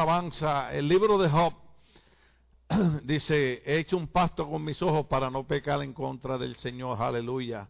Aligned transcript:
alabanza, 0.00 0.72
el 0.72 0.88
libro 0.88 1.18
de 1.18 1.28
Job 1.28 1.52
dice, 3.04 3.62
he 3.66 3.80
hecho 3.80 3.98
un 3.98 4.08
pacto 4.08 4.48
con 4.48 4.64
mis 4.64 4.80
ojos 4.80 5.04
para 5.08 5.30
no 5.30 5.46
pecar 5.46 5.82
en 5.82 5.92
contra 5.92 6.38
del 6.38 6.56
Señor, 6.56 7.02
aleluya. 7.02 7.68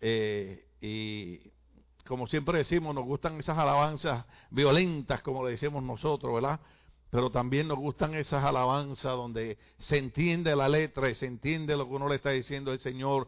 Eh, 0.00 0.64
y 0.80 1.40
como 2.06 2.28
siempre 2.28 2.58
decimos, 2.58 2.94
nos 2.94 3.04
gustan 3.04 3.40
esas 3.40 3.58
alabanzas 3.58 4.26
violentas, 4.48 5.22
como 5.22 5.44
le 5.44 5.52
decimos 5.52 5.82
nosotros, 5.82 6.34
¿verdad? 6.34 6.60
Pero 7.10 7.30
también 7.30 7.66
nos 7.66 7.78
gustan 7.78 8.14
esas 8.14 8.44
alabanzas 8.44 9.16
donde 9.16 9.58
se 9.80 9.98
entiende 9.98 10.54
la 10.54 10.68
letra 10.68 11.10
y 11.10 11.16
se 11.16 11.26
entiende 11.26 11.76
lo 11.76 11.88
que 11.88 11.94
uno 11.94 12.08
le 12.08 12.14
está 12.14 12.30
diciendo 12.30 12.70
al 12.70 12.78
Señor 12.78 13.26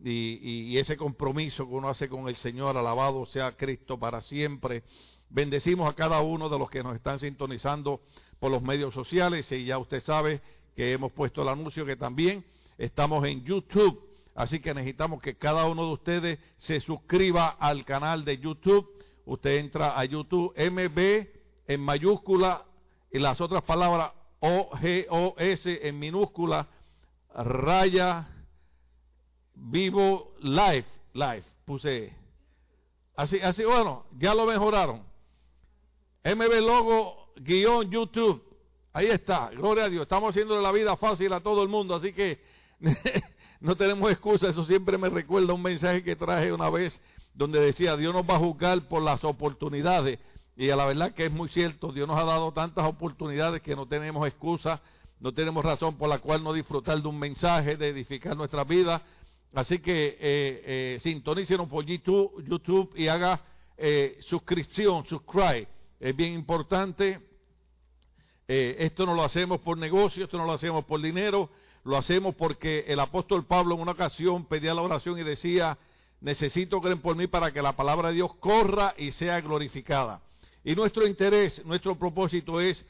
y 0.00 0.76
ese 0.76 0.98
compromiso 0.98 1.66
que 1.66 1.74
uno 1.74 1.88
hace 1.88 2.06
con 2.06 2.28
el 2.28 2.36
Señor, 2.36 2.76
alabado 2.76 3.24
sea 3.24 3.56
Cristo 3.56 3.98
para 3.98 4.20
siempre. 4.20 4.84
Bendecimos 5.30 5.90
a 5.90 5.94
cada 5.94 6.20
uno 6.20 6.48
de 6.48 6.58
los 6.58 6.70
que 6.70 6.82
nos 6.82 6.96
están 6.96 7.18
sintonizando 7.18 8.00
por 8.38 8.50
los 8.50 8.62
medios 8.62 8.94
sociales 8.94 9.50
y 9.52 9.64
ya 9.64 9.78
usted 9.78 10.02
sabe 10.02 10.40
que 10.74 10.92
hemos 10.92 11.12
puesto 11.12 11.42
el 11.42 11.48
anuncio 11.48 11.84
que 11.84 11.96
también 11.96 12.44
estamos 12.78 13.26
en 13.26 13.44
YouTube. 13.44 14.08
Así 14.34 14.60
que 14.60 14.72
necesitamos 14.72 15.20
que 15.20 15.36
cada 15.36 15.66
uno 15.66 15.84
de 15.84 15.92
ustedes 15.92 16.38
se 16.58 16.80
suscriba 16.80 17.48
al 17.48 17.84
canal 17.84 18.24
de 18.24 18.38
YouTube. 18.38 18.88
Usted 19.24 19.56
entra 19.56 19.98
a 19.98 20.04
YouTube 20.04 20.54
MB 20.56 21.26
en 21.66 21.80
mayúscula 21.80 22.64
y 23.10 23.18
las 23.18 23.40
otras 23.40 23.62
palabras 23.64 24.12
O 24.40 24.70
G 24.76 25.06
O 25.10 25.34
S 25.38 25.88
en 25.88 25.98
minúscula 25.98 26.68
raya 27.34 28.28
vivo 29.54 30.34
live 30.40 30.86
live 31.12 31.44
puse 31.64 32.12
así 33.16 33.40
así 33.40 33.64
bueno 33.64 34.06
ya 34.16 34.34
lo 34.34 34.46
mejoraron 34.46 35.07
MB 36.34 36.60
logo 36.60 37.32
guion 37.36 37.90
YouTube 37.90 38.42
ahí 38.92 39.06
está 39.06 39.50
gloria 39.50 39.84
a 39.84 39.88
Dios 39.88 40.02
estamos 40.02 40.30
haciendo 40.30 40.60
la 40.60 40.72
vida 40.72 40.96
fácil 40.96 41.32
a 41.32 41.40
todo 41.40 41.62
el 41.62 41.68
mundo 41.68 41.94
así 41.94 42.12
que 42.12 42.40
no 43.60 43.76
tenemos 43.76 44.10
excusa 44.10 44.48
eso 44.48 44.64
siempre 44.64 44.98
me 44.98 45.08
recuerda 45.08 45.52
un 45.54 45.62
mensaje 45.62 46.02
que 46.02 46.16
traje 46.16 46.52
una 46.52 46.70
vez 46.70 46.98
donde 47.34 47.60
decía 47.60 47.96
Dios 47.96 48.14
nos 48.14 48.28
va 48.28 48.36
a 48.36 48.40
juzgar 48.40 48.88
por 48.88 49.02
las 49.02 49.22
oportunidades 49.24 50.18
y 50.58 50.70
a 50.70 50.76
la 50.76 50.86
verdad 50.86 51.14
que 51.14 51.26
es 51.26 51.30
muy 51.30 51.48
cierto, 51.50 51.92
Dios 51.92 52.08
nos 52.08 52.18
ha 52.18 52.24
dado 52.24 52.50
tantas 52.50 52.84
oportunidades 52.84 53.62
que 53.62 53.76
no 53.76 53.86
tenemos 53.86 54.26
excusa, 54.26 54.82
no 55.20 55.32
tenemos 55.32 55.64
razón 55.64 55.96
por 55.96 56.08
la 56.08 56.18
cual 56.18 56.42
no 56.42 56.52
disfrutar 56.52 57.00
de 57.00 57.06
un 57.06 57.16
mensaje, 57.16 57.76
de 57.76 57.90
edificar 57.90 58.36
nuestra 58.36 58.64
vida. 58.64 59.00
Así 59.54 59.78
que 59.78 60.08
eh, 60.08 60.16
eh, 60.20 60.98
sintonícenos 61.00 61.68
por 61.68 61.84
YouTube, 61.84 62.44
YouTube 62.44 62.92
y 62.96 63.06
haga 63.06 63.40
eh, 63.76 64.18
suscripción, 64.22 65.06
subscribe. 65.06 65.68
Es 66.00 66.14
bien 66.14 66.32
importante. 66.32 67.20
Eh, 68.46 68.76
esto 68.78 69.04
no 69.04 69.14
lo 69.14 69.24
hacemos 69.24 69.60
por 69.60 69.76
negocio, 69.76 70.24
esto 70.24 70.38
no 70.38 70.46
lo 70.46 70.52
hacemos 70.52 70.84
por 70.84 71.02
dinero, 71.02 71.50
lo 71.84 71.96
hacemos 71.96 72.34
porque 72.34 72.84
el 72.88 73.00
apóstol 73.00 73.44
Pablo 73.44 73.74
en 73.74 73.82
una 73.82 73.92
ocasión 73.92 74.46
pedía 74.46 74.74
la 74.74 74.82
oración 74.82 75.18
y 75.18 75.22
decía, 75.22 75.76
necesito 76.20 76.80
creer 76.80 77.02
por 77.02 77.16
mí 77.16 77.26
para 77.26 77.52
que 77.52 77.60
la 77.60 77.76
palabra 77.76 78.08
de 78.08 78.14
Dios 78.14 78.34
corra 78.36 78.94
y 78.96 79.12
sea 79.12 79.40
glorificada. 79.40 80.22
Y 80.64 80.74
nuestro 80.74 81.06
interés, 81.06 81.64
nuestro 81.66 81.98
propósito 81.98 82.60
es 82.60 82.84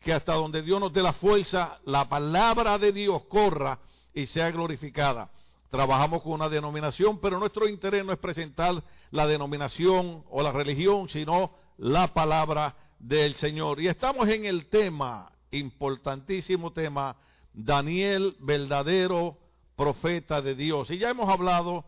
que 0.00 0.12
hasta 0.12 0.34
donde 0.34 0.62
Dios 0.62 0.78
nos 0.80 0.92
dé 0.92 1.02
la 1.02 1.12
fuerza, 1.14 1.78
la 1.84 2.08
palabra 2.08 2.78
de 2.78 2.92
Dios 2.92 3.24
corra 3.24 3.78
y 4.12 4.26
sea 4.26 4.50
glorificada. 4.50 5.30
Trabajamos 5.70 6.22
con 6.22 6.32
una 6.32 6.48
denominación, 6.48 7.18
pero 7.20 7.38
nuestro 7.38 7.68
interés 7.68 8.04
no 8.04 8.12
es 8.12 8.18
presentar 8.18 8.82
la 9.10 9.26
denominación 9.26 10.24
o 10.30 10.42
la 10.42 10.52
religión, 10.52 11.08
sino 11.08 11.52
la 11.78 12.12
palabra 12.12 12.76
del 12.98 13.34
Señor. 13.36 13.80
Y 13.80 13.88
estamos 13.88 14.28
en 14.28 14.44
el 14.44 14.66
tema, 14.66 15.32
importantísimo 15.50 16.72
tema, 16.72 17.16
Daniel, 17.52 18.36
verdadero 18.40 19.38
profeta 19.76 20.42
de 20.42 20.54
Dios. 20.54 20.90
Y 20.90 20.98
ya 20.98 21.10
hemos 21.10 21.28
hablado 21.28 21.84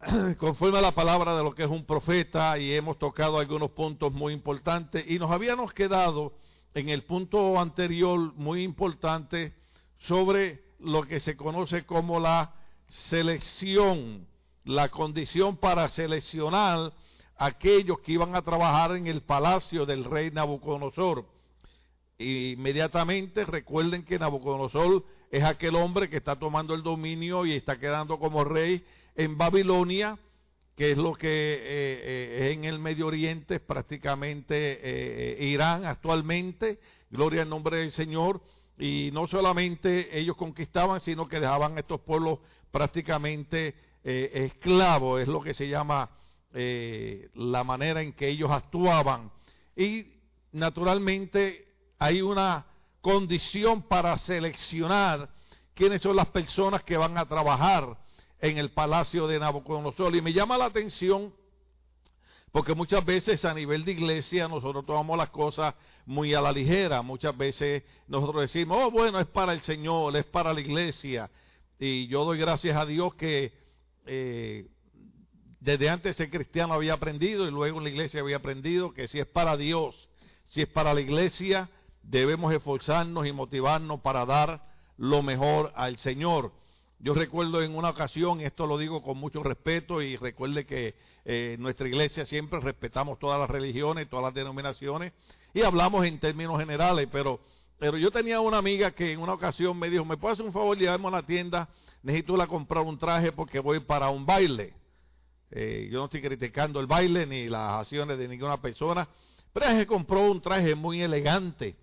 conforme 0.38 0.78
a 0.78 0.82
la 0.82 0.94
palabra 0.94 1.36
de 1.36 1.42
lo 1.42 1.54
que 1.54 1.64
es 1.64 1.70
un 1.70 1.84
profeta 1.84 2.58
y 2.58 2.72
hemos 2.72 2.98
tocado 2.98 3.38
algunos 3.38 3.70
puntos 3.70 4.12
muy 4.12 4.32
importantes 4.32 5.04
y 5.08 5.18
nos 5.18 5.30
habíamos 5.30 5.72
quedado 5.72 6.34
en 6.74 6.88
el 6.88 7.02
punto 7.02 7.58
anterior 7.58 8.18
muy 8.36 8.62
importante 8.62 9.54
sobre 9.98 10.62
lo 10.78 11.02
que 11.02 11.20
se 11.20 11.36
conoce 11.36 11.84
como 11.84 12.20
la 12.20 12.54
selección, 12.88 14.26
la 14.64 14.88
condición 14.88 15.56
para 15.56 15.88
seleccionar 15.88 16.92
aquellos 17.40 18.00
que 18.00 18.12
iban 18.12 18.36
a 18.36 18.42
trabajar 18.42 18.94
en 18.96 19.06
el 19.06 19.22
palacio 19.22 19.86
del 19.86 20.04
rey 20.04 20.30
Nabucodonosor. 20.30 21.24
inmediatamente 22.18 23.46
recuerden 23.46 24.04
que 24.04 24.18
Nabucodonosor 24.18 25.02
es 25.30 25.42
aquel 25.42 25.74
hombre 25.74 26.10
que 26.10 26.18
está 26.18 26.38
tomando 26.38 26.74
el 26.74 26.82
dominio 26.82 27.46
y 27.46 27.52
está 27.52 27.80
quedando 27.80 28.18
como 28.18 28.44
rey 28.44 28.84
en 29.16 29.38
Babilonia, 29.38 30.18
que 30.76 30.90
es 30.90 30.98
lo 30.98 31.14
que 31.14 31.28
eh, 31.28 31.60
eh, 31.62 32.52
en 32.52 32.66
el 32.66 32.78
Medio 32.78 33.06
Oriente 33.06 33.54
es 33.54 33.60
prácticamente 33.62 34.78
eh, 34.82 35.42
Irán 35.46 35.86
actualmente, 35.86 36.78
gloria 37.08 37.40
al 37.40 37.48
nombre 37.48 37.78
del 37.78 37.92
Señor, 37.92 38.42
y 38.78 39.08
no 39.14 39.26
solamente 39.26 40.18
ellos 40.18 40.36
conquistaban, 40.36 41.00
sino 41.00 41.26
que 41.26 41.40
dejaban 41.40 41.78
a 41.78 41.80
estos 41.80 42.02
pueblos 42.02 42.40
prácticamente 42.70 43.74
esclavos, 44.02 45.20
es 45.20 45.28
lo 45.28 45.42
que 45.42 45.52
se 45.52 45.68
llama 45.68 46.08
la 46.52 47.64
manera 47.64 48.02
en 48.02 48.12
que 48.12 48.28
ellos 48.28 48.50
actuaban. 48.50 49.30
Y 49.76 50.06
naturalmente 50.52 51.68
hay 51.98 52.22
una 52.22 52.66
condición 53.00 53.82
para 53.82 54.16
seleccionar 54.18 55.28
quiénes 55.74 56.02
son 56.02 56.16
las 56.16 56.28
personas 56.28 56.82
que 56.84 56.96
van 56.96 57.16
a 57.16 57.26
trabajar 57.26 57.96
en 58.40 58.58
el 58.58 58.70
palacio 58.70 59.26
de 59.26 59.38
Nabucodonosor. 59.38 60.14
Y 60.16 60.22
me 60.22 60.32
llama 60.32 60.58
la 60.58 60.66
atención 60.66 61.32
porque 62.52 62.74
muchas 62.74 63.04
veces 63.04 63.44
a 63.44 63.54
nivel 63.54 63.84
de 63.84 63.92
iglesia 63.92 64.48
nosotros 64.48 64.84
tomamos 64.84 65.16
las 65.16 65.30
cosas 65.30 65.74
muy 66.04 66.34
a 66.34 66.40
la 66.40 66.50
ligera. 66.50 67.00
Muchas 67.00 67.36
veces 67.36 67.84
nosotros 68.08 68.42
decimos, 68.42 68.78
oh, 68.82 68.90
bueno, 68.90 69.20
es 69.20 69.26
para 69.26 69.52
el 69.52 69.60
Señor, 69.60 70.16
es 70.16 70.26
para 70.26 70.52
la 70.52 70.60
iglesia. 70.60 71.30
Y 71.78 72.08
yo 72.08 72.24
doy 72.24 72.38
gracias 72.38 72.76
a 72.76 72.84
Dios 72.84 73.14
que 73.14 73.52
eh, 74.04 74.66
desde 75.60 75.90
antes 75.90 76.16
ser 76.16 76.30
cristiano 76.30 76.72
había 76.72 76.94
aprendido 76.94 77.46
y 77.46 77.50
luego 77.50 77.80
la 77.80 77.90
iglesia 77.90 78.20
había 78.20 78.36
aprendido 78.36 78.92
que 78.92 79.08
si 79.08 79.18
es 79.18 79.26
para 79.26 79.56
Dios, 79.56 80.08
si 80.46 80.62
es 80.62 80.68
para 80.68 80.94
la 80.94 81.02
iglesia, 81.02 81.68
debemos 82.02 82.52
esforzarnos 82.52 83.26
y 83.26 83.32
motivarnos 83.32 84.00
para 84.00 84.24
dar 84.24 84.62
lo 84.96 85.22
mejor 85.22 85.72
al 85.76 85.98
Señor. 85.98 86.52
Yo 86.98 87.14
recuerdo 87.14 87.62
en 87.62 87.76
una 87.76 87.90
ocasión, 87.90 88.40
esto 88.40 88.66
lo 88.66 88.78
digo 88.78 89.02
con 89.02 89.18
mucho 89.18 89.42
respeto 89.42 90.02
y 90.02 90.16
recuerde 90.16 90.66
que 90.66 90.94
eh, 91.24 91.56
nuestra 91.58 91.88
iglesia 91.88 92.24
siempre 92.24 92.60
respetamos 92.60 93.18
todas 93.18 93.38
las 93.38 93.48
religiones, 93.48 94.08
todas 94.08 94.24
las 94.24 94.34
denominaciones 94.34 95.12
y 95.52 95.62
hablamos 95.62 96.06
en 96.06 96.18
términos 96.20 96.58
generales, 96.58 97.08
pero, 97.12 97.40
pero 97.78 97.98
yo 97.98 98.10
tenía 98.10 98.40
una 98.40 98.58
amiga 98.58 98.92
que 98.92 99.12
en 99.12 99.20
una 99.20 99.34
ocasión 99.34 99.78
me 99.78 99.90
dijo, 99.90 100.04
¿me 100.04 100.16
puedes 100.16 100.36
hacer 100.36 100.46
un 100.46 100.52
favor 100.52 100.76
llevarme 100.76 101.08
a 101.08 101.10
la 101.10 101.22
tienda? 101.22 101.68
Necesito 102.02 102.36
la 102.36 102.46
comprar 102.46 102.84
un 102.84 102.98
traje 102.98 103.32
porque 103.32 103.58
voy 103.58 103.80
para 103.80 104.08
un 104.08 104.24
baile. 104.24 104.79
Eh, 105.50 105.88
yo 105.90 105.98
no 105.98 106.04
estoy 106.04 106.22
criticando 106.22 106.80
el 106.80 106.86
baile 106.86 107.26
ni 107.26 107.48
las 107.48 107.80
acciones 107.80 108.18
de 108.18 108.28
ninguna 108.28 108.60
persona, 108.60 109.06
pero 109.52 109.66
ella 109.66 109.86
compró 109.86 110.30
un 110.30 110.40
traje 110.40 110.74
muy 110.74 111.02
elegante 111.02 111.74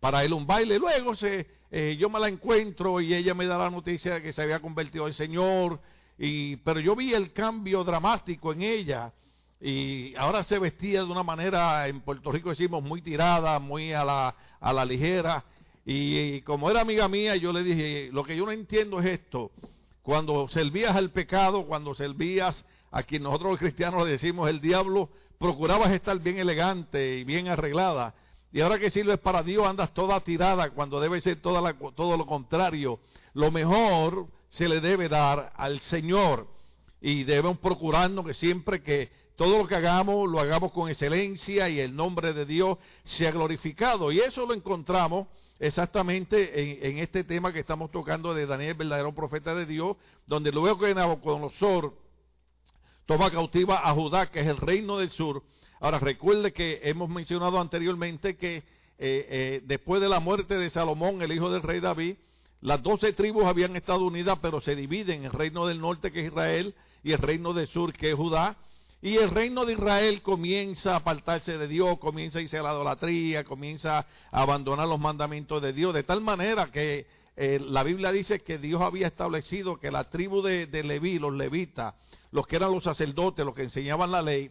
para 0.00 0.20
a 0.20 0.34
un 0.34 0.46
baile. 0.46 0.78
Luego 0.78 1.16
se 1.16 1.46
eh, 1.70 1.96
yo 1.98 2.08
me 2.08 2.20
la 2.20 2.28
encuentro 2.28 3.00
y 3.00 3.12
ella 3.12 3.34
me 3.34 3.46
da 3.46 3.58
la 3.58 3.70
noticia 3.70 4.14
de 4.14 4.22
que 4.22 4.32
se 4.32 4.42
había 4.42 4.60
convertido 4.60 5.06
al 5.06 5.14
Señor, 5.14 5.80
y, 6.18 6.56
pero 6.56 6.80
yo 6.80 6.94
vi 6.94 7.12
el 7.12 7.32
cambio 7.32 7.84
dramático 7.84 8.52
en 8.52 8.62
ella 8.62 9.12
y 9.60 10.14
ahora 10.16 10.44
se 10.44 10.58
vestía 10.58 11.00
de 11.00 11.10
una 11.10 11.22
manera, 11.22 11.88
en 11.88 12.00
Puerto 12.00 12.30
Rico 12.30 12.50
decimos, 12.50 12.82
muy 12.82 13.02
tirada, 13.02 13.58
muy 13.58 13.92
a 13.92 14.04
la, 14.04 14.34
a 14.60 14.72
la 14.72 14.84
ligera. 14.84 15.44
Y, 15.84 16.40
como 16.42 16.70
era 16.70 16.80
amiga 16.80 17.08
mía, 17.08 17.36
yo 17.36 17.52
le 17.52 17.62
dije, 17.62 18.10
lo 18.12 18.24
que 18.24 18.36
yo 18.36 18.44
no 18.44 18.52
entiendo 18.52 19.00
es 19.00 19.06
esto, 19.06 19.50
cuando 20.02 20.48
servías 20.48 20.94
al 20.94 21.10
pecado, 21.10 21.66
cuando 21.66 21.94
servías 21.94 22.64
a 22.90 23.02
quien 23.02 23.22
nosotros 23.22 23.52
los 23.52 23.60
cristianos 23.60 24.04
le 24.04 24.12
decimos 24.12 24.48
el 24.48 24.60
diablo, 24.60 25.10
procurabas 25.38 25.92
estar 25.92 26.18
bien 26.18 26.38
elegante 26.38 27.18
y 27.18 27.24
bien 27.24 27.48
arreglada. 27.48 28.14
Y 28.52 28.60
ahora 28.60 28.78
que 28.78 28.90
sirves 28.90 29.18
para 29.18 29.42
Dios 29.42 29.66
andas 29.66 29.92
toda 29.92 30.20
tirada 30.20 30.70
cuando 30.70 31.00
debe 31.00 31.20
ser 31.20 31.40
toda 31.40 31.74
todo 31.94 32.16
lo 32.16 32.26
contrario. 32.26 33.00
Lo 33.34 33.50
mejor 33.50 34.28
se 34.48 34.68
le 34.68 34.80
debe 34.80 35.08
dar 35.08 35.52
al 35.56 35.80
Señor 35.80 36.46
y 37.00 37.24
debemos 37.24 37.58
procurarnos 37.58 38.24
que 38.24 38.34
siempre 38.34 38.82
que 38.82 39.10
todo 39.36 39.58
lo 39.58 39.66
que 39.66 39.74
hagamos 39.74 40.28
lo 40.28 40.40
hagamos 40.40 40.72
con 40.72 40.88
excelencia 40.88 41.68
y 41.68 41.80
el 41.80 41.94
nombre 41.94 42.32
de 42.32 42.46
Dios 42.46 42.78
sea 43.04 43.30
glorificado. 43.30 44.10
Y 44.10 44.20
eso 44.20 44.46
lo 44.46 44.54
encontramos 44.54 45.28
exactamente 45.58 46.80
en, 46.80 46.92
en 46.92 46.98
este 46.98 47.24
tema 47.24 47.52
que 47.52 47.60
estamos 47.60 47.90
tocando 47.90 48.32
de 48.32 48.46
Daniel, 48.46 48.74
verdadero 48.74 49.14
profeta 49.14 49.54
de 49.54 49.66
Dios, 49.66 49.96
donde 50.26 50.52
luego 50.52 50.78
que 50.78 50.94
Nabucodonosor 50.94 51.92
toma 53.06 53.30
cautiva 53.30 53.88
a 53.88 53.94
Judá, 53.94 54.30
que 54.30 54.40
es 54.40 54.46
el 54.46 54.58
reino 54.58 54.98
del 54.98 55.10
sur, 55.10 55.42
Ahora 55.80 55.98
recuerde 55.98 56.52
que 56.52 56.80
hemos 56.84 57.08
mencionado 57.08 57.60
anteriormente 57.60 58.36
que 58.36 58.56
eh, 58.56 58.62
eh, 58.98 59.62
después 59.64 60.00
de 60.00 60.08
la 60.08 60.20
muerte 60.20 60.56
de 60.56 60.70
Salomón, 60.70 61.20
el 61.20 61.32
hijo 61.32 61.50
del 61.50 61.62
rey 61.62 61.80
David, 61.80 62.16
las 62.62 62.82
doce 62.82 63.12
tribus 63.12 63.44
habían 63.44 63.76
estado 63.76 64.06
unidas, 64.06 64.38
pero 64.40 64.60
se 64.60 64.74
dividen, 64.74 65.24
el 65.24 65.32
reino 65.32 65.66
del 65.66 65.80
norte 65.80 66.10
que 66.10 66.20
es 66.20 66.26
Israel 66.26 66.74
y 67.02 67.12
el 67.12 67.18
reino 67.18 67.52
del 67.52 67.68
sur 67.68 67.92
que 67.92 68.10
es 68.10 68.16
Judá. 68.16 68.56
Y 69.02 69.16
el 69.18 69.30
reino 69.30 69.66
de 69.66 69.74
Israel 69.74 70.22
comienza 70.22 70.94
a 70.94 70.96
apartarse 70.96 71.58
de 71.58 71.68
Dios, 71.68 71.98
comienza 71.98 72.38
a 72.38 72.42
irse 72.42 72.56
a 72.56 72.62
la 72.62 72.72
idolatría, 72.72 73.44
comienza 73.44 73.98
a 73.98 74.06
abandonar 74.30 74.88
los 74.88 74.98
mandamientos 74.98 75.60
de 75.60 75.74
Dios, 75.74 75.92
de 75.92 76.02
tal 76.02 76.22
manera 76.22 76.72
que 76.72 77.06
eh, 77.36 77.60
la 77.60 77.82
Biblia 77.82 78.12
dice 78.12 78.40
que 78.40 78.58
Dios 78.58 78.80
había 78.80 79.06
establecido 79.08 79.78
que 79.78 79.90
la 79.90 80.08
tribu 80.08 80.40
de, 80.40 80.66
de 80.66 80.82
Leví, 80.82 81.18
los 81.18 81.34
levitas, 81.34 81.94
los 82.30 82.46
que 82.46 82.56
eran 82.56 82.72
los 82.72 82.84
sacerdotes, 82.84 83.44
los 83.44 83.54
que 83.54 83.64
enseñaban 83.64 84.10
la 84.10 84.22
ley, 84.22 84.50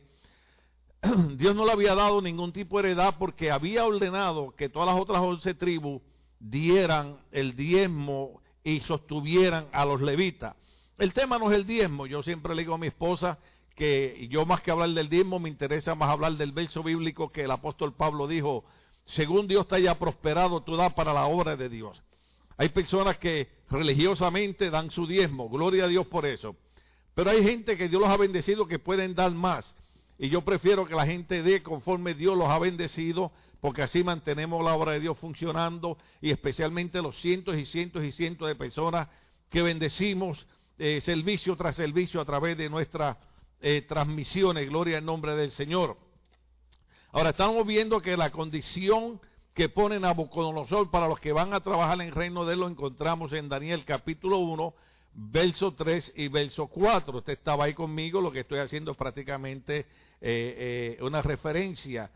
Dios 1.36 1.56
no 1.56 1.66
le 1.66 1.72
había 1.72 1.96
dado 1.96 2.22
ningún 2.22 2.54
tipo 2.54 2.82
de 2.82 2.92
heredad 2.92 3.16
porque 3.18 3.52
había 3.52 3.86
ordenado 3.86 4.54
que 4.56 4.70
todas 4.70 4.88
las 4.88 5.02
otras 5.02 5.22
once 5.22 5.54
tribus 5.56 6.02
dieran 6.40 7.18
el 7.32 7.56
diezmo 7.56 8.42
y 8.64 8.80
sostuvieran 8.82 9.68
a 9.72 9.86
los 9.86 10.02
levitas. 10.02 10.56
El 10.98 11.14
tema 11.14 11.38
no 11.38 11.52
es 11.52 11.58
el 11.58 11.66
diezmo, 11.66 12.06
yo 12.06 12.24
siempre 12.24 12.56
le 12.56 12.62
digo 12.62 12.76
a 12.76 12.78
mi 12.78 12.88
esposa 12.88 13.40
que 13.76 14.28
yo 14.30 14.46
más 14.46 14.62
que 14.62 14.72
hablar 14.72 14.90
del 14.90 15.10
diezmo 15.10 15.40
me 15.40 15.50
interesa 15.50 15.96
más 15.96 16.10
hablar 16.10 16.34
del 16.34 16.54
verso 16.54 16.82
bíblico 16.82 17.32
que 17.32 17.42
el 17.42 17.52
apóstol 17.52 17.94
Pablo 17.94 18.28
dijo, 18.28 18.64
según 19.06 19.48
Dios 19.48 19.68
te 19.68 19.76
haya 19.76 20.00
prosperado, 20.00 20.62
tú 20.62 20.78
das 20.78 20.94
para 20.94 21.14
la 21.14 21.26
obra 21.26 21.56
de 21.56 21.68
Dios. 21.68 22.02
Hay 22.57 22.69
personas 22.69 23.18
que 23.18 23.50
religiosamente 23.69 24.69
dan 24.69 24.92
su 24.92 25.07
diezmo, 25.07 25.50
gloria 25.50 25.86
a 25.86 25.88
Dios 25.88 26.07
por 26.07 26.25
eso. 26.25 26.56
Pero 27.13 27.30
hay 27.31 27.44
gente 27.44 27.78
que 27.78 27.90
Dios 27.90 28.02
los 28.02 28.10
ha 28.10 28.18
bendecido 28.18 28.68
que 28.68 28.80
pueden 28.80 29.16
dar 29.16 29.31
más. 29.31 29.75
Y 30.18 30.30
yo 30.30 30.42
prefiero 30.42 30.86
que 30.86 30.96
la 30.96 31.06
gente 31.06 31.44
dé 31.44 31.62
conforme 31.63 32.13
Dios 32.13 32.38
los 32.38 32.48
ha 32.48 32.60
bendecido, 32.60 33.31
porque 33.60 33.81
así 33.81 34.04
mantenemos 34.04 34.63
la 34.63 34.75
obra 34.75 34.94
de 34.94 35.00
Dios 35.00 35.18
funcionando 35.18 35.98
y 36.22 36.31
especialmente 36.31 37.02
los 37.02 37.19
cientos 37.19 37.57
y 37.57 37.66
cientos 37.66 38.04
y 38.04 38.12
cientos 38.12 38.48
de 38.48 38.56
personas 38.56 39.08
que 39.50 39.62
bendecimos 39.62 40.46
eh, 40.78 41.01
servicio 41.01 41.56
tras 41.56 41.75
servicio 41.75 42.22
a 42.22 42.25
través 42.25 42.58
de 42.58 42.69
nuestras 42.69 43.18
eh, 43.62 43.84
transmisiones. 43.88 44.68
Gloria 44.69 44.98
al 44.98 45.06
nombre 45.06 45.36
del 45.36 45.51
Señor. 45.51 45.98
Ahora 47.12 47.30
estamos 47.30 47.66
viendo 47.66 48.01
que 48.01 48.18
la 48.18 48.30
condición 48.31 49.22
que 49.56 49.69
pone 49.69 50.02
Nabucodonosor 50.02 50.92
para 50.92 51.07
los 51.07 51.18
que 51.22 51.31
van 51.31 51.54
a 51.54 51.62
trabajar 51.62 51.96
en 52.02 52.07
el 52.07 52.12
reino 52.12 52.46
de 52.46 52.54
él 52.54 52.60
lo 52.60 52.68
encontramos 52.68 53.31
en 53.31 53.48
Daniel 53.48 53.86
capítulo 53.86 54.40
1, 54.40 54.74
verso 55.13 55.72
3 55.74 56.12
y 56.18 56.28
verso 56.28 56.68
4. 56.68 57.19
Usted 57.19 57.34
estaba 57.34 57.63
ahí 57.63 57.74
conmigo, 57.74 58.19
lo 58.19 58.34
que 58.34 58.42
estoy 58.42 58.60
haciendo 58.60 58.92
es 58.92 58.98
prácticamente 58.98 59.80
eh, 59.80 59.86
eh, 60.19 60.98
una 61.00 61.22
referencia. 61.22 62.12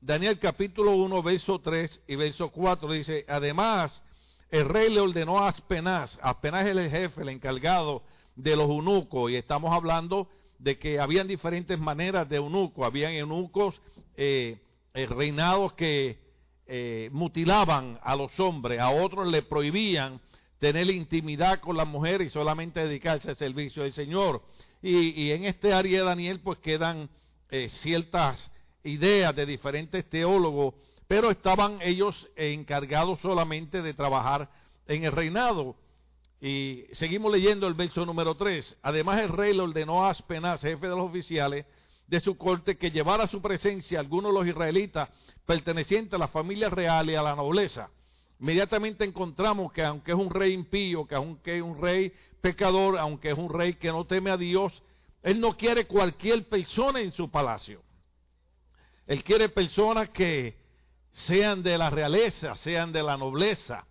Daniel 0.00 0.38
capítulo 0.38 0.92
1, 0.92 1.22
verso 1.22 1.58
3 1.58 2.04
y 2.08 2.16
verso 2.16 2.48
4 2.48 2.90
dice, 2.90 3.26
además, 3.28 4.02
el 4.50 4.66
rey 4.66 4.88
le 4.88 5.00
ordenó 5.00 5.40
a 5.40 5.48
Aspenaz, 5.48 6.18
Aspenaz 6.22 6.64
es 6.64 6.74
el 6.74 6.90
jefe, 6.90 7.20
el 7.20 7.28
encargado 7.28 8.02
de 8.34 8.56
los 8.56 8.70
eunucos, 8.70 9.30
y 9.30 9.36
estamos 9.36 9.74
hablando 9.74 10.26
de 10.58 10.78
que 10.78 11.00
habían 11.00 11.28
diferentes 11.28 11.78
maneras 11.78 12.26
de 12.30 12.36
eunucos, 12.36 12.86
habían 12.86 13.12
eunucos 13.12 13.78
eh, 14.16 14.58
reinados 14.94 15.74
que 15.74 16.29
mutilaban 17.12 17.98
a 18.02 18.14
los 18.14 18.38
hombres, 18.38 18.78
a 18.78 18.90
otros 18.90 19.26
le 19.26 19.42
prohibían 19.42 20.20
tener 20.60 20.90
intimidad 20.90 21.58
con 21.58 21.76
la 21.76 21.84
mujer 21.84 22.20
y 22.20 22.30
solamente 22.30 22.80
dedicarse 22.80 23.30
al 23.30 23.36
servicio 23.36 23.82
del 23.82 23.92
Señor. 23.92 24.42
Y, 24.82 25.30
en 25.30 25.44
este 25.44 25.72
área 25.72 26.00
de 26.00 26.04
Daniel 26.04 26.40
pues 26.40 26.58
quedan 26.58 27.08
eh, 27.50 27.68
ciertas 27.80 28.50
ideas 28.84 29.34
de 29.34 29.46
diferentes 29.46 30.08
teólogos, 30.08 30.74
pero 31.08 31.30
estaban 31.30 31.78
ellos 31.82 32.28
encargados 32.36 33.20
solamente 33.20 33.82
de 33.82 33.94
trabajar 33.94 34.48
en 34.86 35.04
el 35.04 35.12
reinado. 35.12 35.76
Y 36.40 36.84
seguimos 36.92 37.32
leyendo 37.32 37.66
el 37.66 37.74
verso 37.74 38.06
número 38.06 38.34
3. 38.36 38.78
Además 38.82 39.20
el 39.20 39.30
rey 39.30 39.54
le 39.54 39.62
ordenó 39.62 40.04
a 40.04 40.10
Aspenaz, 40.10 40.60
jefe 40.60 40.88
de 40.88 40.96
los 40.96 41.10
oficiales 41.10 41.66
de 42.06 42.20
su 42.20 42.36
corte, 42.36 42.76
que 42.76 42.90
llevara 42.90 43.24
a 43.24 43.28
su 43.28 43.42
presencia 43.42 44.00
algunos 44.00 44.32
de 44.32 44.38
los 44.38 44.48
israelitas 44.48 45.08
pertenecientes 45.50 46.14
a 46.14 46.18
la 46.18 46.28
familia 46.28 46.70
real 46.70 47.10
y 47.10 47.16
a 47.16 47.22
la 47.22 47.34
nobleza. 47.34 47.90
Inmediatamente 48.38 49.04
encontramos 49.04 49.72
que 49.72 49.82
aunque 49.82 50.12
es 50.12 50.16
un 50.16 50.30
rey 50.30 50.52
impío, 50.52 51.08
que 51.08 51.16
aunque 51.16 51.56
es 51.56 51.62
un 51.62 51.82
rey 51.82 52.12
pecador, 52.40 52.96
aunque 52.96 53.32
es 53.32 53.36
un 53.36 53.52
rey 53.52 53.74
que 53.74 53.88
no 53.88 54.04
teme 54.04 54.30
a 54.30 54.36
Dios, 54.36 54.80
él 55.24 55.40
no 55.40 55.56
quiere 55.56 55.88
cualquier 55.88 56.48
persona 56.48 57.00
en 57.00 57.10
su 57.10 57.28
palacio. 57.32 57.82
Él 59.08 59.24
quiere 59.24 59.48
personas 59.48 60.10
que 60.10 60.56
sean 61.10 61.64
de 61.64 61.76
la 61.76 61.90
realeza, 61.90 62.54
sean 62.54 62.92
de 62.92 63.02
la 63.02 63.16
nobleza. 63.16 63.84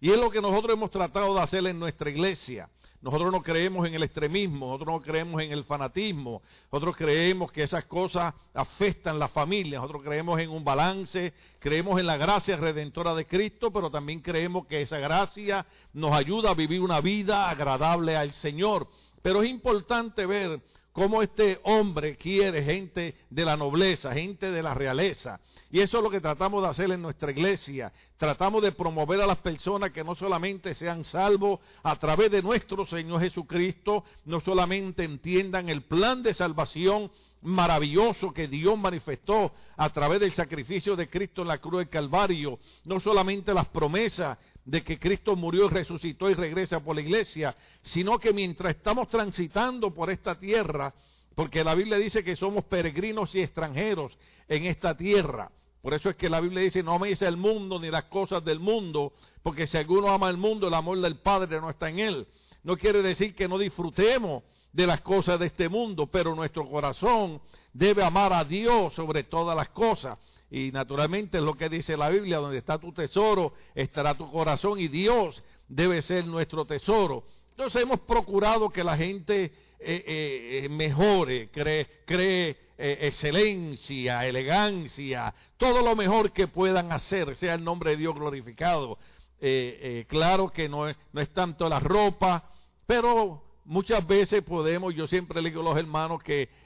Y 0.00 0.10
es 0.10 0.18
lo 0.18 0.32
que 0.32 0.40
nosotros 0.40 0.76
hemos 0.76 0.90
tratado 0.90 1.32
de 1.32 1.42
hacer 1.42 1.64
en 1.64 1.78
nuestra 1.78 2.10
iglesia. 2.10 2.68
Nosotros 3.04 3.30
no 3.30 3.42
creemos 3.42 3.86
en 3.86 3.92
el 3.92 4.02
extremismo, 4.02 4.64
nosotros 4.64 4.94
no 4.94 5.02
creemos 5.02 5.42
en 5.42 5.52
el 5.52 5.64
fanatismo, 5.64 6.40
nosotros 6.72 6.96
creemos 6.96 7.52
que 7.52 7.64
esas 7.64 7.84
cosas 7.84 8.32
afectan 8.54 9.18
la 9.18 9.28
familia, 9.28 9.78
nosotros 9.78 10.02
creemos 10.02 10.40
en 10.40 10.48
un 10.48 10.64
balance, 10.64 11.34
creemos 11.58 12.00
en 12.00 12.06
la 12.06 12.16
gracia 12.16 12.56
redentora 12.56 13.14
de 13.14 13.26
Cristo, 13.26 13.70
pero 13.70 13.90
también 13.90 14.20
creemos 14.20 14.66
que 14.66 14.80
esa 14.80 14.96
gracia 14.96 15.66
nos 15.92 16.12
ayuda 16.12 16.52
a 16.52 16.54
vivir 16.54 16.80
una 16.80 17.02
vida 17.02 17.50
agradable 17.50 18.16
al 18.16 18.32
Señor. 18.32 18.88
Pero 19.20 19.42
es 19.42 19.50
importante 19.50 20.24
ver 20.24 20.62
cómo 20.90 21.20
este 21.20 21.60
hombre 21.64 22.16
quiere 22.16 22.64
gente 22.64 23.16
de 23.28 23.44
la 23.44 23.58
nobleza, 23.58 24.14
gente 24.14 24.50
de 24.50 24.62
la 24.62 24.72
realeza, 24.72 25.40
y 25.74 25.80
eso 25.80 25.96
es 25.96 26.04
lo 26.04 26.08
que 26.08 26.20
tratamos 26.20 26.62
de 26.62 26.68
hacer 26.68 26.88
en 26.92 27.02
nuestra 27.02 27.32
iglesia. 27.32 27.92
Tratamos 28.16 28.62
de 28.62 28.70
promover 28.70 29.20
a 29.20 29.26
las 29.26 29.38
personas 29.38 29.90
que 29.90 30.04
no 30.04 30.14
solamente 30.14 30.72
sean 30.72 31.04
salvos 31.04 31.58
a 31.82 31.96
través 31.96 32.30
de 32.30 32.42
nuestro 32.42 32.86
Señor 32.86 33.20
Jesucristo, 33.20 34.04
no 34.24 34.40
solamente 34.40 35.02
entiendan 35.02 35.68
el 35.68 35.82
plan 35.82 36.22
de 36.22 36.32
salvación 36.32 37.10
maravilloso 37.42 38.32
que 38.32 38.46
Dios 38.46 38.78
manifestó 38.78 39.52
a 39.76 39.90
través 39.90 40.20
del 40.20 40.32
sacrificio 40.32 40.94
de 40.94 41.10
Cristo 41.10 41.42
en 41.42 41.48
la 41.48 41.58
cruz 41.58 41.80
del 41.80 41.88
Calvario, 41.88 42.60
no 42.84 43.00
solamente 43.00 43.52
las 43.52 43.66
promesas 43.66 44.38
de 44.64 44.84
que 44.84 45.00
Cristo 45.00 45.34
murió 45.34 45.66
y 45.66 45.70
resucitó 45.70 46.30
y 46.30 46.34
regresa 46.34 46.78
por 46.78 46.94
la 46.94 47.02
iglesia, 47.02 47.52
sino 47.82 48.20
que 48.20 48.32
mientras 48.32 48.76
estamos 48.76 49.08
transitando 49.08 49.92
por 49.92 50.08
esta 50.08 50.38
tierra, 50.38 50.94
porque 51.34 51.64
la 51.64 51.74
Biblia 51.74 51.98
dice 51.98 52.22
que 52.22 52.36
somos 52.36 52.62
peregrinos 52.66 53.34
y 53.34 53.40
extranjeros 53.40 54.16
en 54.46 54.66
esta 54.66 54.96
tierra, 54.96 55.50
por 55.84 55.92
eso 55.92 56.08
es 56.08 56.16
que 56.16 56.30
la 56.30 56.40
Biblia 56.40 56.62
dice, 56.62 56.82
no 56.82 56.94
améis 56.94 57.20
el 57.20 57.36
mundo 57.36 57.78
ni 57.78 57.90
las 57.90 58.04
cosas 58.04 58.42
del 58.42 58.58
mundo, 58.58 59.12
porque 59.42 59.66
si 59.66 59.76
alguno 59.76 60.08
ama 60.08 60.30
el 60.30 60.38
mundo, 60.38 60.66
el 60.66 60.72
amor 60.72 60.98
del 60.98 61.16
Padre 61.18 61.60
no 61.60 61.68
está 61.68 61.90
en 61.90 61.98
él. 61.98 62.26
No 62.62 62.78
quiere 62.78 63.02
decir 63.02 63.34
que 63.34 63.46
no 63.46 63.58
disfrutemos 63.58 64.44
de 64.72 64.86
las 64.86 65.02
cosas 65.02 65.38
de 65.38 65.44
este 65.44 65.68
mundo, 65.68 66.06
pero 66.06 66.34
nuestro 66.34 66.66
corazón 66.70 67.38
debe 67.74 68.02
amar 68.02 68.32
a 68.32 68.44
Dios 68.44 68.94
sobre 68.94 69.24
todas 69.24 69.54
las 69.54 69.68
cosas. 69.68 70.18
Y 70.50 70.72
naturalmente 70.72 71.36
es 71.36 71.44
lo 71.44 71.52
que 71.52 71.68
dice 71.68 71.98
la 71.98 72.08
Biblia, 72.08 72.38
donde 72.38 72.56
está 72.56 72.78
tu 72.78 72.90
tesoro, 72.92 73.52
estará 73.74 74.16
tu 74.16 74.32
corazón 74.32 74.80
y 74.80 74.88
Dios 74.88 75.44
debe 75.68 76.00
ser 76.00 76.24
nuestro 76.24 76.64
tesoro. 76.64 77.24
Entonces 77.50 77.82
hemos 77.82 78.00
procurado 78.00 78.70
que 78.70 78.82
la 78.82 78.96
gente 78.96 79.44
eh, 79.44 79.52
eh, 79.80 80.60
eh, 80.64 80.68
mejore, 80.70 81.50
cree, 81.50 81.86
cree 82.06 82.56
eh, 82.76 82.98
excelencia, 83.02 84.26
elegancia, 84.26 85.32
todo 85.56 85.80
lo 85.80 85.94
mejor 85.94 86.32
que 86.32 86.48
puedan 86.48 86.90
hacer, 86.90 87.36
sea 87.36 87.54
el 87.54 87.62
nombre 87.62 87.90
de 87.90 87.98
Dios 87.98 88.16
glorificado. 88.16 88.98
Eh, 89.40 89.78
eh, 89.80 90.06
claro 90.08 90.50
que 90.50 90.68
no 90.68 90.88
es, 90.88 90.96
no 91.12 91.20
es 91.20 91.32
tanto 91.32 91.68
la 91.68 91.78
ropa, 91.78 92.50
pero 92.84 93.44
muchas 93.64 94.04
veces 94.04 94.42
podemos, 94.42 94.92
yo 94.92 95.06
siempre 95.06 95.40
le 95.40 95.50
digo 95.50 95.60
a 95.60 95.64
los 95.64 95.78
hermanos 95.78 96.20
que 96.22 96.64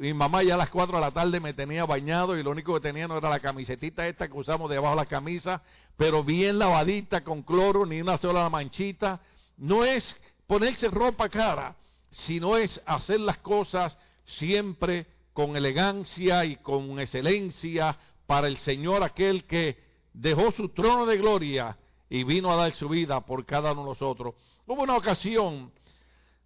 mi 0.00 0.14
mamá 0.14 0.42
ya 0.42 0.54
a 0.54 0.56
las 0.56 0.70
4 0.70 0.96
de 0.96 1.00
la 1.02 1.10
tarde 1.10 1.38
me 1.38 1.52
tenía 1.52 1.84
bañado 1.84 2.38
y 2.38 2.42
lo 2.42 2.50
único 2.50 2.72
que 2.72 2.80
tenía 2.80 3.06
no 3.06 3.18
era 3.18 3.28
la 3.28 3.40
camisetita 3.40 4.08
esta 4.08 4.26
que 4.26 4.38
usamos 4.38 4.70
debajo 4.70 4.94
de 4.94 5.02
la 5.02 5.06
camisa, 5.06 5.62
pero 5.98 6.24
bien 6.24 6.58
lavadita 6.58 7.22
con 7.22 7.42
cloro, 7.42 7.84
ni 7.84 8.00
una 8.00 8.16
sola 8.16 8.48
manchita. 8.48 9.20
No 9.58 9.84
es 9.84 10.18
ponerse 10.46 10.88
ropa 10.88 11.28
cara, 11.28 11.76
sino 12.10 12.56
es 12.56 12.80
hacer 12.86 13.20
las 13.20 13.36
cosas 13.38 13.98
siempre 14.24 15.06
con 15.32 15.56
elegancia 15.56 16.44
y 16.44 16.56
con 16.56 16.98
excelencia 17.00 17.98
para 18.26 18.48
el 18.48 18.58
Señor 18.58 19.02
aquel 19.02 19.44
que 19.44 19.78
dejó 20.12 20.52
su 20.52 20.70
trono 20.70 21.06
de 21.06 21.16
gloria 21.16 21.76
y 22.08 22.24
vino 22.24 22.52
a 22.52 22.56
dar 22.56 22.72
su 22.74 22.88
vida 22.88 23.20
por 23.24 23.46
cada 23.46 23.72
uno 23.72 23.82
de 23.82 23.88
nosotros. 23.90 24.34
Hubo 24.66 24.82
una 24.82 24.96
ocasión 24.96 25.72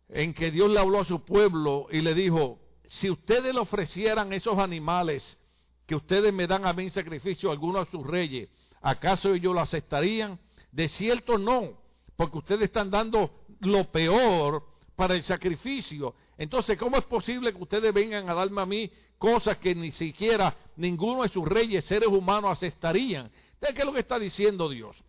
en 0.08 0.34
que 0.34 0.50
Dios 0.50 0.70
le 0.70 0.78
habló 0.78 1.00
a 1.00 1.04
su 1.04 1.24
pueblo 1.24 1.86
y 1.90 2.00
le 2.00 2.14
dijo, 2.14 2.60
si 2.86 3.10
ustedes 3.10 3.54
le 3.54 3.60
ofrecieran 3.60 4.32
esos 4.32 4.58
animales 4.58 5.38
que 5.86 5.94
ustedes 5.94 6.32
me 6.32 6.46
dan 6.46 6.66
a 6.66 6.72
mí 6.72 6.84
en 6.84 6.90
sacrificio 6.90 7.48
a 7.48 7.52
alguno 7.52 7.84
de 7.84 7.90
sus 7.90 8.06
reyes, 8.06 8.48
¿acaso 8.80 9.34
ellos 9.34 9.54
lo 9.54 9.60
aceptarían? 9.60 10.38
De 10.70 10.88
cierto 10.88 11.38
no, 11.38 11.78
porque 12.16 12.38
ustedes 12.38 12.64
están 12.64 12.90
dando 12.90 13.30
lo 13.60 13.90
peor 13.90 14.64
para 14.96 15.14
el 15.14 15.22
sacrificio. 15.22 16.14
Entonces, 16.36 16.78
¿cómo 16.78 16.96
es 16.96 17.04
posible 17.04 17.52
que 17.52 17.62
ustedes 17.62 17.94
vengan 17.94 18.28
a 18.28 18.34
darme 18.34 18.60
a 18.60 18.66
mí 18.66 18.90
cosas 19.18 19.56
que 19.58 19.74
ni 19.74 19.90
siquiera 19.92 20.54
ninguno 20.76 21.22
de 21.22 21.28
sus 21.28 21.46
reyes, 21.46 21.84
seres 21.86 22.08
humanos, 22.08 22.50
aceptarían. 22.52 23.30
¿Qué 23.58 23.80
es 23.80 23.84
lo 23.84 23.94
que 23.94 24.00
está 24.00 24.18
diciendo 24.18 24.68
Dios? 24.68 25.02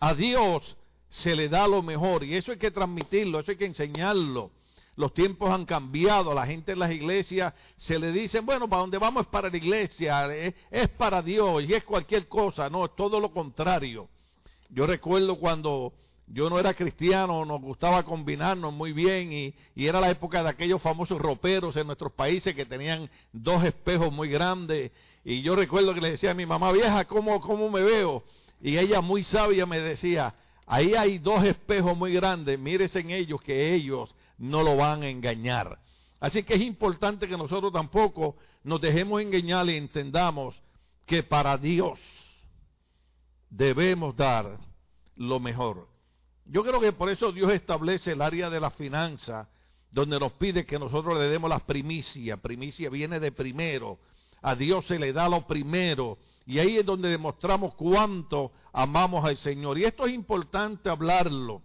A 0.00 0.12
Dios 0.12 0.76
se 1.08 1.36
le 1.36 1.48
da 1.48 1.68
lo 1.68 1.82
mejor 1.82 2.24
y 2.24 2.34
eso 2.34 2.50
hay 2.50 2.58
que 2.58 2.72
transmitirlo, 2.72 3.38
eso 3.38 3.52
hay 3.52 3.56
que 3.56 3.66
enseñarlo. 3.66 4.50
Los 4.96 5.14
tiempos 5.14 5.50
han 5.50 5.66
cambiado, 5.66 6.34
la 6.34 6.46
gente 6.46 6.72
en 6.72 6.80
las 6.80 6.90
iglesias 6.90 7.54
se 7.76 7.98
le 7.98 8.10
dicen, 8.10 8.44
bueno, 8.44 8.68
para 8.68 8.80
donde 8.80 8.98
vamos 8.98 9.22
es 9.24 9.28
para 9.28 9.50
la 9.50 9.56
iglesia, 9.56 10.34
es, 10.34 10.54
es 10.70 10.88
para 10.88 11.22
Dios 11.22 11.62
y 11.62 11.74
es 11.74 11.84
cualquier 11.84 12.26
cosa, 12.26 12.68
no, 12.68 12.86
es 12.86 12.96
todo 12.96 13.20
lo 13.20 13.30
contrario. 13.30 14.08
Yo 14.70 14.84
recuerdo 14.86 15.36
cuando 15.38 15.92
yo 16.26 16.50
no 16.50 16.58
era 16.58 16.74
cristiano, 16.74 17.44
nos 17.44 17.60
gustaba 17.60 18.02
combinarnos 18.02 18.72
muy 18.72 18.92
bien 18.92 19.32
y, 19.32 19.54
era 19.76 20.00
la 20.00 20.10
época 20.10 20.42
de 20.42 20.48
aquellos 20.48 20.82
famosos 20.82 21.20
roperos 21.20 21.76
en 21.76 21.86
nuestros 21.86 22.12
países 22.12 22.54
que 22.54 22.66
tenían 22.66 23.08
dos 23.32 23.62
espejos 23.64 24.12
muy 24.12 24.28
grandes 24.28 24.90
y 25.24 25.42
yo 25.42 25.54
recuerdo 25.54 25.94
que 25.94 26.00
le 26.00 26.10
decía 26.10 26.32
a 26.32 26.34
mi 26.34 26.46
mamá 26.46 26.72
vieja, 26.72 27.04
¿cómo, 27.04 27.40
cómo 27.40 27.70
me 27.70 27.82
veo? 27.82 28.24
Y 28.60 28.76
ella 28.78 29.00
muy 29.00 29.22
sabia 29.22 29.66
me 29.66 29.80
decía, 29.80 30.34
ahí 30.66 30.94
hay 30.94 31.18
dos 31.18 31.44
espejos 31.44 31.96
muy 31.96 32.12
grandes, 32.12 32.58
mírese 32.58 33.00
en 33.00 33.10
ellos 33.10 33.40
que 33.40 33.74
ellos 33.74 34.14
no 34.38 34.62
lo 34.62 34.76
van 34.76 35.02
a 35.02 35.08
engañar. 35.08 35.78
Así 36.18 36.42
que 36.42 36.54
es 36.54 36.62
importante 36.62 37.28
que 37.28 37.36
nosotros 37.36 37.72
tampoco 37.72 38.36
nos 38.64 38.80
dejemos 38.80 39.20
engañar 39.20 39.68
y 39.68 39.76
entendamos 39.76 40.60
que 41.04 41.22
para 41.22 41.56
Dios 41.56 41.98
debemos 43.50 44.16
dar 44.16 44.58
lo 45.14 45.38
mejor. 45.38 45.95
Yo 46.48 46.62
creo 46.62 46.80
que 46.80 46.92
por 46.92 47.08
eso 47.08 47.32
Dios 47.32 47.52
establece 47.52 48.12
el 48.12 48.22
área 48.22 48.48
de 48.48 48.60
la 48.60 48.70
finanza, 48.70 49.48
donde 49.90 50.18
nos 50.20 50.32
pide 50.32 50.64
que 50.64 50.78
nosotros 50.78 51.18
le 51.18 51.28
demos 51.28 51.50
las 51.50 51.62
primicias. 51.62 52.38
Primicia 52.38 52.88
viene 52.88 53.18
de 53.18 53.32
primero. 53.32 53.98
A 54.42 54.54
Dios 54.54 54.86
se 54.86 54.98
le 54.98 55.12
da 55.12 55.28
lo 55.28 55.46
primero. 55.46 56.18
Y 56.46 56.60
ahí 56.60 56.76
es 56.78 56.86
donde 56.86 57.08
demostramos 57.08 57.74
cuánto 57.74 58.52
amamos 58.72 59.24
al 59.24 59.36
Señor. 59.38 59.78
Y 59.78 59.84
esto 59.84 60.06
es 60.06 60.14
importante 60.14 60.88
hablarlo. 60.88 61.62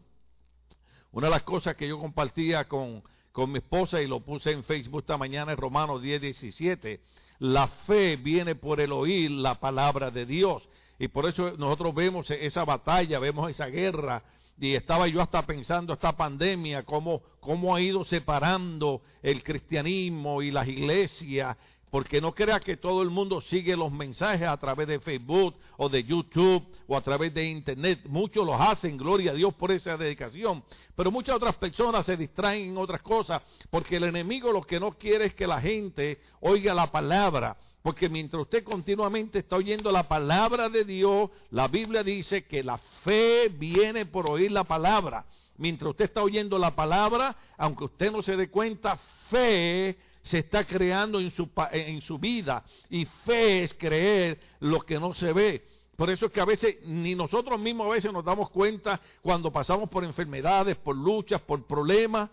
Una 1.11 1.27
de 1.27 1.31
las 1.31 1.43
cosas 1.43 1.75
que 1.75 1.87
yo 1.87 1.99
compartía 1.99 2.67
con, 2.67 3.03
con 3.31 3.51
mi 3.51 3.59
esposa 3.59 4.01
y 4.01 4.07
lo 4.07 4.21
puse 4.21 4.51
en 4.51 4.63
Facebook 4.63 5.01
esta 5.01 5.17
mañana 5.17 5.51
en 5.51 5.57
Romanos 5.57 6.01
10, 6.01 6.21
17. 6.21 7.01
La 7.39 7.67
fe 7.67 8.15
viene 8.15 8.55
por 8.55 8.81
el 8.81 8.91
oír 8.93 9.29
la 9.29 9.59
palabra 9.59 10.09
de 10.09 10.25
Dios. 10.25 10.67
Y 10.97 11.07
por 11.09 11.27
eso 11.27 11.55
nosotros 11.57 11.93
vemos 11.93 12.31
esa 12.31 12.63
batalla, 12.65 13.19
vemos 13.19 13.49
esa 13.49 13.67
guerra 13.67 14.23
y 14.61 14.75
estaba 14.75 15.07
yo 15.07 15.19
hasta 15.21 15.41
pensando 15.41 15.91
esta 15.91 16.15
pandemia, 16.15 16.83
cómo, 16.83 17.23
cómo 17.39 17.75
ha 17.75 17.81
ido 17.81 18.05
separando 18.05 19.01
el 19.23 19.43
cristianismo 19.43 20.43
y 20.43 20.51
las 20.51 20.67
iglesias, 20.67 21.57
porque 21.89 22.21
no 22.21 22.31
crea 22.35 22.59
que 22.59 22.77
todo 22.77 23.01
el 23.01 23.09
mundo 23.09 23.41
sigue 23.41 23.75
los 23.75 23.91
mensajes 23.91 24.47
a 24.47 24.55
través 24.57 24.87
de 24.87 24.99
Facebook 24.99 25.55
o 25.77 25.89
de 25.89 26.03
YouTube 26.03 26.63
o 26.87 26.95
a 26.95 27.01
través 27.01 27.33
de 27.33 27.43
Internet. 27.49 28.01
Muchos 28.05 28.45
los 28.45 28.61
hacen, 28.61 28.97
gloria 28.97 29.31
a 29.31 29.33
Dios 29.33 29.51
por 29.55 29.71
esa 29.71 29.97
dedicación, 29.97 30.63
pero 30.95 31.09
muchas 31.09 31.37
otras 31.37 31.55
personas 31.55 32.05
se 32.05 32.15
distraen 32.15 32.69
en 32.69 32.77
otras 32.77 33.01
cosas, 33.01 33.41
porque 33.71 33.95
el 33.95 34.03
enemigo 34.03 34.51
lo 34.51 34.61
que 34.61 34.79
no 34.79 34.91
quiere 34.91 35.25
es 35.25 35.33
que 35.33 35.47
la 35.47 35.59
gente 35.59 36.19
oiga 36.39 36.71
la 36.75 36.91
palabra. 36.91 37.57
Porque 37.81 38.09
mientras 38.09 38.43
usted 38.43 38.63
continuamente 38.63 39.39
está 39.39 39.55
oyendo 39.55 39.91
la 39.91 40.07
palabra 40.07 40.69
de 40.69 40.85
Dios, 40.85 41.31
la 41.49 41.67
Biblia 41.67 42.03
dice 42.03 42.45
que 42.45 42.63
la 42.63 42.77
fe 43.03 43.49
viene 43.49 44.05
por 44.05 44.29
oír 44.29 44.51
la 44.51 44.63
palabra. 44.63 45.25
Mientras 45.57 45.89
usted 45.91 46.05
está 46.05 46.21
oyendo 46.21 46.59
la 46.59 46.75
palabra, 46.75 47.35
aunque 47.57 47.85
usted 47.85 48.11
no 48.11 48.21
se 48.21 48.37
dé 48.37 48.49
cuenta, 48.49 48.97
fe 49.29 49.97
se 50.23 50.39
está 50.39 50.63
creando 50.65 51.19
en 51.19 51.31
su, 51.31 51.49
en 51.71 52.01
su 52.01 52.19
vida. 52.19 52.63
Y 52.89 53.05
fe 53.25 53.63
es 53.63 53.73
creer 53.73 54.39
lo 54.59 54.81
que 54.81 54.99
no 54.99 55.13
se 55.15 55.33
ve. 55.33 55.63
Por 55.95 56.09
eso 56.09 56.27
es 56.27 56.31
que 56.31 56.41
a 56.41 56.45
veces 56.45 56.77
ni 56.85 57.15
nosotros 57.15 57.59
mismos 57.59 57.87
a 57.87 57.91
veces 57.91 58.11
nos 58.11 58.25
damos 58.25 58.49
cuenta 58.49 58.99
cuando 59.21 59.51
pasamos 59.51 59.89
por 59.89 60.03
enfermedades, 60.03 60.75
por 60.77 60.95
luchas, 60.95 61.41
por 61.41 61.63
problemas, 61.65 62.29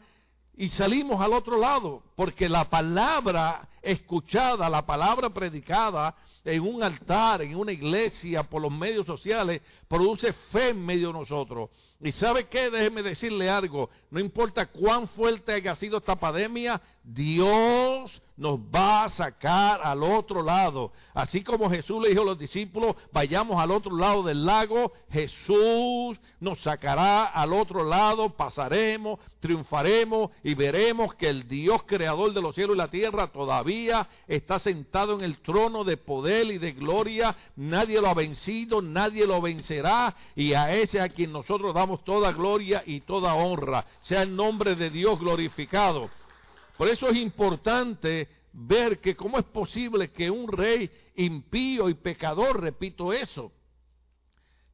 y 0.58 0.70
salimos 0.70 1.20
al 1.20 1.34
otro 1.34 1.56
lado, 1.56 2.02
porque 2.16 2.48
la 2.48 2.68
palabra 2.68 3.68
escuchada, 3.80 4.68
la 4.68 4.84
palabra 4.84 5.30
predicada 5.30 6.16
en 6.44 6.62
un 6.62 6.82
altar, 6.82 7.42
en 7.42 7.54
una 7.54 7.70
iglesia, 7.70 8.42
por 8.42 8.62
los 8.62 8.72
medios 8.72 9.06
sociales, 9.06 9.62
produce 9.86 10.32
fe 10.50 10.70
en 10.70 10.84
medio 10.84 11.08
de 11.08 11.20
nosotros. 11.20 11.70
Y 12.00 12.12
sabe 12.12 12.46
qué, 12.46 12.70
déjeme 12.70 13.02
decirle 13.02 13.50
algo, 13.50 13.90
no 14.10 14.20
importa 14.20 14.66
cuán 14.66 15.08
fuerte 15.08 15.52
haya 15.52 15.74
sido 15.74 15.98
esta 15.98 16.14
pandemia, 16.14 16.80
Dios 17.02 18.22
nos 18.38 18.60
va 18.60 19.04
a 19.04 19.10
sacar 19.10 19.80
al 19.82 20.02
otro 20.04 20.42
lado. 20.42 20.92
Así 21.12 21.42
como 21.42 21.68
Jesús 21.68 22.00
le 22.00 22.10
dijo 22.10 22.22
a 22.22 22.26
los 22.26 22.38
discípulos, 22.38 22.94
vayamos 23.12 23.60
al 23.60 23.72
otro 23.72 23.96
lado 23.96 24.22
del 24.22 24.46
lago, 24.46 24.92
Jesús 25.10 26.18
nos 26.38 26.60
sacará 26.60 27.24
al 27.24 27.52
otro 27.52 27.82
lado, 27.84 28.30
pasaremos, 28.30 29.18
triunfaremos 29.40 30.30
y 30.44 30.54
veremos 30.54 31.14
que 31.16 31.28
el 31.28 31.48
Dios 31.48 31.82
creador 31.84 32.32
de 32.32 32.40
los 32.40 32.54
cielos 32.54 32.76
y 32.76 32.78
la 32.78 32.88
tierra 32.88 33.32
todavía 33.32 34.08
está 34.28 34.60
sentado 34.60 35.14
en 35.14 35.22
el 35.22 35.38
trono 35.40 35.82
de 35.82 35.96
poder 35.96 36.46
y 36.46 36.58
de 36.58 36.72
gloria. 36.72 37.34
Nadie 37.56 38.00
lo 38.00 38.08
ha 38.08 38.14
vencido, 38.14 38.80
nadie 38.80 39.26
lo 39.26 39.40
vencerá 39.40 40.14
y 40.36 40.52
a 40.52 40.72
ese 40.72 41.00
a 41.00 41.08
quien 41.08 41.32
nosotros 41.32 41.74
damos 41.74 41.87
toda 41.96 42.32
gloria 42.32 42.82
y 42.84 43.00
toda 43.00 43.34
honra. 43.34 43.84
Sea 44.02 44.22
el 44.22 44.36
nombre 44.36 44.74
de 44.74 44.90
Dios 44.90 45.18
glorificado. 45.18 46.10
Por 46.76 46.88
eso 46.88 47.08
es 47.08 47.16
importante 47.16 48.28
ver 48.52 49.00
que 49.00 49.16
cómo 49.16 49.38
es 49.38 49.44
posible 49.46 50.10
que 50.10 50.30
un 50.30 50.50
rey 50.50 50.90
impío 51.16 51.88
y 51.88 51.94
pecador, 51.94 52.60
repito 52.60 53.12
eso, 53.12 53.52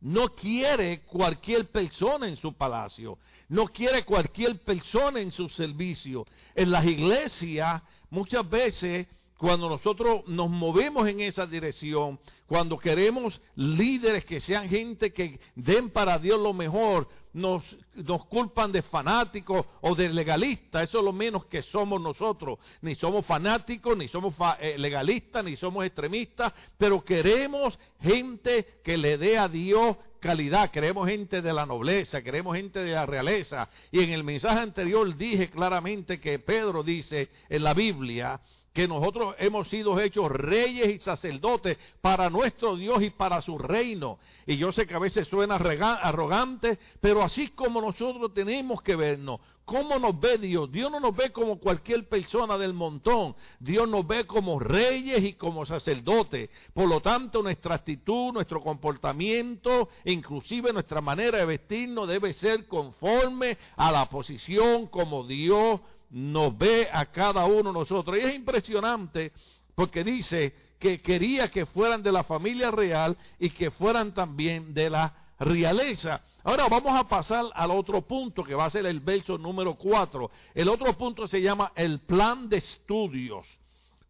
no 0.00 0.34
quiere 0.34 1.00
cualquier 1.06 1.70
persona 1.70 2.28
en 2.28 2.36
su 2.36 2.52
palacio, 2.52 3.18
no 3.48 3.66
quiere 3.68 4.04
cualquier 4.04 4.58
persona 4.60 5.20
en 5.20 5.32
su 5.32 5.48
servicio. 5.48 6.26
En 6.54 6.70
las 6.70 6.84
iglesias 6.84 7.82
muchas 8.10 8.48
veces 8.48 9.06
cuando 9.44 9.68
nosotros 9.68 10.26
nos 10.26 10.48
movemos 10.48 11.06
en 11.06 11.20
esa 11.20 11.46
dirección, 11.46 12.18
cuando 12.46 12.78
queremos 12.78 13.38
líderes 13.56 14.24
que 14.24 14.40
sean 14.40 14.70
gente 14.70 15.12
que 15.12 15.38
den 15.54 15.90
para 15.90 16.18
Dios 16.18 16.40
lo 16.40 16.54
mejor, 16.54 17.06
nos, 17.34 17.62
nos 17.94 18.24
culpan 18.24 18.72
de 18.72 18.80
fanáticos 18.80 19.66
o 19.82 19.94
de 19.94 20.08
legalistas, 20.08 20.84
eso 20.84 21.00
es 21.00 21.04
lo 21.04 21.12
menos 21.12 21.44
que 21.44 21.60
somos 21.60 22.00
nosotros. 22.00 22.58
Ni 22.80 22.94
somos 22.94 23.26
fanáticos, 23.26 23.94
ni 23.98 24.08
somos 24.08 24.34
eh, 24.60 24.78
legalistas, 24.78 25.44
ni 25.44 25.56
somos 25.56 25.84
extremistas, 25.84 26.50
pero 26.78 27.04
queremos 27.04 27.78
gente 28.00 28.78
que 28.82 28.96
le 28.96 29.18
dé 29.18 29.36
a 29.36 29.46
Dios 29.46 29.98
calidad, 30.20 30.70
queremos 30.70 31.06
gente 31.06 31.42
de 31.42 31.52
la 31.52 31.66
nobleza, 31.66 32.22
queremos 32.22 32.56
gente 32.56 32.78
de 32.78 32.92
la 32.92 33.04
realeza. 33.04 33.68
Y 33.92 34.00
en 34.00 34.08
el 34.08 34.24
mensaje 34.24 34.60
anterior 34.60 35.14
dije 35.18 35.50
claramente 35.50 36.18
que 36.18 36.38
Pedro 36.38 36.82
dice 36.82 37.28
en 37.50 37.62
la 37.62 37.74
Biblia, 37.74 38.40
que 38.74 38.88
nosotros 38.88 39.36
hemos 39.38 39.68
sido 39.68 40.00
hechos 40.00 40.28
reyes 40.32 40.96
y 40.96 40.98
sacerdotes 40.98 41.78
para 42.00 42.28
nuestro 42.28 42.74
Dios 42.76 43.00
y 43.04 43.10
para 43.10 43.40
su 43.40 43.56
reino. 43.56 44.18
Y 44.46 44.56
yo 44.56 44.72
sé 44.72 44.84
que 44.84 44.94
a 44.94 44.98
veces 44.98 45.28
suena 45.28 45.54
arrogante, 45.54 46.80
pero 47.00 47.22
así 47.22 47.50
como 47.50 47.80
nosotros 47.80 48.34
tenemos 48.34 48.82
que 48.82 48.96
vernos. 48.96 49.38
¿Cómo 49.64 49.98
nos 49.98 50.18
ve 50.18 50.38
Dios? 50.38 50.70
Dios 50.72 50.90
no 50.90 50.98
nos 50.98 51.14
ve 51.16 51.30
como 51.30 51.58
cualquier 51.60 52.08
persona 52.08 52.58
del 52.58 52.74
montón. 52.74 53.36
Dios 53.60 53.88
nos 53.88 54.06
ve 54.06 54.26
como 54.26 54.58
reyes 54.58 55.22
y 55.22 55.34
como 55.34 55.64
sacerdotes. 55.64 56.50
Por 56.74 56.88
lo 56.88 57.00
tanto, 57.00 57.42
nuestra 57.42 57.76
actitud, 57.76 58.32
nuestro 58.32 58.60
comportamiento, 58.60 59.88
inclusive 60.04 60.72
nuestra 60.72 61.00
manera 61.00 61.38
de 61.38 61.44
vestirnos 61.44 62.08
debe 62.08 62.32
ser 62.32 62.66
conforme 62.66 63.56
a 63.76 63.92
la 63.92 64.06
posición 64.10 64.88
como 64.88 65.24
Dios 65.24 65.80
nos 66.14 66.56
ve 66.56 66.88
a 66.92 67.06
cada 67.06 67.44
uno 67.44 67.72
de 67.72 67.78
nosotros. 67.80 68.16
Y 68.16 68.20
es 68.20 68.34
impresionante 68.36 69.32
porque 69.74 70.04
dice 70.04 70.54
que 70.78 71.00
quería 71.02 71.50
que 71.50 71.66
fueran 71.66 72.04
de 72.04 72.12
la 72.12 72.22
familia 72.22 72.70
real 72.70 73.16
y 73.40 73.50
que 73.50 73.72
fueran 73.72 74.14
también 74.14 74.72
de 74.72 74.90
la 74.90 75.12
realeza. 75.40 76.22
Ahora 76.44 76.68
vamos 76.68 76.96
a 76.96 77.08
pasar 77.08 77.46
al 77.52 77.70
otro 77.72 78.02
punto 78.02 78.44
que 78.44 78.54
va 78.54 78.66
a 78.66 78.70
ser 78.70 78.86
el 78.86 79.00
verso 79.00 79.36
número 79.36 79.74
4. 79.74 80.30
El 80.54 80.68
otro 80.68 80.96
punto 80.96 81.26
se 81.26 81.42
llama 81.42 81.72
el 81.74 81.98
plan 82.00 82.48
de 82.48 82.58
estudios. 82.58 83.44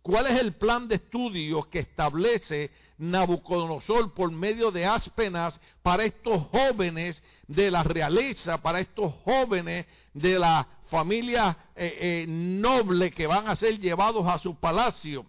¿Cuál 0.03 0.27
es 0.27 0.39
el 0.39 0.53
plan 0.57 0.87
de 0.87 0.97
estudios 0.97 1.67
que 1.69 1.79
establece 1.79 2.71
Nabucodonosor 2.99 4.13
por 4.13 4.31
medio 4.31 4.71
de 4.71 4.85
Aspenas 4.85 5.59
para 5.83 6.05
estos 6.05 6.43
jóvenes 6.49 7.23
de 7.49 7.71
la 7.71 7.83
realeza, 7.83 8.61
para 8.61 8.81
estos 8.81 9.15
jóvenes 9.25 9.87
de 10.13 10.39
la 10.39 10.69
familia 10.95 11.57
eh, 11.75 11.99
eh, 12.01 12.27
noble 12.29 13.11
que 13.11 13.27
van 13.27 13.49
a 13.49 13.57
ser 13.57 13.81
llevados 13.81 14.25
a 14.29 14.39
su 14.39 14.55
palacio. 14.55 15.27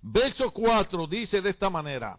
Verso 0.00 0.50
4 0.50 1.06
dice 1.06 1.42
de 1.42 1.50
esta 1.50 1.68
manera, 1.68 2.18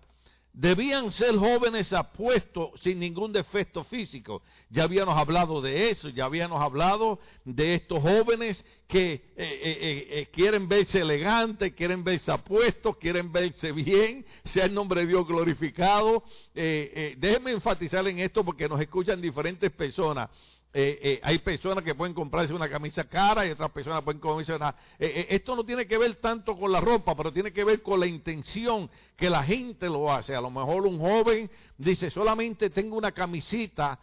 Debían 0.60 1.12
ser 1.12 1.38
jóvenes 1.38 1.94
apuestos 1.94 2.72
sin 2.82 3.00
ningún 3.00 3.32
defecto 3.32 3.84
físico. 3.84 4.42
Ya 4.70 4.84
habíamos 4.84 5.16
hablado 5.18 5.62
de 5.62 5.90
eso, 5.90 6.10
ya 6.10 6.26
habíamos 6.26 6.60
hablado 6.60 7.20
de 7.46 7.76
estos 7.76 8.02
jóvenes 8.02 8.66
que 8.88 9.14
eh, 9.14 9.22
eh, 9.38 10.08
eh, 10.10 10.30
quieren 10.34 10.68
verse 10.68 11.00
elegantes, 11.00 11.74
quieren 11.74 12.04
verse 12.04 12.32
apuestos, 12.32 12.98
quieren 12.98 13.32
verse 13.32 13.72
bien, 13.72 14.26
sea 14.44 14.66
el 14.66 14.74
nombre 14.74 15.02
de 15.02 15.08
Dios 15.08 15.26
glorificado. 15.28 16.24
déjenme 16.54 17.52
enfatizar 17.52 18.06
en 18.08 18.20
esto 18.20 18.44
porque 18.44 18.68
nos 18.68 18.82
escuchan 18.82 19.22
diferentes 19.22 19.72
personas. 19.72 20.30
Eh, 20.72 21.00
eh, 21.02 21.20
hay 21.24 21.40
personas 21.40 21.84
que 21.84 21.96
pueden 21.96 22.14
comprarse 22.14 22.54
una 22.54 22.70
camisa 22.70 23.04
cara 23.06 23.44
y 23.46 23.50
otras 23.50 23.72
personas 23.72 24.04
pueden 24.04 24.20
comprarse 24.20 24.56
una... 24.56 24.76
Eh, 25.00 25.26
esto 25.30 25.56
no 25.56 25.64
tiene 25.64 25.88
que 25.88 25.98
ver 25.98 26.16
tanto 26.18 26.56
con 26.56 26.72
la 26.72 26.80
ropa, 26.80 27.16
pero 27.16 27.34
tiene 27.34 27.52
que 27.52 27.64
ver 27.64 27.82
con 27.82 28.00
la 28.00 28.06
intención 28.06 28.88
que 29.16 29.32
la 29.32 29.44
gente 29.44 29.88
lo 29.88 30.12
hace. 30.12 30.36
A 30.36 30.42
lo 30.42 30.52
mejor 30.52 30.86
un 30.86 31.00
joven 31.00 31.50
dice, 31.76 32.12
solamente 32.12 32.70
tengo 32.70 32.98
una 32.98 33.12
camisita 33.12 34.00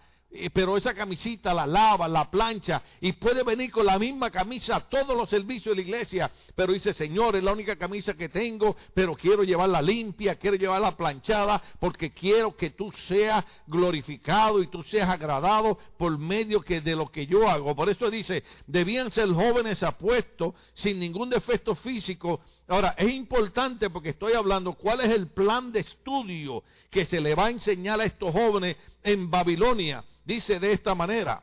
pero 0.53 0.77
esa 0.77 0.93
camisita 0.95 1.55
la 1.55 1.67
lava, 1.67 2.09
la 2.09 2.31
plancha 2.31 2.83
y 3.01 3.13
puede 3.13 3.43
venir 3.43 3.71
con 3.71 3.87
la 3.87 3.99
misma 3.99 4.31
camisa 4.31 4.77
a 4.77 4.89
todos 4.89 5.17
los 5.17 5.31
servicios 5.31 5.77
de 5.77 5.83
la 5.83 5.89
iglesia, 5.89 6.31
pero 6.55 6.73
dice, 6.73 6.93
Señor, 6.93 7.37
es 7.37 7.45
la 7.45 7.53
única 7.53 7.77
camisa 7.77 8.15
que 8.15 8.29
tengo, 8.29 8.77
pero 8.93 9.15
quiero 9.15 9.45
llevarla 9.45 9.81
limpia, 9.81 10.35
quiero 10.37 10.57
llevarla 10.57 10.97
planchada, 10.97 11.63
porque 11.79 12.11
quiero 12.11 12.57
que 12.57 12.71
tú 12.71 12.93
seas 13.09 13.45
glorificado 13.67 14.63
y 14.63 14.67
tú 14.67 14.83
seas 14.83 15.09
agradado 15.09 15.79
por 15.97 16.19
medio 16.19 16.61
que 16.61 16.81
de 16.81 16.97
lo 16.97 17.07
que 17.09 17.27
yo 17.27 17.49
hago. 17.49 17.75
Por 17.75 17.89
eso 17.89 18.11
dice, 18.11 18.43
debían 18.67 19.11
ser 19.11 19.29
jóvenes 19.29 19.83
apuestos, 19.83 20.55
sin 20.75 21.01
ningún 21.01 21.31
defecto 21.31 21.75
físico, 21.75 22.41
Ahora, 22.69 22.97
es 22.99 23.13
importante 23.13 23.91
porque 23.91 24.09
estoy 24.09 24.33
hablando 24.33 24.73
cuál 24.73 25.01
es 25.01 25.13
el 25.13 25.29
plan 25.29 25.71
de 25.71 25.79
estudio 25.79 26.65
que 26.91 27.05
se 27.05 27.21
le 27.21 27.37
va 27.37 27.47
a 27.47 27.51
enseñar 27.51 28.01
a 28.01 28.05
estos 28.05 28.33
jóvenes 28.33 28.77
en 29.05 29.31
Babilonia 29.31 30.03
dice 30.27 30.59
de 30.59 30.73
esta 30.73 30.95
manera, 30.95 31.43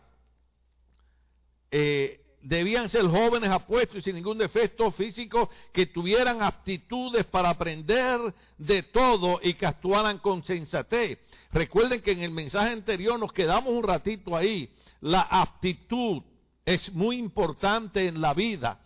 eh, 1.72 2.20
debían 2.42 2.90
ser 2.90 3.06
jóvenes 3.08 3.50
apuestos 3.50 3.98
y 3.98 4.02
sin 4.02 4.16
ningún 4.16 4.38
defecto 4.38 4.92
físico, 4.92 5.50
que 5.72 5.86
tuvieran 5.86 6.44
aptitudes 6.44 7.26
para 7.26 7.50
aprender 7.50 8.20
de 8.58 8.84
todo 8.84 9.40
y 9.42 9.54
que 9.54 9.66
actuaran 9.66 10.20
con 10.20 10.44
sensatez. 10.44 11.18
Recuerden 11.54 12.02
que 12.02 12.12
en 12.12 12.22
el 12.22 12.32
mensaje 12.32 12.72
anterior 12.72 13.18
nos 13.18 13.32
quedamos 13.32 13.72
un 13.72 13.84
ratito 13.84 14.36
ahí. 14.36 14.70
La 15.00 15.22
aptitud 15.22 16.22
es 16.66 16.92
muy 16.94 17.18
importante 17.18 18.06
en 18.06 18.20
la 18.20 18.34
vida. 18.34 18.80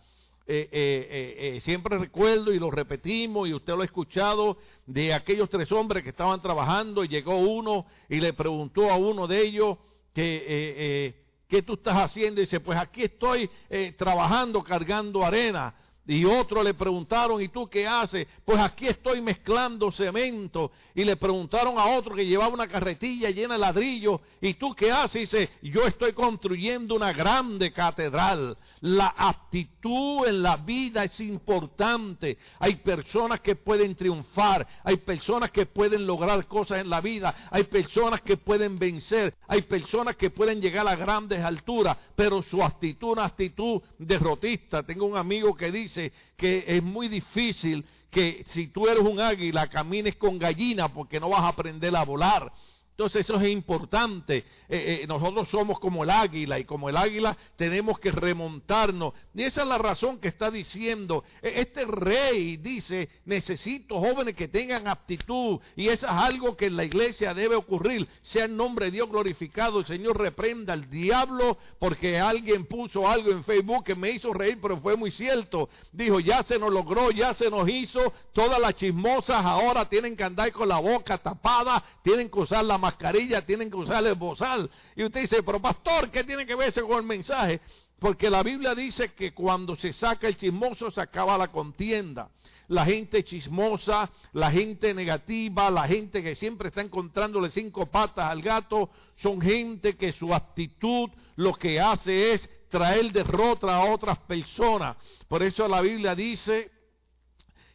Eh, 0.50 0.68
eh, 0.72 1.60
siempre 1.60 1.98
recuerdo 1.98 2.54
y 2.54 2.58
lo 2.58 2.70
repetimos 2.70 3.46
y 3.46 3.52
usted 3.52 3.74
lo 3.74 3.82
ha 3.82 3.84
escuchado 3.84 4.56
de 4.86 5.12
aquellos 5.12 5.50
tres 5.50 5.70
hombres 5.72 6.02
que 6.02 6.08
estaban 6.10 6.40
trabajando 6.40 7.04
y 7.04 7.08
llegó 7.08 7.36
uno 7.36 7.84
y 8.08 8.18
le 8.18 8.32
preguntó 8.32 8.90
a 8.90 8.96
uno 8.96 9.26
de 9.26 9.42
ellos 9.42 9.76
que, 10.18 10.36
eh, 10.36 10.42
eh, 10.48 11.14
¿qué 11.46 11.62
tú 11.62 11.74
estás 11.74 11.94
haciendo? 11.94 12.40
Y 12.40 12.44
dice, 12.44 12.58
pues 12.58 12.76
aquí 12.76 13.04
estoy 13.04 13.48
eh, 13.70 13.94
trabajando, 13.96 14.64
cargando 14.64 15.24
arena. 15.24 15.72
Y 16.08 16.24
otro 16.24 16.62
le 16.62 16.72
preguntaron, 16.72 17.42
¿y 17.42 17.48
tú 17.48 17.68
qué 17.68 17.86
haces? 17.86 18.26
Pues 18.42 18.58
aquí 18.58 18.86
estoy 18.86 19.20
mezclando 19.20 19.92
cemento. 19.92 20.72
Y 20.94 21.04
le 21.04 21.16
preguntaron 21.16 21.78
a 21.78 21.84
otro 21.84 22.14
que 22.14 22.24
llevaba 22.24 22.54
una 22.54 22.66
carretilla 22.66 23.28
llena 23.28 23.54
de 23.54 23.60
ladrillos, 23.60 24.18
¿y 24.40 24.54
tú 24.54 24.74
qué 24.74 24.90
haces? 24.90 25.30
Dice, 25.30 25.50
yo 25.60 25.86
estoy 25.86 26.14
construyendo 26.14 26.94
una 26.94 27.12
grande 27.12 27.72
catedral. 27.72 28.56
La 28.80 29.14
actitud 29.18 30.26
en 30.26 30.42
la 30.42 30.56
vida 30.56 31.04
es 31.04 31.20
importante. 31.20 32.38
Hay 32.58 32.76
personas 32.76 33.40
que 33.40 33.54
pueden 33.54 33.94
triunfar, 33.94 34.66
hay 34.84 34.96
personas 34.96 35.50
que 35.50 35.66
pueden 35.66 36.06
lograr 36.06 36.46
cosas 36.46 36.80
en 36.80 36.88
la 36.88 37.02
vida, 37.02 37.48
hay 37.50 37.64
personas 37.64 38.22
que 38.22 38.38
pueden 38.38 38.78
vencer, 38.78 39.34
hay 39.46 39.60
personas 39.60 40.16
que 40.16 40.30
pueden 40.30 40.62
llegar 40.62 40.88
a 40.88 40.96
grandes 40.96 41.44
alturas, 41.44 41.98
pero 42.16 42.42
su 42.42 42.62
actitud, 42.62 43.12
una 43.12 43.26
actitud 43.26 43.82
derrotista. 43.98 44.82
Tengo 44.82 45.04
un 45.04 45.16
amigo 45.18 45.54
que 45.54 45.70
dice, 45.70 45.97
que 46.36 46.64
es 46.66 46.82
muy 46.82 47.08
difícil 47.08 47.84
que 48.10 48.44
si 48.50 48.68
tú 48.68 48.88
eres 48.88 49.04
un 49.04 49.20
águila 49.20 49.68
camines 49.68 50.16
con 50.16 50.38
gallina 50.38 50.88
porque 50.88 51.20
no 51.20 51.28
vas 51.28 51.42
a 51.42 51.48
aprender 51.48 51.94
a 51.94 52.04
volar. 52.04 52.52
Entonces 52.98 53.30
eso 53.30 53.40
es 53.40 53.48
importante. 53.48 54.38
Eh, 54.68 55.02
eh, 55.02 55.06
nosotros 55.06 55.48
somos 55.50 55.78
como 55.78 56.02
el 56.02 56.10
águila 56.10 56.58
y 56.58 56.64
como 56.64 56.88
el 56.88 56.96
águila 56.96 57.38
tenemos 57.54 58.00
que 58.00 58.10
remontarnos. 58.10 59.12
Y 59.36 59.44
esa 59.44 59.62
es 59.62 59.68
la 59.68 59.78
razón 59.78 60.18
que 60.18 60.26
está 60.26 60.50
diciendo. 60.50 61.22
E, 61.40 61.60
este 61.60 61.84
rey 61.84 62.56
dice, 62.56 63.08
necesito 63.24 64.00
jóvenes 64.00 64.34
que 64.34 64.48
tengan 64.48 64.88
aptitud. 64.88 65.60
Y 65.76 65.86
eso 65.86 66.06
es 66.06 66.12
algo 66.12 66.56
que 66.56 66.66
en 66.66 66.76
la 66.76 66.82
iglesia 66.82 67.34
debe 67.34 67.54
ocurrir. 67.54 68.08
Sea 68.20 68.46
el 68.46 68.56
nombre 68.56 68.86
de 68.86 68.90
Dios 68.90 69.08
glorificado. 69.08 69.78
El 69.78 69.86
Señor 69.86 70.18
reprenda 70.18 70.72
al 70.72 70.90
diablo 70.90 71.56
porque 71.78 72.18
alguien 72.18 72.66
puso 72.66 73.08
algo 73.08 73.30
en 73.30 73.44
Facebook 73.44 73.84
que 73.84 73.94
me 73.94 74.10
hizo 74.10 74.32
reír, 74.34 74.58
pero 74.60 74.80
fue 74.80 74.96
muy 74.96 75.12
cierto. 75.12 75.68
Dijo, 75.92 76.18
ya 76.18 76.42
se 76.42 76.58
nos 76.58 76.72
logró, 76.72 77.12
ya 77.12 77.32
se 77.34 77.48
nos 77.48 77.68
hizo. 77.68 78.12
Todas 78.32 78.58
las 78.58 78.74
chismosas 78.74 79.46
ahora 79.46 79.88
tienen 79.88 80.16
que 80.16 80.24
andar 80.24 80.50
con 80.50 80.68
la 80.68 80.80
boca 80.80 81.16
tapada, 81.16 81.80
tienen 82.02 82.28
que 82.28 82.40
usar 82.40 82.64
la 82.64 82.87
mascarilla, 82.88 83.44
tienen 83.44 83.70
que 83.70 83.76
usar 83.76 84.04
el 84.06 84.14
bozal. 84.14 84.70
Y 84.96 85.04
usted 85.04 85.20
dice, 85.22 85.42
pero 85.42 85.60
pastor, 85.60 86.10
¿qué 86.10 86.24
tiene 86.24 86.46
que 86.46 86.54
ver 86.54 86.70
eso 86.70 86.86
con 86.86 86.96
el 86.98 87.02
mensaje? 87.02 87.60
Porque 87.98 88.30
la 88.30 88.42
Biblia 88.42 88.74
dice 88.74 89.12
que 89.12 89.32
cuando 89.34 89.76
se 89.76 89.92
saca 89.92 90.26
el 90.28 90.36
chismoso 90.36 90.90
se 90.90 91.00
acaba 91.00 91.36
la 91.36 91.48
contienda. 91.48 92.30
La 92.68 92.84
gente 92.84 93.24
chismosa, 93.24 94.10
la 94.32 94.50
gente 94.50 94.94
negativa, 94.94 95.70
la 95.70 95.86
gente 95.86 96.22
que 96.22 96.34
siempre 96.34 96.68
está 96.68 96.80
encontrándole 96.82 97.50
cinco 97.50 97.86
patas 97.86 98.30
al 98.30 98.42
gato, 98.42 98.90
son 99.16 99.40
gente 99.40 99.96
que 99.96 100.12
su 100.12 100.34
actitud 100.34 101.10
lo 101.36 101.54
que 101.54 101.80
hace 101.80 102.32
es 102.32 102.48
traer 102.68 103.10
derrota 103.12 103.74
a 103.74 103.92
otras 103.92 104.18
personas. 104.18 104.96
Por 105.28 105.42
eso 105.42 105.66
la 105.66 105.80
Biblia 105.80 106.14
dice 106.14 106.70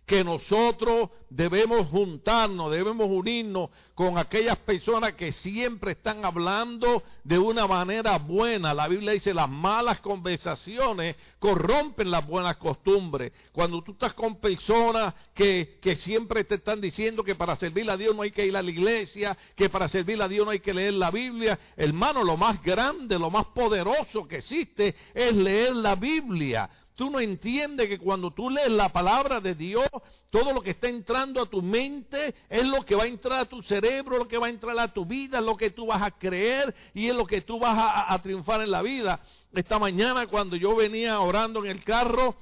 que 0.06 0.24
nosotros 0.24 1.10
debemos 1.30 1.88
juntarnos, 1.88 2.72
debemos 2.72 3.08
unirnos 3.10 3.70
con 3.96 4.18
aquellas 4.18 4.58
personas 4.60 5.13
que 5.13 5.32
siempre 5.32 5.94
están 5.94 6.26
hablando 6.26 7.04
de 7.24 7.39
una 7.39 7.66
manera 7.66 8.18
buena. 8.18 8.74
La 8.74 8.88
Biblia 8.88 9.13
dice 9.13 9.34
las 9.34 9.50
malas 9.50 10.00
conversaciones 10.02 11.16
corrompen 11.39 12.12
las 12.12 12.28
buenas 12.28 12.58
costumbres. 12.58 13.32
Cuando 13.52 13.82
tú 13.82 13.94
estás 13.94 14.13
con 14.13 14.39
personas 14.39 15.13
que, 15.34 15.80
que 15.82 15.96
siempre 15.96 16.44
te 16.44 16.56
están 16.56 16.82
diciendo 16.82 17.24
que 17.24 17.36
para 17.36 17.56
servir 17.56 17.89
a 17.89 17.98
Dios 17.98 18.16
no 18.16 18.24
hay 18.24 18.32
que 18.32 18.46
ir 18.46 18.56
a 18.58 18.62
la 18.62 18.70
iglesia, 18.70 19.38
que 19.56 19.70
para 19.70 19.88
servir 19.88 20.22
a 20.22 20.28
Dios 20.28 20.46
no 20.46 20.52
hay 20.52 20.60
que 20.60 20.74
leer 20.74 20.94
la 20.94 21.12
Biblia, 21.12 21.58
hermano, 21.78 22.24
lo 22.24 22.36
más 22.36 22.62
grande, 22.62 23.18
lo 23.18 23.32
más 23.32 23.46
poderoso 23.48 24.28
que 24.28 24.38
existe 24.38 24.96
es 25.13 25.34
leer 25.34 25.76
la 25.76 25.96
Biblia. 25.96 26.70
Tú 26.95 27.10
no 27.10 27.19
entiendes 27.19 27.88
que 27.89 27.97
cuando 27.97 28.32
tú 28.32 28.49
lees 28.49 28.69
la 28.69 28.89
palabra 28.89 29.39
de 29.39 29.56
Dios, 29.56 29.88
todo 30.29 30.53
lo 30.53 30.62
que 30.62 30.71
está 30.71 30.88
entrando 30.88 31.41
a 31.41 31.47
tu 31.47 31.62
mente 31.62 32.36
es 32.49 32.65
lo 32.65 32.86
que 32.86 32.95
va 32.95 33.03
a 33.03 33.08
entrar 33.08 33.39
a 33.39 33.45
tu 33.45 33.63
cerebro, 33.63 34.19
lo 34.19 34.27
que 34.27 34.38
va 34.38 34.47
a 34.47 34.51
entrar 34.51 34.77
a 34.77 34.93
tu 34.93 35.06
vida, 35.06 35.41
lo 35.41 35.58
que 35.58 35.71
tú 35.71 35.88
vas 35.88 36.01
a 36.01 36.12
creer 36.12 36.73
y 36.93 37.08
es 37.08 37.15
lo 37.15 37.25
que 37.25 37.41
tú 37.41 37.60
vas 37.60 37.75
a 38.08 38.21
triunfar 38.21 38.62
en 38.62 38.71
la 38.71 38.82
vida. 38.82 39.19
Esta 39.53 39.79
mañana 39.79 40.27
cuando 40.27 40.56
yo 40.56 40.75
venía 40.75 41.19
orando 41.19 41.63
en 41.63 41.71
el 41.71 41.84
carro, 41.84 42.36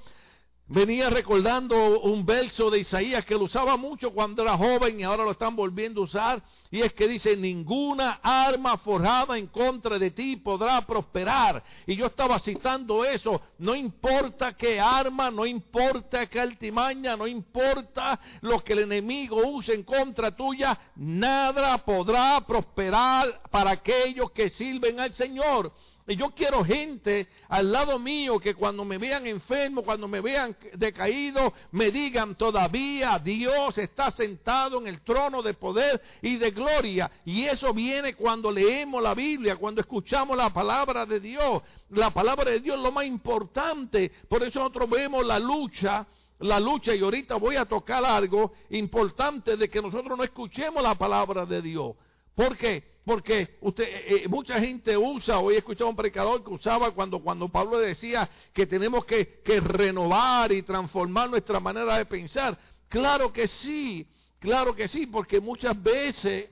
venía 0.72 1.10
recordando 1.10 2.00
un 2.00 2.26
verso 2.26 2.70
de 2.70 2.80
Isaías 2.80 3.26
que 3.26 3.36
lo 3.36 3.44
usaba 3.44 3.76
mucho 3.76 4.12
cuando 4.12 4.42
era 4.42 4.58
joven 4.58 5.00
y 5.00 5.04
ahora 5.04 5.26
lo 5.26 5.32
están 5.32 5.54
volviendo 5.54 6.02
a 6.02 6.06
usar. 6.06 6.44
Y 6.74 6.80
es 6.80 6.94
que 6.94 7.10
dice, 7.10 7.36
ninguna 7.36 8.22
arma 8.24 8.78
forjada 8.78 9.38
en 9.38 9.48
contra 9.48 10.00
de 10.00 10.12
ti 10.12 10.38
podrá 10.38 10.80
prosperar. 10.88 11.62
Y 11.86 11.98
yo 11.98 12.06
estaba 12.06 12.40
citando 12.40 13.04
eso, 13.04 13.42
no 13.58 13.76
importa 13.76 14.54
qué 14.54 14.80
arma, 14.80 15.30
no 15.30 15.46
importa 15.46 16.28
qué 16.28 16.40
altimaña, 16.40 17.18
no 17.18 17.28
importa 17.28 18.18
lo 18.40 18.64
que 18.64 18.72
el 18.72 18.80
enemigo 18.80 19.46
use 19.46 19.74
en 19.74 19.84
contra 19.84 20.34
tuya, 20.34 20.80
nada 20.96 21.80
podrá 21.80 22.40
prosperar 22.48 23.42
para 23.52 23.72
aquellos 23.72 24.32
que 24.32 24.50
sirven 24.52 25.02
al 25.02 25.14
Señor. 25.14 25.74
Y 26.08 26.16
yo 26.16 26.32
quiero 26.32 26.64
gente 26.64 27.28
al 27.48 27.72
lado 27.72 28.00
mío 28.00 28.40
que 28.40 28.56
cuando 28.56 28.84
me 28.84 28.98
vean 28.98 29.28
enfermo, 29.28 29.84
cuando 29.84 30.08
me 30.08 30.22
vean 30.22 30.56
decaído, 30.74 31.54
me 31.72 31.92
digan 31.92 32.36
todavía 32.36 33.20
Dios 33.20 33.78
está 33.78 34.12
sentado 34.12 34.80
en 34.80 34.88
el 34.88 35.02
trono 35.02 35.42
de 35.42 35.54
poder 35.54 36.02
y 36.22 36.38
de 36.38 36.52
gloria. 36.52 37.12
Y 37.26 37.46
eso 37.46 37.74
viene 37.74 38.16
cuando 38.16 38.52
leemos 38.52 39.02
la 39.02 39.14
Biblia, 39.14 39.56
cuando 39.56 39.82
escuchamos 39.82 40.36
la 40.36 40.52
palabra 40.52 41.06
de 41.06 41.20
Dios. 41.20 41.62
La 41.90 42.12
palabra 42.12 42.52
de 42.52 42.60
Dios 42.60 42.78
es 42.78 42.84
lo 42.84 42.92
más 42.92 43.06
importante. 43.06 44.12
Por 44.28 44.44
eso 44.44 44.60
nosotros 44.60 44.90
vemos 44.90 45.26
la 45.26 45.40
lucha 45.40 46.08
la 46.42 46.60
lucha 46.60 46.96
y 46.96 47.02
ahorita 47.02 47.36
voy 47.36 47.56
a 47.56 47.66
tocar 47.66 48.04
algo 48.04 48.54
importante 48.72 49.56
de 49.58 49.70
que 49.70 49.82
nosotros 49.82 50.18
no 50.18 50.24
escuchemos 50.24 50.82
la 50.82 50.96
palabra 50.96 51.46
de 51.46 51.62
Dios. 51.62 51.94
¿Por 52.36 52.58
qué? 52.58 53.00
Porque 53.06 53.58
usted, 53.62 53.84
eh, 53.84 54.24
eh, 54.24 54.28
mucha 54.28 54.60
gente 54.60 54.96
usa, 54.98 55.40
hoy 55.40 55.56
he 55.56 55.58
escuchado 55.58 55.88
a 55.88 55.90
un 55.90 55.96
predicador 55.96 56.44
que 56.44 56.52
usaba 56.52 56.92
cuando, 56.92 57.20
cuando 57.20 57.50
Pablo 57.50 57.80
decía 57.80 58.30
que 58.54 58.68
tenemos 58.68 59.06
que, 59.06 59.42
que 59.44 59.60
renovar 59.60 60.52
y 60.52 60.62
transformar 60.62 61.30
nuestra 61.30 61.60
manera 61.60 61.98
de 61.98 62.06
pensar. 62.06 62.58
Claro 62.88 63.34
que 63.34 63.48
sí, 63.48 64.08
Claro 64.42 64.76
que 64.76 64.88
sí, 64.88 65.06
porque 65.06 65.40
muchas 65.40 65.82
veces 65.82 66.50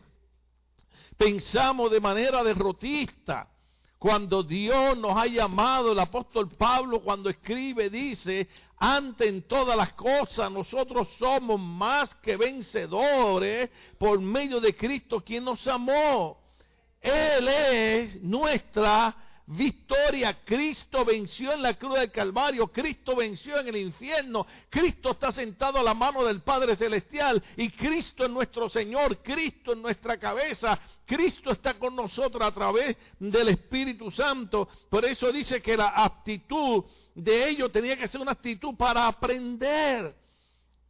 pensamos 1.17 1.89
de 1.89 1.99
manera 1.99 2.43
derrotista. 2.43 3.49
Cuando 3.99 4.43
Dios 4.43 4.97
nos 4.97 5.17
ha 5.17 5.25
llamado, 5.27 5.91
el 5.91 5.99
apóstol 5.99 6.47
Pablo 6.47 7.01
cuando 7.01 7.29
escribe 7.29 7.89
dice, 7.89 8.47
ante 8.77 9.27
en 9.27 9.41
todas 9.41 9.75
las 9.75 9.91
cosas 9.91 10.49
nosotros 10.49 11.09
somos 11.19 11.59
más 11.59 12.15
que 12.15 12.37
vencedores 12.37 13.69
por 13.97 14.21
medio 14.21 14.61
de 14.61 14.73
Cristo 14.73 15.21
quien 15.21 15.43
nos 15.43 15.67
amó. 15.67 16.39
Él 17.01 17.45
es 17.49 18.23
nuestra 18.23 19.13
victoria. 19.49 20.39
Cristo 20.45 21.03
venció 21.03 21.51
en 21.53 21.63
la 21.63 21.73
cruz 21.73 21.99
del 21.99 22.11
Calvario, 22.11 22.67
Cristo 22.67 23.15
venció 23.15 23.59
en 23.59 23.67
el 23.69 23.77
infierno, 23.77 24.45
Cristo 24.69 25.11
está 25.11 25.31
sentado 25.31 25.79
a 25.79 25.83
la 25.83 25.93
mano 25.93 26.23
del 26.23 26.41
Padre 26.41 26.75
Celestial 26.75 27.43
y 27.57 27.69
Cristo 27.71 28.23
es 28.23 28.29
nuestro 28.29 28.69
Señor, 28.69 29.17
Cristo 29.23 29.73
es 29.73 29.77
nuestra 29.79 30.17
cabeza, 30.17 30.79
Cristo 31.05 31.51
está 31.51 31.73
con 31.73 31.95
nosotros 31.95 32.43
a 32.43 32.53
través 32.53 32.95
del 33.17 33.49
Espíritu 33.49 34.11
Santo. 34.11 34.69
Por 34.89 35.03
eso 35.05 35.31
dice 35.31 35.61
que 35.61 35.75
la 35.75 36.03
actitud 36.03 36.83
de 37.15 37.49
ellos 37.49 37.71
tenía 37.71 37.97
que 37.97 38.07
ser 38.07 38.21
una 38.21 38.33
actitud 38.33 38.75
para 38.75 39.07
aprender. 39.07 40.15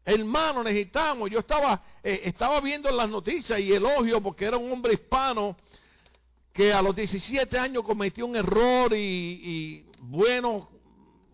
Hermano, 0.04 0.64
necesitamos. 0.64 1.30
Yo 1.30 1.40
estaba, 1.40 1.82
eh, 2.04 2.22
estaba 2.26 2.60
viendo 2.60 2.92
las 2.92 3.10
noticias 3.10 3.58
y 3.60 3.72
elogio 3.72 4.22
porque 4.22 4.46
era 4.46 4.58
un 4.58 4.72
hombre 4.72 4.94
hispano 4.94 5.56
que 6.54 6.74
a 6.74 6.82
los 6.82 6.96
17 6.96 7.58
años 7.58 7.84
cometió 7.84 8.26
un 8.26 8.36
error 8.36 8.94
y, 8.96 9.86
bueno, 10.00 10.68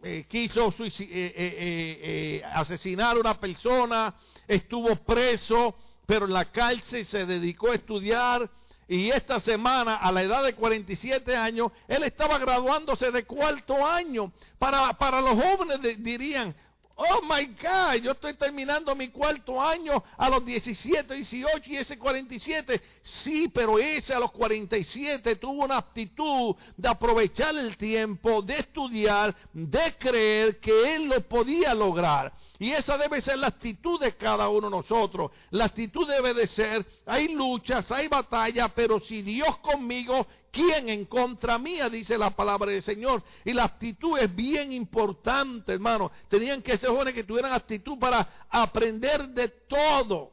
eh, 0.04 0.26
quiso 0.28 0.74
eh, 0.80 2.42
asesinar 2.54 3.16
a 3.16 3.20
una 3.20 3.40
persona, 3.40 4.14
estuvo 4.48 4.96
preso, 4.98 5.76
pero 6.06 6.26
en 6.26 6.34
la 6.34 6.46
cárcel 6.52 7.06
se 7.06 7.26
dedicó 7.26 7.72
a 7.72 7.76
estudiar 7.76 8.50
y 8.88 9.10
esta 9.10 9.40
semana, 9.40 9.96
a 9.96 10.12
la 10.12 10.22
edad 10.22 10.44
de 10.44 10.54
47 10.54 11.36
años, 11.36 11.72
él 11.88 12.04
estaba 12.04 12.38
graduándose 12.38 13.10
de 13.12 13.26
cuarto 13.26 13.84
año. 13.86 14.32
Para, 14.60 14.94
para 14.94 15.22
los 15.22 15.32
jóvenes 15.32 15.80
dirían, 16.04 16.56
oh 16.96 17.22
my 17.22 17.46
God, 17.62 18.02
yo 18.02 18.12
estoy 18.12 18.34
terminando 18.36 18.96
mi 18.96 19.10
cuarto 19.10 19.62
año 19.62 20.04
a 20.18 20.30
los 20.30 20.46
17, 20.46 21.14
18 21.14 21.70
y 21.70 21.78
ese 21.78 21.98
47. 21.98 22.82
Sí, 23.02 23.50
pero 23.54 23.78
ese 23.80 24.14
a 24.14 24.20
los 24.20 24.32
47 24.32 25.36
tuvo 25.36 25.66
una 25.66 25.78
actitud 25.78 26.56
de 26.78 26.88
aprovechar 26.88 27.56
el 27.56 27.78
tiempo, 27.78 28.42
de 28.42 28.60
estudiar, 28.60 29.36
de 29.54 29.96
creer 29.98 30.60
que 30.60 30.96
él 30.96 31.06
lo 31.06 31.22
podía 31.22 31.74
lograr. 31.74 32.34
Y 32.58 32.72
esa 32.72 32.98
debe 32.98 33.20
ser 33.20 33.38
la 33.40 33.48
actitud 33.48 34.00
de 34.00 34.16
cada 34.16 34.48
uno 34.48 34.70
de 34.70 34.78
nosotros. 34.78 35.32
La 35.52 35.66
actitud 35.66 36.08
debe 36.08 36.34
de 36.34 36.48
ser, 36.48 36.86
hay 37.06 37.28
luchas, 37.28 37.92
hay 37.92 38.08
batallas, 38.08 38.72
pero 38.74 39.00
si 39.02 39.22
Dios 39.22 39.58
conmigo, 39.58 40.26
¿quién 40.56 40.88
en 40.88 41.06
contra 41.06 41.60
mía? 41.60 41.90
Dice 41.90 42.18
la 42.18 42.32
palabra 42.32 42.72
del 42.72 42.82
Señor. 42.82 43.22
Y 43.44 43.52
la 43.52 43.66
actitud 43.66 44.18
es 44.18 44.34
bien 44.34 44.72
importante, 44.72 45.74
hermano. 45.74 46.12
Tenían 46.30 46.62
que 46.62 46.78
ser 46.78 46.90
jóvenes 46.90 47.14
que 47.14 47.26
tuvieran 47.26 47.52
actitud 47.52 48.00
para 48.00 48.48
aprender 48.50 49.28
de 49.30 49.50
todo. 49.50 50.32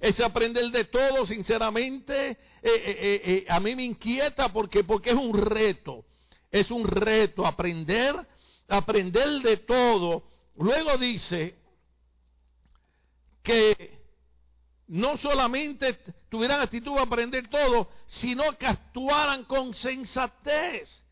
Ese 0.00 0.24
aprender 0.24 0.70
de 0.70 0.84
todo, 0.86 1.26
sinceramente, 1.26 2.30
eh, 2.30 2.38
eh, 2.62 3.22
eh, 3.24 3.46
a 3.48 3.60
mí 3.60 3.76
me 3.76 3.84
inquieta 3.84 4.48
porque, 4.48 4.84
porque 4.84 5.10
es 5.10 5.16
un 5.16 5.38
reto. 5.38 6.04
Es 6.50 6.70
un 6.70 6.86
reto 6.86 7.46
aprender, 7.46 8.14
aprender 8.68 9.28
de 9.42 9.56
todo 9.58 10.24
Luego 10.56 10.96
dice 10.98 11.56
que 13.42 13.93
no 14.88 15.16
solamente 15.18 15.98
tuvieran 16.28 16.60
actitud 16.60 16.98
a 16.98 17.02
aprender 17.02 17.48
todo, 17.48 17.88
sino 18.06 18.56
que 18.58 18.66
actuaran 18.66 19.44
con 19.44 19.74
sensatez. 19.74 21.02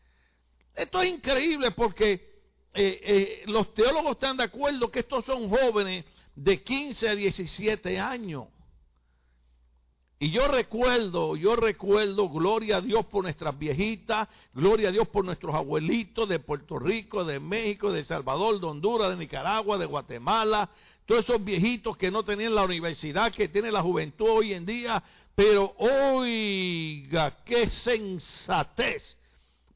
Esto 0.75 1.01
es 1.01 1.09
increíble 1.09 1.71
porque 1.71 2.33
eh, 2.73 2.99
eh, 3.03 3.43
los 3.47 3.73
teólogos 3.73 4.13
están 4.13 4.37
de 4.37 4.43
acuerdo 4.43 4.91
que 4.91 4.99
estos 4.99 5.25
son 5.25 5.49
jóvenes 5.49 6.05
de 6.35 6.63
15 6.63 7.09
a 7.09 7.15
17 7.15 7.99
años. 7.99 8.47
Y 10.23 10.31
yo 10.31 10.47
recuerdo, 10.47 11.35
yo 11.35 11.57
recuerdo, 11.57 12.29
gloria 12.29 12.77
a 12.77 12.81
Dios 12.81 13.05
por 13.07 13.23
nuestras 13.23 13.59
viejitas, 13.59 14.29
gloria 14.53 14.87
a 14.87 14.91
Dios 14.93 15.07
por 15.09 15.25
nuestros 15.25 15.53
abuelitos 15.53 16.29
de 16.29 16.39
Puerto 16.39 16.79
Rico, 16.79 17.25
de 17.25 17.41
México, 17.41 17.91
de 17.91 18.05
Salvador, 18.05 18.57
de 18.59 18.67
Honduras, 18.67 19.09
de 19.09 19.17
Nicaragua, 19.17 19.77
de 19.77 19.85
Guatemala, 19.85 20.69
todos 21.05 21.25
esos 21.25 21.43
viejitos 21.43 21.97
que 21.97 22.11
no 22.11 22.23
tenían 22.23 22.55
la 22.55 22.63
universidad 22.63 23.31
que 23.31 23.47
tiene 23.47 23.71
la 23.71 23.81
juventud 23.81 24.27
hoy 24.29 24.53
en 24.53 24.65
día, 24.65 25.03
pero 25.35 25.75
oiga, 25.77 27.37
qué 27.43 27.69
sensatez 27.69 29.17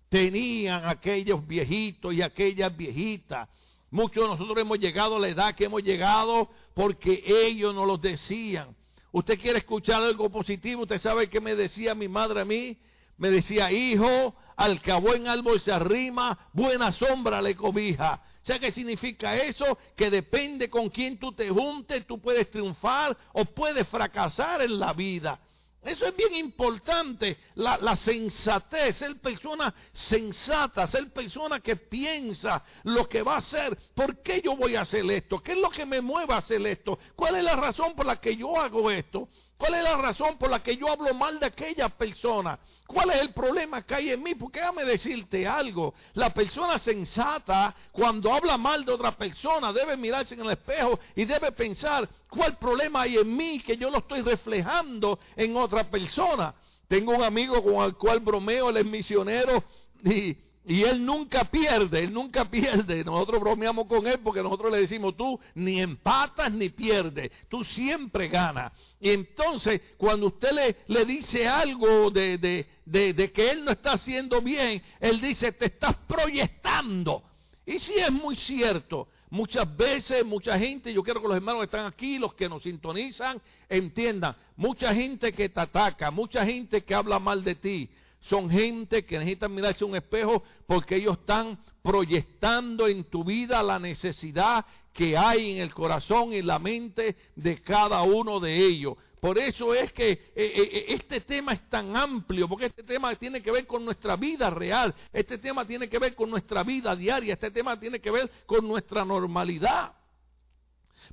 tenían 0.10 0.86
aquellos 0.86 1.46
viejitos 1.46 2.14
y 2.14 2.22
aquellas 2.22 2.76
viejitas. 2.76 3.50
Muchos 3.90 4.24
de 4.24 4.30
nosotros 4.30 4.58
hemos 4.58 4.80
llegado 4.80 5.16
a 5.16 5.20
la 5.20 5.30
edad 5.30 5.56
que 5.56 5.66
hemos 5.66 5.82
llegado 5.82 6.50
porque 6.74 7.24
ellos 7.26 7.74
nos 7.74 7.88
lo 7.88 7.98
decían. 7.98 8.76
Usted 9.12 9.40
quiere 9.40 9.60
escuchar 9.60 10.04
algo 10.04 10.30
positivo, 10.30 10.84
usted 10.84 11.00
sabe 11.00 11.30
que 11.30 11.40
me 11.40 11.56
decía 11.56 11.96
mi 11.96 12.08
madre 12.08 12.42
a 12.42 12.46
mí, 12.46 12.78
me 13.18 13.30
decía, 13.30 13.72
hijo, 13.72 14.36
al 14.56 14.82
que 14.82 14.92
a 14.92 14.98
buen 14.98 15.28
árbol 15.28 15.60
se 15.60 15.72
arrima, 15.72 16.38
buena 16.54 16.92
sombra 16.92 17.42
le 17.42 17.56
cobija. 17.56 18.22
¿Sabe 18.48 18.62
qué 18.62 18.72
significa 18.72 19.36
eso? 19.36 19.78
Que 19.94 20.10
depende 20.10 20.70
con 20.70 20.90
quién 20.90 21.20
tú 21.20 21.34
te 21.34 21.50
juntes, 21.50 22.08
tú 22.08 22.22
puedes 22.22 22.50
triunfar 22.50 23.16
o 23.34 23.44
puedes 23.44 23.86
fracasar 23.90 24.62
en 24.62 24.80
la 24.80 24.94
vida. 24.94 25.38
Eso 25.82 26.06
es 26.06 26.16
bien 26.16 26.34
importante, 26.34 27.38
la, 27.56 27.96
sensatez, 27.98 28.96
ser 28.96 29.20
persona 29.20 29.74
sensata, 29.92 30.88
ser 30.88 31.12
persona 31.12 31.60
que 31.60 31.76
piensa 31.76 32.64
lo 32.84 33.08
que 33.10 33.22
va 33.22 33.36
a 33.36 33.40
hacer. 33.40 33.78
¿Por 33.94 34.22
qué 34.22 34.42
yo 34.42 34.56
voy 34.56 34.78
a 34.78 34.82
hacer 34.82 35.10
esto? 35.12 35.40
¿Qué 35.40 35.52
es 35.52 35.58
lo 35.58 35.70
que 35.70 35.86
me 35.86 36.00
mueve 36.00 36.34
a 36.34 36.38
hacer 36.38 36.66
esto? 36.66 36.98
¿Cuál 37.18 37.36
es 37.36 37.44
la 37.44 37.58
razón 37.58 37.96
por 37.96 38.06
la 38.06 38.20
que 38.22 38.36
yo 38.38 38.58
hago 38.60 38.90
esto? 38.90 39.28
¿Cuál 39.58 39.74
es 39.74 39.84
la 39.84 39.98
razón 39.98 40.38
por 40.38 40.52
la 40.52 40.62
que 40.62 40.78
yo 40.78 40.90
hablo 40.90 41.14
mal 41.14 41.40
de 41.40 41.48
aquella 41.48 41.90
persona? 41.90 42.60
¿Cuál 42.86 43.10
es 43.10 43.22
el 43.22 43.34
problema 43.34 43.82
que 43.82 43.96
hay 43.96 44.12
en 44.12 44.24
mí? 44.24 44.36
Porque 44.36 44.60
déjame 44.60 44.86
decirte 44.86 45.48
algo. 45.48 45.94
La 46.14 46.34
persona 46.34 46.78
sensata, 46.80 47.76
cuando 47.92 48.32
habla 48.32 48.58
mal 48.58 48.86
de 48.86 48.94
otra 48.94 49.12
persona, 49.18 49.74
debe 49.74 49.98
mirarse 49.98 50.36
en 50.36 50.42
el 50.42 50.52
espejo 50.52 51.00
y 51.16 51.26
debe 51.26 51.52
pensar, 51.52 52.08
¿cuál 52.30 52.58
problema 52.58 53.02
hay 53.02 53.18
en 53.18 53.36
mí 53.36 53.60
que 53.60 53.76
yo 53.76 53.90
lo 53.90 53.98
estoy 53.98 54.22
reflejando 54.22 55.20
en 55.36 55.58
otra 55.58 55.90
persona? 55.90 56.54
Tengo 56.88 57.14
un 57.14 57.24
amigo 57.24 57.62
con 57.62 57.84
el 57.84 57.96
cual 57.96 58.20
bromeo, 58.20 58.70
él 58.70 58.78
es 58.78 58.86
misionero 58.86 59.64
y, 60.06 60.38
y 60.70 60.84
él 60.84 61.06
nunca 61.06 61.46
pierde, 61.46 62.04
él 62.04 62.12
nunca 62.12 62.44
pierde. 62.52 63.02
Nosotros 63.06 63.40
bromeamos 63.40 63.88
con 63.88 64.06
él 64.06 64.20
porque 64.22 64.44
nosotros 64.44 64.70
le 64.70 64.82
decimos, 64.82 65.16
tú 65.16 65.40
ni 65.56 65.80
empatas 65.80 66.52
ni 66.52 66.68
pierdes, 66.68 67.32
tú 67.48 67.64
siempre 67.64 68.28
ganas. 68.28 68.74
Y 69.00 69.12
entonces, 69.12 69.80
cuando 69.96 70.28
usted 70.28 70.76
le, 70.88 71.06
dice 71.06 71.48
algo 71.48 72.12
de, 72.12 72.38
de, 72.84 73.32
que 73.32 73.50
él 73.50 73.64
no 73.64 73.72
está 73.72 73.94
haciendo 73.94 74.42
bien, 74.42 74.84
él 75.00 75.22
dice, 75.22 75.54
te 75.54 75.68
estás 75.68 75.96
proyectando. 76.06 77.24
Y 77.66 77.80
sí 77.80 77.94
es 77.96 78.12
muy 78.12 78.36
cierto. 78.36 79.08
Muchas 79.30 79.74
veces, 79.78 80.26
mucha 80.26 80.60
gente, 80.60 80.92
yo 80.92 81.02
quiero 81.02 81.22
que 81.22 81.30
los 81.30 81.38
hermanos 81.38 81.62
que 81.62 81.66
están 81.66 81.86
aquí, 81.86 82.20
los 82.20 82.34
que 82.34 82.50
nos 82.50 82.64
sintonizan, 82.64 83.42
entiendan, 83.70 84.36
mucha 84.58 84.94
gente 84.94 85.32
que 85.32 85.48
te 85.48 85.62
ataca, 85.62 86.12
mucha 86.12 86.46
gente 86.46 86.84
que 86.84 86.94
habla 86.94 87.20
mal 87.20 87.46
de 87.46 87.56
ti, 87.56 87.90
son 88.22 88.50
gente 88.50 89.06
que 89.06 89.18
necesitan 89.18 89.54
mirarse 89.54 89.86
un 89.86 89.96
espejo 89.96 90.44
porque 90.66 90.96
ellos 90.96 91.18
están 91.20 91.58
proyectando 91.82 92.88
en 92.88 93.06
tu 93.06 93.24
vida 93.24 93.64
la 93.64 93.80
necesidad 93.80 94.66
que 94.94 95.16
hay 95.16 95.52
en 95.52 95.62
el 95.62 95.74
corazón 95.74 96.34
y 96.34 96.42
la 96.42 96.60
mente 96.60 97.16
de 97.36 97.62
cada 97.62 98.02
uno 98.02 98.40
de 98.40 98.58
ellos. 98.58 98.96
Por 99.20 99.38
eso 99.38 99.74
es 99.74 99.94
que 99.94 100.12
eh, 100.12 100.22
eh, 100.36 100.70
eh, 100.72 100.86
este 100.90 101.22
tema 101.22 101.54
es 101.54 101.70
tan 101.70 101.96
amplio, 101.96 102.48
porque 102.48 102.66
este 102.66 102.84
tema 102.84 103.16
tiene 103.16 103.42
que 103.42 103.52
ver 103.52 103.66
con 103.66 103.86
nuestra 103.86 104.16
vida 104.16 104.50
real, 104.50 104.94
este 105.14 105.38
tema 105.38 105.66
tiene 105.66 105.88
que 105.88 106.00
ver 106.00 106.14
con 106.16 106.30
nuestra 106.30 106.64
vida 106.64 106.96
diaria, 106.96 107.34
este 107.34 107.52
tema 107.52 107.80
tiene 107.80 108.00
que 108.00 108.12
ver 108.12 108.30
con 108.46 108.68
nuestra 108.68 109.06
normalidad. 109.06 109.94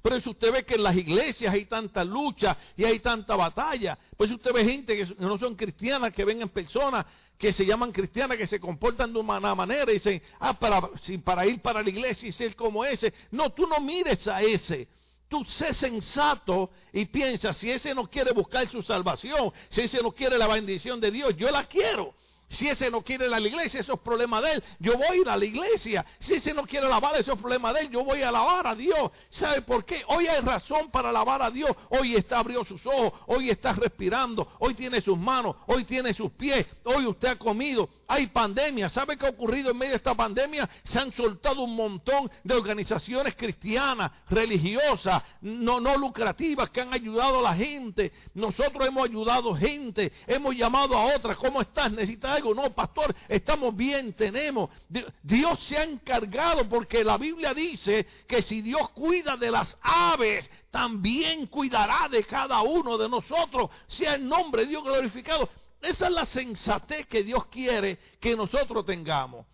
Por 0.04 0.12
eso 0.12 0.32
usted 0.32 0.52
ve 0.52 0.66
que 0.66 0.74
en 0.74 0.82
las 0.82 0.94
iglesias 0.94 1.54
hay 1.54 1.64
tanta 1.64 2.04
lucha 2.04 2.58
y 2.76 2.84
hay 2.84 2.98
tanta 2.98 3.36
batalla. 3.36 3.98
Pues 4.18 4.30
usted 4.30 4.52
ve 4.52 4.62
gente 4.62 4.94
que 4.94 5.14
no 5.18 5.38
son 5.38 5.54
cristianas, 5.54 6.12
que 6.12 6.26
ven 6.26 6.42
en 6.42 6.50
personas 6.50 7.06
que 7.38 7.54
se 7.54 7.64
llaman 7.64 7.90
cristianas, 7.90 8.36
que 8.36 8.46
se 8.46 8.60
comportan 8.60 9.14
de 9.14 9.20
una 9.20 9.54
manera 9.54 9.90
y 9.90 9.94
dicen, 9.94 10.20
ah, 10.40 10.52
para, 10.52 10.90
para 11.24 11.46
ir 11.46 11.62
para 11.62 11.82
la 11.82 11.88
iglesia 11.88 12.28
y 12.28 12.32
ser 12.32 12.54
como 12.54 12.84
ese. 12.84 13.14
No, 13.30 13.50
tú 13.54 13.66
no 13.66 13.80
mires 13.80 14.28
a 14.28 14.42
ese. 14.42 14.88
Tú 15.26 15.42
sé 15.46 15.72
sensato 15.72 16.70
y 16.92 17.06
piensa, 17.06 17.54
si 17.54 17.70
ese 17.70 17.94
no 17.94 18.06
quiere 18.10 18.32
buscar 18.32 18.68
su 18.68 18.82
salvación, 18.82 19.54
si 19.70 19.80
ese 19.80 20.02
no 20.02 20.12
quiere 20.12 20.36
la 20.36 20.48
bendición 20.48 21.00
de 21.00 21.10
Dios, 21.10 21.34
yo 21.34 21.50
la 21.50 21.64
quiero. 21.64 22.14
Si 22.48 22.68
ese 22.68 22.90
no 22.90 23.02
quiere 23.02 23.26
ir 23.26 23.34
a 23.34 23.40
la 23.40 23.48
iglesia, 23.48 23.80
eso 23.80 23.94
es 23.94 24.00
problema 24.00 24.40
de 24.40 24.52
él. 24.52 24.64
Yo 24.78 24.96
voy 24.96 25.06
a 25.06 25.14
ir 25.16 25.28
a 25.28 25.36
la 25.36 25.44
iglesia. 25.44 26.04
Si 26.20 26.34
ese 26.34 26.54
no 26.54 26.64
quiere 26.64 26.86
alabar, 26.86 27.16
eso 27.16 27.32
es 27.32 27.38
problema 27.38 27.72
de 27.72 27.80
él. 27.80 27.90
Yo 27.90 28.04
voy 28.04 28.22
a 28.22 28.28
alabar 28.28 28.66
a 28.66 28.74
Dios. 28.74 29.10
¿Sabe 29.30 29.62
por 29.62 29.84
qué? 29.84 30.02
Hoy 30.08 30.26
hay 30.26 30.40
razón 30.40 30.90
para 30.90 31.08
alabar 31.08 31.42
a 31.42 31.50
Dios. 31.50 31.70
Hoy 31.90 32.14
está 32.14 32.38
abrió 32.38 32.64
sus 32.64 32.84
ojos. 32.86 33.12
Hoy 33.26 33.50
está 33.50 33.72
respirando. 33.72 34.46
Hoy 34.58 34.74
tiene 34.74 35.00
sus 35.00 35.18
manos. 35.18 35.56
Hoy 35.66 35.84
tiene 35.84 36.14
sus 36.14 36.30
pies. 36.32 36.66
Hoy 36.84 37.06
usted 37.06 37.28
ha 37.28 37.36
comido. 37.36 37.88
Hay 38.06 38.26
pandemia. 38.28 38.88
¿Sabe 38.88 39.16
qué 39.16 39.26
ha 39.26 39.30
ocurrido 39.30 39.70
en 39.70 39.78
medio 39.78 39.92
de 39.92 39.96
esta 39.96 40.14
pandemia? 40.14 40.68
Se 40.84 40.98
han 40.98 41.12
soltado 41.12 41.62
un 41.62 41.74
montón 41.74 42.30
de 42.42 42.54
organizaciones 42.54 43.34
cristianas, 43.34 44.10
religiosas, 44.28 45.22
no, 45.40 45.80
lucrativas, 45.96 46.70
que 46.70 46.80
han 46.80 46.92
ayudado 46.92 47.38
a 47.38 47.42
la 47.42 47.54
gente. 47.54 48.12
Nosotros 48.34 48.86
hemos 48.86 49.08
ayudado 49.08 49.54
gente. 49.54 50.12
Hemos 50.26 50.54
llamado 50.54 50.96
a 50.96 51.14
otras. 51.14 51.36
¿Cómo 51.38 51.60
estás? 51.60 51.90
¿Necesitas 51.92 52.36
algo? 52.36 52.54
No, 52.54 52.74
pastor, 52.74 53.14
estamos 53.28 53.74
bien, 53.74 54.12
tenemos. 54.12 54.70
Dios 55.22 55.60
se 55.64 55.76
ha 55.76 55.84
encargado 55.84 56.68
porque 56.68 57.04
la 57.04 57.16
Biblia 57.16 57.54
dice 57.54 58.06
que 58.26 58.42
si 58.42 58.62
Dios 58.62 58.90
cuida 58.90 59.36
de 59.36 59.50
las 59.50 59.76
aves, 59.80 60.48
también 60.70 61.46
cuidará 61.46 62.08
de 62.08 62.24
cada 62.24 62.62
uno 62.62 62.98
de 62.98 63.08
nosotros. 63.08 63.70
Sea 63.86 64.14
el 64.14 64.28
nombre 64.28 64.62
de 64.62 64.68
Dios 64.68 64.84
glorificado. 64.84 65.48
Esa 65.84 66.06
es 66.06 66.12
la 66.12 66.26
sensatez 66.26 67.06
que 67.06 67.22
Dios 67.22 67.46
quiere 67.46 67.98
que 68.20 68.36
nosotros 68.36 68.84
tengamos. 68.84 69.46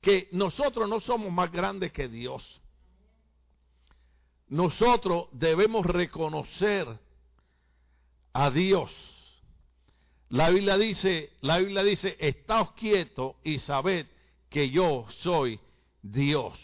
Que 0.00 0.28
nosotros 0.32 0.88
no 0.88 1.00
somos 1.00 1.32
más 1.32 1.50
grandes 1.50 1.92
que 1.92 2.08
Dios. 2.08 2.60
Nosotros 4.48 5.28
debemos 5.32 5.84
reconocer 5.84 6.86
a 8.32 8.50
Dios 8.50 8.92
la 10.30 10.50
Biblia 10.50 10.76
dice, 10.76 11.30
la 11.40 11.58
Biblia 11.58 11.82
dice, 11.82 12.16
estáos 12.20 12.72
quietos 12.72 13.36
y 13.44 13.58
sabed 13.58 14.06
que 14.50 14.68
yo 14.68 15.06
soy 15.20 15.58
Dios. 16.02 16.54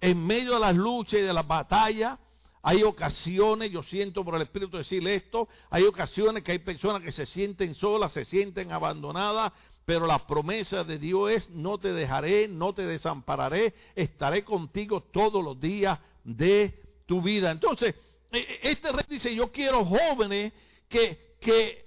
En 0.00 0.24
medio 0.26 0.54
de 0.54 0.60
las 0.60 0.76
luchas 0.76 1.20
y 1.20 1.22
de 1.22 1.32
las 1.32 1.46
batallas, 1.46 2.18
hay 2.66 2.82
ocasiones, 2.82 3.70
yo 3.70 3.82
siento 3.82 4.24
por 4.24 4.36
el 4.36 4.42
Espíritu 4.42 4.78
decirle 4.78 5.14
esto, 5.16 5.48
hay 5.68 5.82
ocasiones 5.84 6.42
que 6.42 6.52
hay 6.52 6.60
personas 6.60 7.02
que 7.02 7.12
se 7.12 7.26
sienten 7.26 7.74
solas, 7.74 8.10
se 8.12 8.24
sienten 8.24 8.72
abandonadas, 8.72 9.52
pero 9.84 10.06
la 10.06 10.26
promesa 10.26 10.82
de 10.82 10.98
Dios 10.98 11.30
es, 11.30 11.50
no 11.50 11.76
te 11.76 11.92
dejaré, 11.92 12.48
no 12.48 12.72
te 12.72 12.86
desampararé, 12.86 13.74
estaré 13.94 14.44
contigo 14.44 15.02
todos 15.02 15.44
los 15.44 15.60
días 15.60 15.98
de 16.24 16.80
tu 17.04 17.20
vida. 17.20 17.50
Entonces, 17.50 17.94
e, 18.32 18.38
e, 18.38 18.60
este 18.62 18.90
rey 18.92 19.04
dice, 19.10 19.34
yo 19.34 19.52
quiero 19.52 19.84
jóvenes 19.84 20.54
que, 20.88 21.36
que 21.42 21.84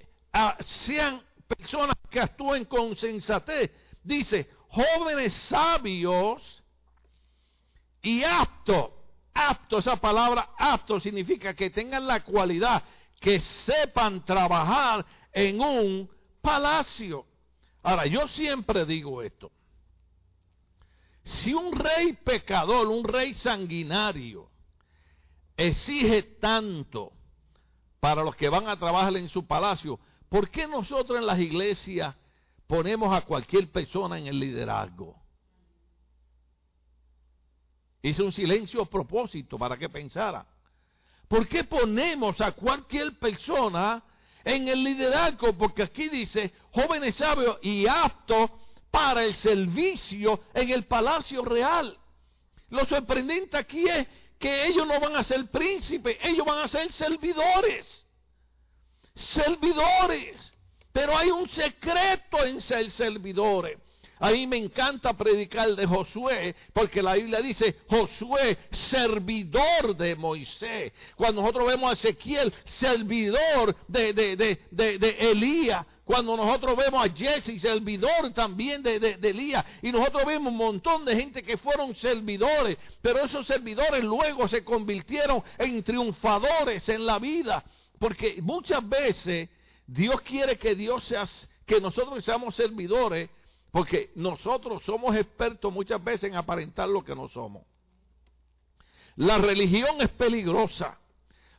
sean 0.59 1.23
personas 1.47 1.95
que 2.07 2.19
actúen 2.19 2.65
con 2.65 2.95
sensatez. 2.95 3.71
Dice, 4.03 4.47
jóvenes 4.67 5.33
sabios 5.33 6.63
y 8.03 8.23
aptos. 8.23 8.91
Apto, 9.39 9.79
esa 9.79 9.95
palabra 9.97 10.49
apto 10.57 10.99
significa 10.99 11.53
que 11.53 11.69
tengan 11.69 12.07
la 12.07 12.23
cualidad, 12.23 12.83
que 13.19 13.39
sepan 13.39 14.25
trabajar 14.25 15.05
en 15.31 15.61
un 15.61 16.09
palacio. 16.41 17.25
Ahora, 17.83 18.05
yo 18.07 18.27
siempre 18.29 18.85
digo 18.85 19.21
esto. 19.21 19.51
Si 21.23 21.53
un 21.53 21.71
rey 21.73 22.13
pecador, 22.13 22.87
un 22.87 23.03
rey 23.03 23.33
sanguinario, 23.33 24.49
exige 25.55 26.23
tanto 26.23 27.11
para 27.99 28.23
los 28.23 28.35
que 28.35 28.49
van 28.49 28.67
a 28.67 28.77
trabajar 28.77 29.15
en 29.17 29.29
su 29.29 29.45
palacio, 29.45 29.99
¿Por 30.29 30.49
qué 30.49 30.67
nosotros 30.67 31.17
en 31.17 31.25
las 31.25 31.39
iglesias 31.39 32.15
ponemos 32.67 33.15
a 33.15 33.21
cualquier 33.21 33.71
persona 33.71 34.17
en 34.19 34.27
el 34.27 34.39
liderazgo? 34.39 35.15
Hice 38.01 38.23
un 38.23 38.31
silencio 38.31 38.81
a 38.81 38.89
propósito 38.89 39.57
para 39.57 39.77
que 39.77 39.89
pensara. 39.89 40.45
¿Por 41.27 41.47
qué 41.47 41.63
ponemos 41.63 42.39
a 42.41 42.51
cualquier 42.51 43.17
persona 43.19 44.03
en 44.43 44.67
el 44.67 44.83
liderazgo? 44.83 45.53
Porque 45.53 45.83
aquí 45.83 46.07
dice 46.07 46.53
jóvenes 46.71 47.15
sabios 47.15 47.57
y 47.61 47.87
aptos 47.87 48.49
para 48.91 49.23
el 49.23 49.35
servicio 49.35 50.41
en 50.53 50.69
el 50.69 50.85
palacio 50.85 51.43
real. 51.43 51.97
Lo 52.69 52.85
sorprendente 52.85 53.57
aquí 53.57 53.83
es 53.87 54.07
que 54.39 54.67
ellos 54.67 54.87
no 54.87 54.99
van 54.99 55.15
a 55.15 55.23
ser 55.23 55.49
príncipes, 55.49 56.17
ellos 56.21 56.45
van 56.45 56.59
a 56.59 56.67
ser 56.67 56.91
servidores 56.91 58.07
servidores. 59.17 60.53
Pero 60.91 61.15
hay 61.15 61.29
un 61.29 61.47
secreto 61.49 62.43
en 62.43 62.61
ser 62.61 62.89
servidores. 62.91 63.77
A 64.19 64.31
me 64.31 64.57
encanta 64.57 65.13
predicar 65.13 65.75
de 65.75 65.85
Josué, 65.85 66.55
porque 66.73 67.01
la 67.01 67.15
Biblia 67.15 67.41
dice, 67.41 67.75
Josué, 67.87 68.57
servidor 68.89 69.95
de 69.95 70.15
Moisés. 70.15 70.93
Cuando 71.15 71.41
nosotros 71.41 71.67
vemos 71.67 71.91
a 71.91 71.93
Ezequiel, 71.93 72.53
servidor 72.65 73.75
de, 73.87 74.13
de, 74.13 74.35
de, 74.35 74.97
de 74.97 75.31
Elías. 75.31 75.85
Cuando 76.07 76.37
nosotros 76.37 76.77
vemos 76.77 77.05
a 77.05 77.13
Jesse, 77.13 77.61
servidor 77.61 78.31
también 78.33 78.81
de, 78.81 78.97
de, 78.97 79.29
Elías. 79.29 79.65
Y 79.81 79.91
nosotros 79.91 80.23
vemos 80.25 80.53
un 80.53 80.57
montón 80.57 81.03
de 81.03 81.17
gente 81.17 81.43
que 81.43 81.57
fueron 81.57 81.93
servidores. 81.95 82.77
Pero 83.01 83.19
esos 83.25 83.45
servidores 83.45 84.05
luego 84.05 84.47
se 84.47 84.63
convirtieron 84.63 85.43
en 85.57 85.83
triunfadores 85.83 86.87
en 86.87 87.05
la 87.05 87.19
vida. 87.19 87.61
Porque 87.99 88.39
muchas 88.41 88.87
veces 88.87 89.49
Dios 89.85 90.21
quiere 90.21 90.57
que 90.57 90.75
Dios 90.75 91.03
sea, 91.03 91.25
que 91.65 91.81
nosotros 91.81 92.23
seamos 92.23 92.55
servidores, 92.55 93.29
porque 93.77 94.09
nosotros 94.15 94.81
somos 94.87 95.15
expertos 95.15 95.71
muchas 95.71 96.03
veces 96.03 96.31
en 96.31 96.35
aparentar 96.35 96.89
lo 96.89 97.03
que 97.03 97.13
no 97.13 97.29
somos. 97.29 97.61
La 99.17 99.37
religión 99.37 100.01
es 100.01 100.09
peligrosa, 100.09 100.97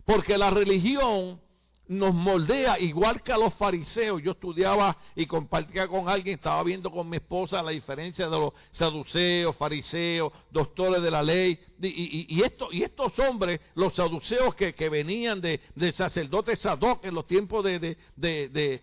porque 0.05 0.37
la 0.37 0.51
religión 0.51 1.41
nos 1.87 2.13
moldea 2.13 2.77
igual 2.81 3.23
que 3.23 3.33
a 3.33 3.39
los 3.39 3.55
fariseos. 3.55 4.21
Yo 4.21 4.33
estudiaba 4.33 4.97
y 5.15 5.27
compartía 5.27 5.87
con 5.87 6.09
alguien, 6.09 6.39
estaba 6.39 6.61
viendo 6.65 6.91
con 6.91 7.09
mi 7.09 7.19
esposa 7.19 7.63
la 7.63 7.71
diferencia 7.71 8.29
de 8.29 8.37
los 8.37 8.53
saduceos, 8.73 9.55
fariseos, 9.55 10.33
doctores 10.51 11.01
de 11.01 11.13
la 11.13 11.23
ley. 11.23 11.57
Y, 11.81 12.27
y 12.37 12.83
estos 12.83 13.17
hombres, 13.21 13.61
los 13.77 13.95
saduceos 13.95 14.57
que, 14.57 14.89
venían 14.89 15.41
de, 15.41 15.61
sacerdotes 15.93 16.59
Sadoc 16.59 17.05
en 17.05 17.15
los 17.15 17.29
tiempos 17.29 17.63
de 17.63 17.97
de, 18.17 18.83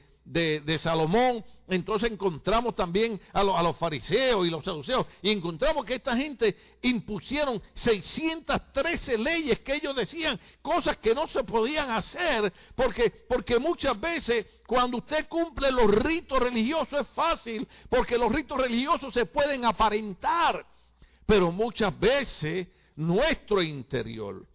Salomón, 0.79 1.45
entonces 1.67 2.11
encontramos 2.11 2.75
también 2.75 3.19
a, 3.31 3.41
a, 3.41 3.63
los 3.63 3.77
fariseos 3.77 4.45
y 4.45 4.49
los 4.49 4.63
saduceos, 4.63 5.05
y 5.21 5.29
encontramos 5.29 5.85
que 5.85 5.95
esta 5.95 6.17
gente 6.17 6.55
impusieron 6.81 7.61
613 7.75 9.17
leyes 9.17 9.59
que 9.59 9.75
ellos 9.75 9.95
decían, 9.95 10.39
cosas 10.61 10.97
que 10.97 11.13
no 11.13 11.27
se 11.27 11.43
podían 11.43 11.91
hacer, 11.91 12.51
porque, 12.75 13.09
porque 13.27 13.59
muchas 13.59 13.99
veces 13.99 14.45
cuando 14.65 14.97
usted 14.97 15.27
cumple 15.27 15.71
los 15.71 15.89
ritos 15.91 16.39
religiosos 16.39 17.01
es 17.01 17.07
fácil, 17.09 17.67
porque 17.89 18.17
los 18.17 18.31
ritos 18.31 18.59
religiosos 18.59 19.13
se 19.13 19.25
pueden 19.25 19.63
aparentar, 19.65 20.65
pero 21.25 21.51
muchas 21.51 21.97
veces 21.99 22.67
nuestro 22.95 23.61
interior 23.61 24.45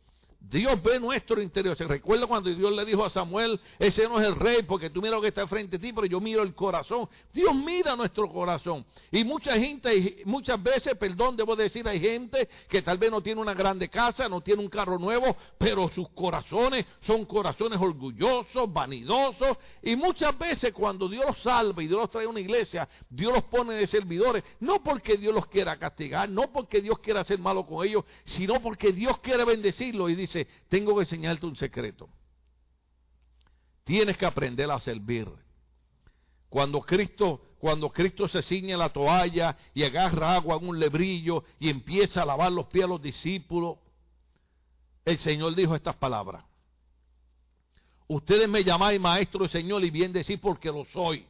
Dios 0.41 0.83
ve 0.83 0.99
nuestro 0.99 1.41
interior. 1.43 1.77
Se 1.77 1.87
recuerda 1.87 2.27
cuando 2.27 2.51
Dios 2.51 2.73
le 2.73 2.85
dijo 2.85 3.05
a 3.05 3.11
Samuel, 3.11 3.61
ese 3.79 4.09
no 4.09 4.21
es 4.21 4.27
el 4.27 4.37
rey, 4.37 4.63
porque 4.63 4.91
tú 4.91 5.01
miras 5.01 5.17
lo 5.17 5.23
que 5.23 5.29
está 5.29 5.47
frente 5.47 5.77
a 5.77 5.79
ti, 5.79 5.93
pero 5.93 6.07
yo 6.07 6.21
miro 6.21 6.43
el 6.43 6.55
corazón. 6.55 7.09
Dios 7.33 7.55
mira 7.55 7.95
nuestro 7.95 8.29
corazón. 8.29 8.85
Y 9.13 9.23
mucha 9.23 9.59
gente, 9.59 10.23
muchas 10.25 10.61
veces, 10.63 10.97
perdón, 10.97 11.37
debo 11.37 11.55
decir, 11.55 11.87
hay 11.87 12.01
gente 12.01 12.49
que 12.69 12.83
tal 12.83 12.99
vez 12.99 13.11
no 13.11 13.21
tiene 13.21 13.41
una 13.41 13.55
grande 13.55 13.89
casa, 13.89 14.29
no 14.29 14.41
tiene 14.41 14.63
un 14.63 14.69
carro 14.69 14.99
nuevo, 14.99 15.37
pero 15.59 15.89
sus 15.91 16.09
corazones 16.11 16.87
son 17.01 17.27
corazones 17.27 17.81
orgullosos, 17.81 18.73
vanidosos. 18.73 19.59
Y 19.83 19.95
muchas 19.95 20.37
veces 20.39 20.73
cuando 20.73 21.09
Dios 21.09 21.27
los 21.27 21.39
salva 21.43 21.83
y 21.83 21.87
Dios 21.87 22.01
los 22.01 22.11
trae 22.11 22.25
a 22.25 22.29
una 22.29 22.41
iglesia, 22.41 22.89
Dios 23.09 23.33
los 23.33 23.45
pone 23.45 23.75
de 23.75 23.87
servidores, 23.87 24.43
no 24.61 24.83
porque 24.83 25.17
Dios 25.17 25.35
los 25.35 25.47
quiera 25.47 25.79
castigar, 25.79 26.29
no 26.29 26.51
porque 26.51 26.81
Dios 26.81 26.99
quiera 27.01 27.21
hacer 27.21 27.39
malo 27.39 27.67
con 27.67 27.87
ellos, 27.87 28.05
sino 28.25 28.61
porque 28.61 28.93
Dios 28.93 29.19
quiere 29.19 29.45
bendecirlos 29.45 30.11
y 30.11 30.15
dice, 30.15 30.30
dice, 30.39 30.49
tengo 30.69 30.95
que 30.95 31.03
enseñarte 31.03 31.47
un 31.47 31.57
secreto. 31.57 32.09
Tienes 33.85 34.17
que 34.17 34.27
aprender 34.27 34.71
a 34.71 34.79
servir. 34.81 35.29
Cuando 36.49 36.81
Cristo, 36.81 37.55
cuando 37.59 37.91
Cristo 37.91 38.29
se 38.29 38.43
ciñe 38.43 38.77
la 38.77 38.93
toalla 38.93 39.57
y 39.75 39.83
agarra 39.85 40.35
agua 40.35 40.57
en 40.57 40.69
un 40.69 40.79
lebrillo 40.79 41.45
y 41.59 41.69
empieza 41.69 42.23
a 42.23 42.27
lavar 42.27 42.53
los 42.53 42.67
pies 42.67 42.85
a 42.85 42.89
los 42.89 43.03
discípulos, 43.03 43.79
el 45.05 45.19
Señor 45.19 45.55
dijo 45.55 45.75
estas 45.75 45.97
palabras. 45.97 46.45
Ustedes 48.09 48.49
me 48.49 48.65
llamáis 48.65 49.01
maestro 49.01 49.45
y 49.45 49.49
Señor 49.49 49.85
y 49.85 49.91
bien 49.91 50.13
decir 50.13 50.41
porque 50.41 50.69
lo 50.69 50.85
soy. 50.87 51.27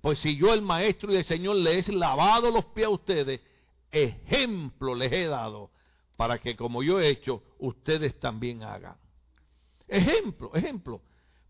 Pues 0.00 0.18
si 0.20 0.36
yo 0.36 0.54
el 0.54 0.62
maestro 0.62 1.12
y 1.12 1.16
el 1.16 1.24
Señor 1.24 1.56
les 1.56 1.88
he 1.88 1.92
lavado 1.92 2.50
los 2.50 2.64
pies 2.66 2.86
a 2.86 2.90
ustedes, 2.90 3.40
ejemplo 3.90 4.94
les 4.94 5.12
he 5.12 5.26
dado 5.26 5.70
para 6.20 6.38
que 6.38 6.54
como 6.54 6.82
yo 6.82 7.00
he 7.00 7.08
hecho, 7.08 7.42
ustedes 7.60 8.20
también 8.20 8.62
hagan. 8.62 8.98
Ejemplo, 9.88 10.54
ejemplo. 10.54 11.00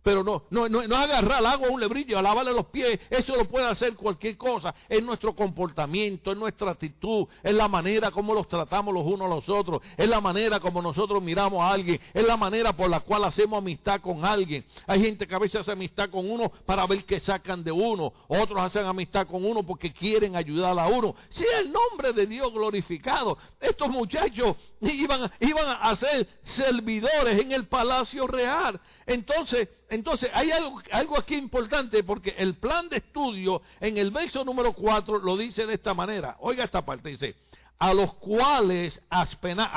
Pero 0.02 0.24
no, 0.24 0.44
no, 0.50 0.68
no, 0.68 0.86
no 0.86 0.96
agarrar 0.96 1.40
el 1.40 1.46
agua 1.46 1.68
a 1.68 1.70
un 1.70 1.80
lebrillo, 1.80 2.18
a 2.18 2.22
lavarle 2.22 2.52
los 2.52 2.66
pies, 2.66 2.98
eso 3.10 3.36
lo 3.36 3.46
puede 3.46 3.66
hacer 3.66 3.94
cualquier 3.94 4.36
cosa. 4.36 4.74
Es 4.88 5.02
nuestro 5.02 5.34
comportamiento, 5.34 6.32
es 6.32 6.38
nuestra 6.38 6.70
actitud, 6.70 7.26
es 7.42 7.54
la 7.54 7.68
manera 7.68 8.10
como 8.10 8.34
los 8.34 8.48
tratamos 8.48 8.94
los 8.94 9.04
unos 9.04 9.26
a 9.26 9.34
los 9.34 9.48
otros, 9.48 9.82
es 9.96 10.08
la 10.08 10.20
manera 10.20 10.60
como 10.60 10.80
nosotros 10.80 11.22
miramos 11.22 11.60
a 11.60 11.70
alguien, 11.70 12.00
es 12.14 12.26
la 12.26 12.36
manera 12.36 12.74
por 12.74 12.88
la 12.88 13.00
cual 13.00 13.24
hacemos 13.24 13.58
amistad 13.58 14.00
con 14.00 14.24
alguien. 14.24 14.64
Hay 14.86 15.02
gente 15.02 15.26
que 15.26 15.34
a 15.34 15.38
veces 15.38 15.60
hace 15.60 15.72
amistad 15.72 16.10
con 16.10 16.30
uno 16.30 16.50
para 16.64 16.86
ver 16.86 17.04
qué 17.04 17.20
sacan 17.20 17.62
de 17.62 17.72
uno, 17.72 18.12
otros 18.28 18.60
hacen 18.60 18.86
amistad 18.86 19.26
con 19.26 19.44
uno 19.44 19.62
porque 19.62 19.92
quieren 19.92 20.36
ayudar 20.36 20.78
a 20.78 20.88
uno. 20.88 21.14
Si 21.28 21.44
el 21.58 21.70
nombre 21.72 22.12
de 22.12 22.26
Dios 22.26 22.52
glorificado, 22.52 23.36
estos 23.60 23.88
muchachos 23.88 24.56
iban, 24.80 25.30
iban 25.40 25.78
a 25.80 25.96
ser 25.96 26.26
servidores 26.42 27.40
en 27.40 27.52
el 27.52 27.66
palacio 27.66 28.26
real. 28.26 28.80
Entonces, 29.06 29.68
entonces 29.88 30.30
hay 30.32 30.50
algo, 30.50 30.80
algo 30.92 31.18
aquí 31.18 31.34
importante 31.34 32.02
porque 32.04 32.34
el 32.38 32.54
plan 32.54 32.88
de 32.88 32.98
estudio 32.98 33.62
en 33.80 33.96
el 33.96 34.10
verso 34.10 34.44
número 34.44 34.72
4 34.72 35.18
lo 35.18 35.36
dice 35.36 35.66
de 35.66 35.74
esta 35.74 35.94
manera. 35.94 36.36
Oiga 36.40 36.64
esta 36.64 36.84
parte, 36.84 37.08
dice, 37.10 37.34
a 37.78 37.94
los 37.94 38.14
cuales 38.14 39.00
Aspená, 39.08 39.72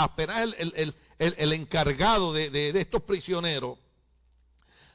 el, 0.58 0.94
el, 1.18 1.54
encargado 1.54 2.34
de, 2.34 2.50
de, 2.50 2.80
estos 2.80 3.02
prisioneros, 3.04 3.80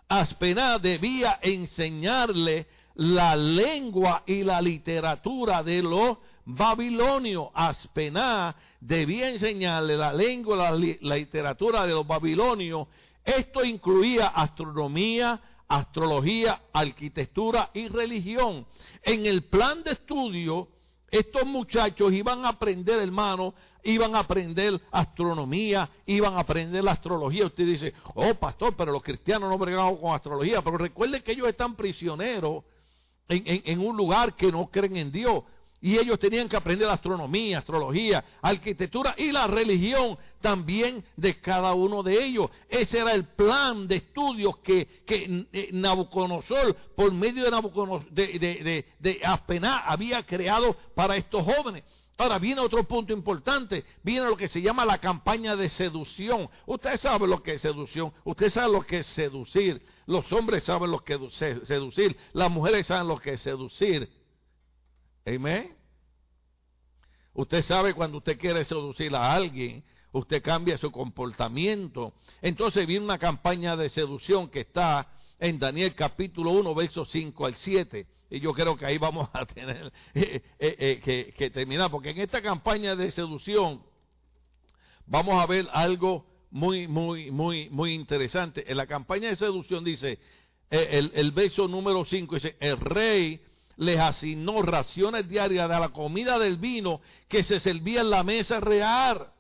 Aspená 0.09 0.79
debía 0.79 1.39
enseñarle 1.43 2.67
la 2.95 3.35
lengua 3.35 4.23
y 4.27 4.45
la 4.45 4.61
literatura 4.61 5.63
de 5.63 5.83
los 5.83 6.19
babilonios. 6.45 7.49
Aspená 7.55 8.55
debía 8.81 9.31
enseñarle 9.31 9.97
la 9.97 10.13
lengua 10.13 10.77
y 10.77 10.99
la 11.05 11.17
literatura 11.17 11.87
de 11.87 11.93
los 11.93 12.07
babilonios 12.07 12.89
esto 13.29 13.63
incluía 13.63 14.29
astronomía, 14.29 15.39
astrología, 15.69 16.63
arquitectura 16.73 17.71
y 17.75 17.89
religión. 17.89 18.67
En 19.03 19.27
el 19.27 19.45
plan 19.45 19.83
de 19.83 19.91
estudio, 19.93 20.69
estos 21.11 21.45
muchachos 21.45 22.11
iban 22.15 22.47
a 22.47 22.49
aprender, 22.49 22.99
hermano, 22.99 23.53
iban 23.83 24.17
a 24.17 24.21
aprender 24.21 24.81
astronomía, 24.91 25.91
iban 26.07 26.37
a 26.37 26.41
aprender 26.41 26.83
la 26.83 26.93
astrología. 26.93 27.45
Usted 27.45 27.67
dice, 27.67 27.93
oh 28.15 28.35
pastor, 28.37 28.75
pero 28.75 28.93
los 28.93 29.03
cristianos 29.03 29.51
no 29.51 29.59
bregamos 29.59 30.01
con 30.01 30.15
astrología. 30.15 30.63
Pero 30.63 30.79
recuerden 30.79 31.23
que 31.23 31.33
ellos 31.33 31.49
están 31.49 31.77
prisioneros 31.77 32.65
en, 33.29 33.43
en 33.67 33.79
un 33.79 33.95
lugar 33.95 34.37
que 34.37 34.51
no 34.51 34.69
creen 34.69 34.97
en 34.97 35.13
Dios. 35.13 35.45
Y 35.81 35.97
ellos 35.97 36.19
tenían 36.19 36.49
que 36.49 36.57
aprender 36.57 36.89
astronomía, 36.89 37.59
astrología, 37.59 38.25
arquitectura 38.43 39.15
y 39.17 39.31
la 39.31 39.47
religión 39.47 40.19
también 40.41 41.05
de 41.17 41.41
cada 41.41 41.73
uno 41.75 42.03
de 42.03 42.25
ellos. 42.25 42.51
Ese 42.69 42.99
era 42.99 43.13
el 43.13 43.25
plan 43.25 43.87
de 43.87 43.97
estudios 43.97 44.59
que, 44.59 44.89
eh, 45.07 45.69
Nabucodonosor, 45.73 46.75
por 46.97 47.13
medio 47.13 47.45
de, 47.45 47.51
Nabucodonosor, 47.51 48.11
de, 48.11 49.21
había 49.87 50.25
creado 50.25 50.75
para 50.95 51.17
estos 51.17 51.45
jóvenes. 51.45 51.85
Ahora 52.21 52.41
viene 52.41 52.61
otro 52.61 52.83
punto 52.83 53.13
importante, 53.13 53.85
viene 54.03 54.27
lo 54.27 54.37
que 54.37 54.49
se 54.49 54.61
llama 54.61 54.85
la 54.85 54.99
campaña 54.99 55.55
de 55.55 55.69
seducción. 55.69 56.51
Ustedes 56.67 57.01
saben 57.01 57.31
lo 57.31 57.41
que 57.41 57.55
es 57.55 57.63
seducción, 57.63 58.13
ustedes 58.25 58.55
saben 58.55 58.73
lo 58.73 58.81
que 58.81 58.99
es 58.99 59.07
seducir, 59.07 59.81
los 60.07 60.31
hombres 60.33 60.65
saben 60.65 60.91
lo 60.91 60.99
que 61.05 61.15
es 61.15 61.69
seducir, 61.69 62.17
las 62.33 62.51
mujeres 62.51 62.89
saben 62.89 63.07
lo 63.07 63.19
que 63.19 63.35
es 63.35 63.41
seducir. 63.41 64.11
Amén. 65.29 65.77
Usted 67.35 67.63
sabe 67.63 67.93
cuando 67.93 68.19
usted 68.19 68.39
quiere 68.39 68.65
seducir 68.65 69.15
a 69.15 69.33
alguien, 69.35 69.85
usted 70.13 70.43
cambia 70.43 70.79
su 70.79 70.91
comportamiento. 70.91 72.15
Entonces 72.41 72.87
viene 72.87 73.05
una 73.05 73.19
campaña 73.19 73.77
de 73.77 73.91
seducción 73.91 74.49
que 74.49 74.61
está 74.61 75.07
en 75.39 75.59
Daniel 75.59 75.95
capítulo 75.95 76.53
1, 76.53 76.75
versos 76.75 77.11
5 77.11 77.47
al 77.47 77.55
7. 77.57 78.07
Y 78.31 78.41
yo 78.41 78.53
creo 78.55 78.77
que 78.77 78.87
ahí 78.87 78.97
vamos 78.97 79.29
a 79.35 79.45
tener 79.45 79.93
eh, 80.15 80.43
eh, 80.59 81.01
eh, 81.07 81.33
que, 81.37 81.51
terminar, 81.51 81.91
porque 81.91 82.11
en 82.11 82.21
esta 82.21 82.41
campaña 82.41 82.97
de 82.97 83.11
seducción 83.11 83.83
vamos 85.07 85.41
a 85.41 85.47
ver 85.47 85.69
algo 85.73 86.27
muy, 86.51 86.89
muy, 86.89 87.31
muy, 87.31 87.69
muy 87.69 87.93
interesante. 87.93 88.65
En 88.67 88.79
la 88.79 88.87
campaña 88.87 89.29
de 89.29 89.37
seducción 89.37 89.85
dice, 89.85 90.19
el, 90.71 91.13
el 91.15 91.33
verso 91.33 91.69
número 91.69 92.05
5 92.05 92.35
dice, 92.35 92.57
el 92.61 92.81
rey 92.81 93.43
les 93.79 93.99
asignó 93.99 94.61
raciones 94.63 95.29
diarias 95.29 95.69
de 95.69 95.79
la 95.79 95.91
comida 95.91 96.39
del 96.39 96.57
vino 96.57 97.01
que 97.29 97.45
se 97.45 97.61
servía 97.61 98.01
en 98.01 98.11
la 98.11 98.25
mesa 98.25 98.59
real. 98.61 99.33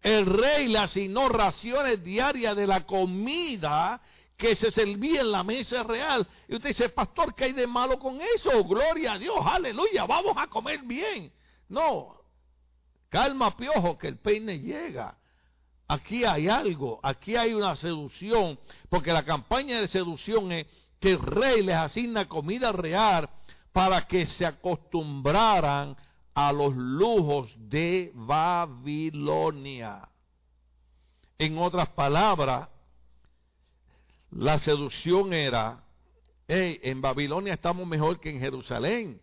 El 0.00 0.24
rey 0.24 0.68
le 0.68 0.78
asignó 0.78 1.28
raciones 1.28 2.02
diarias 2.02 2.54
de 2.54 2.66
la 2.66 2.86
comida 2.86 4.00
que 4.36 4.54
se 4.54 4.70
servía 4.70 5.22
en 5.22 5.32
la 5.32 5.42
mesa 5.42 5.82
real. 5.82 6.26
Y 6.48 6.54
usted 6.54 6.68
dice, 6.68 6.90
pastor, 6.90 7.34
¿qué 7.34 7.44
hay 7.44 7.52
de 7.54 7.66
malo 7.66 7.98
con 7.98 8.20
eso? 8.36 8.62
Gloria 8.64 9.14
a 9.14 9.18
Dios, 9.18 9.36
aleluya, 9.44 10.04
vamos 10.06 10.34
a 10.36 10.46
comer 10.46 10.82
bien. 10.82 11.32
No, 11.68 12.20
calma 13.08 13.56
piojo, 13.56 13.98
que 13.98 14.06
el 14.06 14.18
peine 14.18 14.60
llega. 14.60 15.18
Aquí 15.88 16.24
hay 16.24 16.48
algo, 16.48 17.00
aquí 17.02 17.34
hay 17.34 17.52
una 17.52 17.74
seducción, 17.74 18.60
porque 18.88 19.12
la 19.12 19.24
campaña 19.24 19.80
de 19.80 19.88
seducción 19.88 20.52
es 20.52 20.66
que 21.00 21.12
el 21.12 21.18
rey 21.18 21.62
les 21.64 21.76
asigna 21.76 22.28
comida 22.28 22.70
real 22.70 23.28
para 23.76 24.06
que 24.06 24.24
se 24.24 24.46
acostumbraran 24.46 25.94
a 26.32 26.50
los 26.50 26.74
lujos 26.74 27.54
de 27.58 28.10
Babilonia. 28.14 30.08
En 31.36 31.58
otras 31.58 31.90
palabras, 31.90 32.70
la 34.30 34.58
seducción 34.60 35.34
era, 35.34 35.84
hey, 36.48 36.80
en 36.84 37.02
Babilonia 37.02 37.52
estamos 37.52 37.86
mejor 37.86 38.18
que 38.18 38.30
en 38.30 38.40
Jerusalén, 38.40 39.20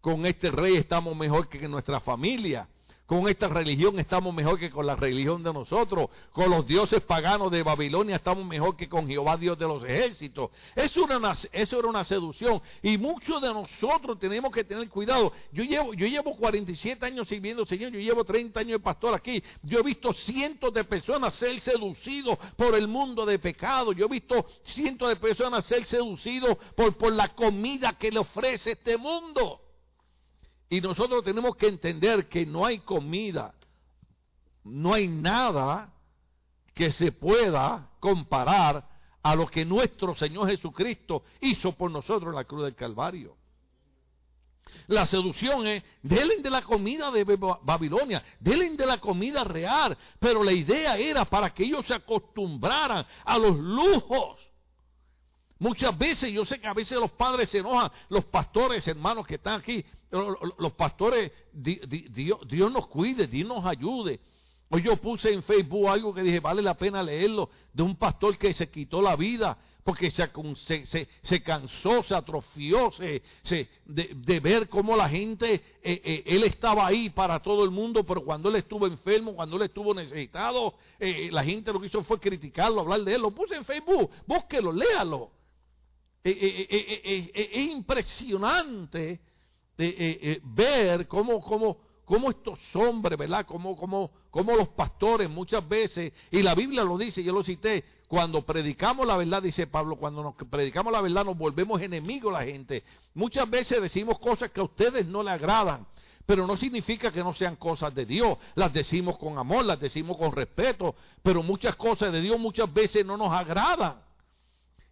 con 0.00 0.24
este 0.24 0.50
rey 0.50 0.76
estamos 0.76 1.14
mejor 1.14 1.50
que 1.50 1.62
en 1.62 1.70
nuestra 1.70 2.00
familia, 2.00 2.68
con 3.10 3.28
esta 3.28 3.48
religión 3.48 3.98
estamos 3.98 4.32
mejor 4.32 4.56
que 4.56 4.70
con 4.70 4.86
la 4.86 4.94
religión 4.94 5.42
de 5.42 5.52
nosotros. 5.52 6.10
Con 6.30 6.48
los 6.48 6.64
dioses 6.64 7.00
paganos 7.00 7.50
de 7.50 7.64
Babilonia 7.64 8.14
estamos 8.14 8.46
mejor 8.46 8.76
que 8.76 8.88
con 8.88 9.08
Jehová 9.08 9.36
Dios 9.36 9.58
de 9.58 9.66
los 9.66 9.82
ejércitos. 9.82 10.50
Eso 10.76 11.06
era 11.06 11.16
una, 11.16 11.36
eso 11.50 11.78
era 11.80 11.88
una 11.88 12.04
seducción. 12.04 12.62
Y 12.84 12.98
muchos 12.98 13.42
de 13.42 13.48
nosotros 13.48 14.16
tenemos 14.20 14.52
que 14.52 14.62
tener 14.62 14.88
cuidado. 14.88 15.32
Yo 15.50 15.64
llevo, 15.64 15.92
yo 15.92 16.06
llevo 16.06 16.36
47 16.36 17.04
años 17.04 17.26
sirviendo 17.26 17.66
Señor. 17.66 17.90
Yo 17.90 17.98
llevo 17.98 18.22
30 18.22 18.60
años 18.60 18.78
de 18.78 18.84
pastor 18.84 19.12
aquí. 19.12 19.42
Yo 19.64 19.80
he 19.80 19.82
visto 19.82 20.12
cientos 20.12 20.72
de 20.72 20.84
personas 20.84 21.34
ser 21.34 21.60
seducidos 21.62 22.38
por 22.56 22.76
el 22.76 22.86
mundo 22.86 23.26
de 23.26 23.40
pecado. 23.40 23.90
Yo 23.92 24.04
he 24.04 24.08
visto 24.08 24.46
cientos 24.62 25.08
de 25.08 25.16
personas 25.16 25.64
ser 25.64 25.84
seducidos 25.84 26.56
por, 26.76 26.96
por 26.96 27.12
la 27.12 27.30
comida 27.30 27.92
que 27.94 28.12
le 28.12 28.20
ofrece 28.20 28.70
este 28.70 28.96
mundo. 28.96 29.62
Y 30.70 30.80
nosotros 30.80 31.24
tenemos 31.24 31.56
que 31.56 31.66
entender 31.66 32.28
que 32.28 32.46
no 32.46 32.64
hay 32.64 32.78
comida, 32.78 33.52
no 34.62 34.94
hay 34.94 35.08
nada 35.08 35.92
que 36.72 36.92
se 36.92 37.10
pueda 37.10 37.90
comparar 37.98 38.88
a 39.20 39.34
lo 39.34 39.48
que 39.48 39.64
nuestro 39.64 40.14
Señor 40.14 40.48
Jesucristo 40.48 41.24
hizo 41.40 41.72
por 41.72 41.90
nosotros 41.90 42.30
en 42.30 42.36
la 42.36 42.44
cruz 42.44 42.62
del 42.62 42.76
Calvario. 42.76 43.36
La 44.86 45.06
seducción 45.06 45.66
es, 45.66 45.82
delen 46.02 46.40
de 46.40 46.50
la 46.50 46.62
comida 46.62 47.10
de 47.10 47.24
Babilonia, 47.24 48.22
delen 48.38 48.76
de 48.76 48.86
la 48.86 48.98
comida 48.98 49.42
real, 49.42 49.98
pero 50.20 50.44
la 50.44 50.52
idea 50.52 50.96
era 50.96 51.24
para 51.24 51.52
que 51.52 51.64
ellos 51.64 51.84
se 51.86 51.94
acostumbraran 51.94 53.04
a 53.24 53.38
los 53.38 53.58
lujos. 53.58 54.38
Muchas 55.60 55.96
veces, 55.98 56.32
yo 56.32 56.46
sé 56.46 56.58
que 56.58 56.66
a 56.66 56.72
veces 56.72 56.98
los 56.98 57.10
padres 57.10 57.50
se 57.50 57.58
enojan, 57.58 57.92
los 58.08 58.24
pastores, 58.24 58.88
hermanos 58.88 59.26
que 59.26 59.34
están 59.34 59.60
aquí, 59.60 59.84
los 60.10 60.72
pastores, 60.72 61.30
Dios, 61.52 62.72
nos 62.72 62.86
cuide, 62.86 63.26
Dios 63.26 63.46
nos 63.46 63.66
ayude. 63.66 64.20
Hoy 64.70 64.82
yo 64.82 64.96
puse 64.96 65.30
en 65.30 65.42
Facebook 65.42 65.86
algo 65.88 66.14
que 66.14 66.22
dije, 66.22 66.40
vale 66.40 66.62
la 66.62 66.78
pena 66.78 67.02
leerlo, 67.02 67.50
de 67.74 67.82
un 67.82 67.94
pastor 67.96 68.38
que 68.38 68.54
se 68.54 68.70
quitó 68.70 69.02
la 69.02 69.16
vida 69.16 69.58
porque 69.84 70.10
se, 70.10 70.30
se, 70.86 71.08
se, 71.20 71.42
cansó, 71.42 72.02
se 72.04 72.14
atrofió 72.14 72.90
se, 72.92 73.68
de, 73.84 74.40
ver 74.40 74.66
cómo 74.68 74.96
la 74.96 75.10
gente, 75.10 75.54
eh, 75.54 75.62
eh, 75.82 76.22
él 76.24 76.44
estaba 76.44 76.86
ahí 76.86 77.10
para 77.10 77.40
todo 77.40 77.64
el 77.64 77.70
mundo, 77.70 78.04
pero 78.04 78.24
cuando 78.24 78.48
él 78.48 78.56
estuvo 78.56 78.86
enfermo, 78.86 79.34
cuando 79.34 79.56
él 79.56 79.62
estuvo 79.62 79.92
necesitado, 79.92 80.74
eh, 80.98 81.28
la 81.30 81.44
gente 81.44 81.72
lo 81.72 81.80
que 81.80 81.88
hizo 81.88 82.02
fue 82.04 82.18
criticarlo, 82.18 82.80
hablar 82.80 83.02
de 83.02 83.14
él. 83.14 83.20
Lo 83.20 83.30
puse 83.30 83.56
en 83.56 83.64
Facebook, 83.64 84.10
búsquelo, 84.26 84.72
léalo. 84.72 85.39
Es 86.22 87.56
impresionante 87.56 89.20
eh, 89.82 90.18
eh, 90.22 90.40
ver 90.42 91.08
cómo, 91.08 91.40
cómo, 91.40 91.78
cómo 92.04 92.30
estos 92.30 92.58
hombres, 92.74 93.18
¿verdad? 93.18 93.46
Como, 93.46 93.76
como, 93.76 94.10
como 94.30 94.54
los 94.54 94.68
pastores 94.68 95.30
muchas 95.30 95.66
veces, 95.66 96.12
y 96.30 96.42
la 96.42 96.54
Biblia 96.54 96.84
lo 96.84 96.98
dice, 96.98 97.22
yo 97.22 97.32
lo 97.32 97.42
cité, 97.42 97.84
cuando 98.06 98.42
predicamos 98.42 99.06
la 99.06 99.16
verdad, 99.16 99.42
dice 99.42 99.66
Pablo, 99.66 99.96
cuando 99.96 100.22
nos 100.22 100.34
predicamos 100.34 100.92
la 100.92 101.00
verdad 101.00 101.24
nos 101.24 101.38
volvemos 101.38 101.80
enemigos 101.80 102.30
la 102.32 102.42
gente. 102.42 102.84
Muchas 103.14 103.48
veces 103.48 103.80
decimos 103.80 104.18
cosas 104.18 104.50
que 104.50 104.60
a 104.60 104.64
ustedes 104.64 105.06
no 105.06 105.22
le 105.22 105.30
agradan, 105.30 105.86
pero 106.26 106.46
no 106.46 106.58
significa 106.58 107.10
que 107.10 107.24
no 107.24 107.32
sean 107.34 107.56
cosas 107.56 107.94
de 107.94 108.04
Dios. 108.04 108.36
Las 108.54 108.72
decimos 108.74 109.16
con 109.16 109.38
amor, 109.38 109.64
las 109.64 109.80
decimos 109.80 110.18
con 110.18 110.32
respeto, 110.32 110.94
pero 111.22 111.42
muchas 111.42 111.74
cosas 111.76 112.12
de 112.12 112.20
Dios 112.20 112.38
muchas 112.38 112.70
veces 112.70 113.06
no 113.06 113.16
nos 113.16 113.32
agradan. 113.32 114.09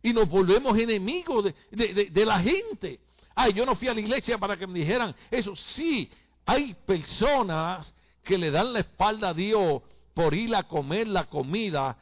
Y 0.03 0.12
nos 0.12 0.28
volvemos 0.28 0.78
enemigos 0.78 1.53
de, 1.70 2.24
la 2.24 2.40
gente. 2.40 3.01
Ay, 3.34 3.53
yo 3.53 3.66
no 3.66 3.74
fui 3.74 3.88
a 3.88 3.94
la 3.94 4.01
iglesia 4.01 4.38
para 4.38 4.57
que 4.57 4.66
me 4.66 4.78
dijeran 4.78 5.14
eso. 5.30 5.55
Sí, 5.57 6.11
hay 6.46 6.74
personas 6.86 7.92
que 8.22 8.38
le 8.38 8.51
dan 8.51 8.72
la 8.72 8.80
espalda 8.80 9.30
a 9.30 9.34
Dios 9.34 9.82
por 10.14 10.34
ir 10.34 10.55
a 10.55 10.64
comer 10.64 11.09
la 11.09 11.24
comida 11.24 11.96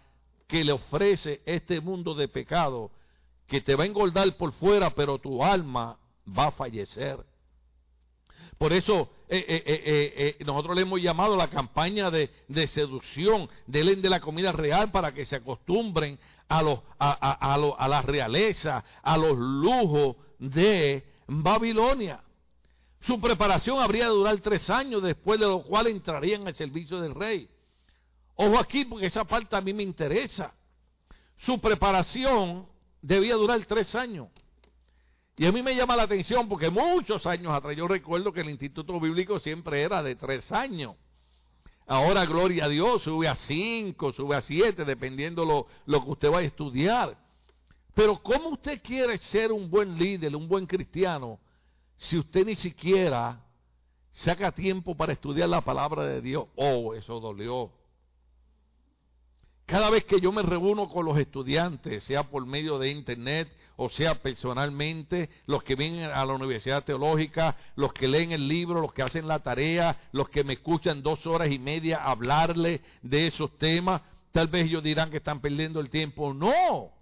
que 0.46 0.64
le 0.64 0.72
ofrece 0.72 1.42
este 1.44 1.80
mundo 1.80 2.14
de 2.14 2.28
pecado, 2.28 2.90
que 3.46 3.60
te 3.60 3.74
va 3.74 3.84
a 3.84 3.86
engordar 3.86 4.36
por 4.36 4.52
fuera, 4.52 4.90
pero 4.90 5.18
tu 5.18 5.44
alma 5.44 5.98
va 6.26 6.48
a 6.48 6.52
fallecer. 6.52 7.24
Por 8.58 8.72
eso 8.72 9.10
eh, 9.28 9.44
eh, 9.48 10.36
eh, 10.38 10.44
nosotros 10.44 10.76
le 10.76 10.82
hemos 10.82 11.00
llamado 11.02 11.36
la 11.36 11.48
campaña 11.48 12.10
de, 12.10 12.30
seducción 12.68 13.48
del 13.66 14.00
de 14.00 14.08
la 14.08 14.20
comida 14.20 14.52
real 14.52 14.90
para 14.90 15.12
que 15.12 15.26
se 15.26 15.36
acostumbren 15.36 16.18
a, 16.48 16.62
los, 16.62 16.80
a, 16.98 17.54
a 17.78 17.88
la 17.88 18.02
realeza, 18.02 18.84
a 19.02 19.16
los 19.16 19.36
lujos 19.36 20.16
de 20.38 21.06
Babilonia. 21.26 22.22
Su 23.00 23.20
preparación 23.20 23.78
habría 23.80 24.04
de 24.04 24.10
durar 24.10 24.40
tres 24.40 24.68
años, 24.70 25.02
después 25.02 25.38
de 25.38 25.46
lo 25.46 25.62
cual 25.62 25.86
entrarían 25.86 26.46
al 26.46 26.54
servicio 26.54 27.00
del 27.00 27.14
rey. 27.14 27.48
Ojo 28.34 28.58
aquí, 28.58 28.84
porque 28.84 29.06
esa 29.06 29.24
parte 29.24 29.56
a 29.56 29.60
mí 29.60 29.72
me 29.72 29.82
interesa. 29.82 30.52
Su 31.38 31.60
preparación 31.60 32.66
debía 33.00 33.34
durar 33.34 33.64
tres 33.66 33.94
años. 33.94 34.28
Y 35.36 35.46
a 35.46 35.52
mí 35.52 35.62
me 35.62 35.74
llama 35.74 35.96
la 35.96 36.04
atención 36.04 36.48
porque 36.48 36.70
muchos 36.70 37.26
años 37.26 37.52
atrás 37.52 37.76
yo 37.76 37.86
recuerdo 37.86 38.32
que 38.32 38.40
el 38.40 38.50
Instituto 38.50 38.98
Bíblico 38.98 39.38
siempre 39.38 39.82
era 39.82 40.02
de 40.02 40.16
tres 40.16 40.50
años. 40.50 40.96
Ahora, 41.86 42.26
gloria 42.26 42.64
a 42.64 42.68
Dios, 42.68 43.02
sube 43.02 43.28
a 43.28 43.36
cinco, 43.36 44.12
sube 44.12 44.34
a 44.34 44.42
siete, 44.42 44.84
dependiendo 44.84 45.44
lo, 45.44 45.68
lo 45.86 46.04
que 46.04 46.10
usted 46.10 46.30
vaya 46.30 46.46
a 46.46 46.48
estudiar. 46.48 47.16
Pero 47.94 48.20
¿cómo 48.22 48.50
usted 48.50 48.82
quiere 48.82 49.16
ser 49.18 49.52
un 49.52 49.70
buen 49.70 49.96
líder, 49.96 50.34
un 50.34 50.48
buen 50.48 50.66
cristiano, 50.66 51.38
si 51.96 52.18
usted 52.18 52.44
ni 52.44 52.56
siquiera 52.56 53.40
saca 54.10 54.50
tiempo 54.52 54.94
para 54.94 55.12
estudiar 55.12 55.48
la 55.48 55.60
palabra 55.60 56.04
de 56.04 56.20
Dios? 56.20 56.46
Oh, 56.56 56.92
eso 56.92 57.20
dolió. 57.20 57.70
Cada 59.66 59.90
vez 59.90 60.04
que 60.04 60.20
yo 60.20 60.30
me 60.30 60.42
reúno 60.42 60.88
con 60.88 61.04
los 61.04 61.18
estudiantes, 61.18 62.04
sea 62.04 62.22
por 62.22 62.46
medio 62.46 62.78
de 62.78 62.90
internet 62.90 63.52
o 63.74 63.90
sea 63.90 64.14
personalmente, 64.14 65.28
los 65.46 65.64
que 65.64 65.74
vienen 65.74 66.04
a 66.04 66.24
la 66.24 66.32
Universidad 66.32 66.84
Teológica, 66.84 67.56
los 67.74 67.92
que 67.92 68.06
leen 68.06 68.30
el 68.30 68.46
libro, 68.46 68.80
los 68.80 68.92
que 68.92 69.02
hacen 69.02 69.26
la 69.26 69.40
tarea, 69.40 69.98
los 70.12 70.28
que 70.30 70.44
me 70.44 70.54
escuchan 70.54 71.02
dos 71.02 71.26
horas 71.26 71.50
y 71.50 71.58
media 71.58 72.02
hablarle 72.04 72.80
de 73.02 73.26
esos 73.26 73.58
temas, 73.58 74.02
tal 74.30 74.46
vez 74.46 74.66
ellos 74.66 74.84
dirán 74.84 75.10
que 75.10 75.18
están 75.18 75.40
perdiendo 75.40 75.80
el 75.80 75.90
tiempo. 75.90 76.32
No, 76.32 76.92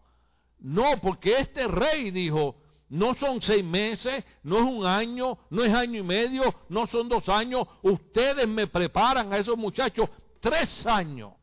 no, 0.58 0.98
porque 1.02 1.38
este 1.38 1.68
rey 1.68 2.10
dijo, 2.10 2.56
no 2.88 3.14
son 3.14 3.42
seis 3.42 3.64
meses, 3.64 4.24
no 4.42 4.56
es 4.56 4.64
un 4.64 4.86
año, 4.86 5.38
no 5.50 5.62
es 5.62 5.72
año 5.72 6.00
y 6.00 6.02
medio, 6.02 6.54
no 6.70 6.86
son 6.86 7.10
dos 7.10 7.28
años, 7.28 7.68
ustedes 7.82 8.48
me 8.48 8.66
preparan 8.66 9.32
a 9.34 9.36
esos 9.36 9.56
muchachos 9.56 10.08
tres 10.40 10.84
años 10.86 11.34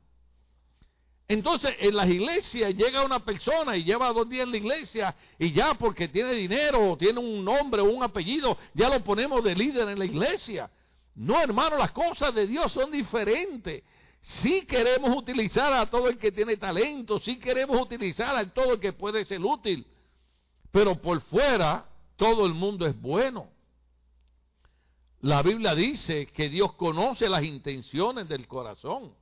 entonces, 1.31 1.73
en 1.79 1.95
las 1.95 2.09
iglesias 2.09 2.75
llega 2.75 3.05
una 3.05 3.23
persona 3.23 3.77
y 3.77 3.85
lleva 3.85 4.11
dos 4.11 4.27
días 4.27 4.43
en 4.43 4.51
la 4.51 4.57
iglesia 4.57 5.15
y 5.39 5.53
ya 5.53 5.75
porque 5.75 6.09
tiene 6.09 6.33
dinero 6.33 6.91
o 6.91 6.97
tiene 6.97 7.21
un 7.21 7.45
nombre 7.45 7.81
o 7.81 7.85
un 7.85 8.03
apellido, 8.03 8.57
ya 8.73 8.89
lo 8.89 9.01
ponemos 9.01 9.41
de 9.41 9.55
líder 9.55 9.87
en 9.87 9.97
la 9.97 10.03
iglesia. 10.03 10.69
No, 11.15 11.41
hermano, 11.41 11.77
las 11.77 11.93
cosas 11.93 12.35
de 12.35 12.47
Dios 12.47 12.73
son 12.73 12.91
diferentes. 12.91 13.81
Si 14.19 14.65
queremos 14.65 15.15
utilizar 15.15 15.71
a 15.71 15.89
todo 15.89 16.09
el 16.09 16.17
que 16.17 16.33
tiene 16.33 16.57
talento, 16.57 17.17
si 17.19 17.39
queremos 17.39 17.81
utilizar 17.81 18.35
a 18.35 18.53
todo 18.53 18.73
el 18.73 18.81
que 18.81 18.91
puede 18.91 19.23
ser 19.23 19.39
útil, 19.39 19.87
pero 20.69 21.01
por 21.01 21.21
fuera 21.21 21.85
todo 22.17 22.45
el 22.45 22.53
mundo 22.53 22.85
es 22.85 22.99
bueno. 22.99 23.47
La 25.21 25.41
Biblia 25.41 25.75
dice 25.75 26.25
que 26.25 26.49
Dios 26.49 26.73
conoce 26.73 27.29
las 27.29 27.45
intenciones 27.45 28.27
del 28.27 28.49
corazón. 28.49 29.13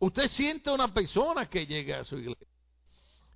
Usted 0.00 0.28
siente 0.28 0.70
una 0.70 0.92
persona 0.94 1.44
que 1.44 1.66
llega 1.66 2.00
a 2.00 2.04
su 2.04 2.16
iglesia. 2.16 2.46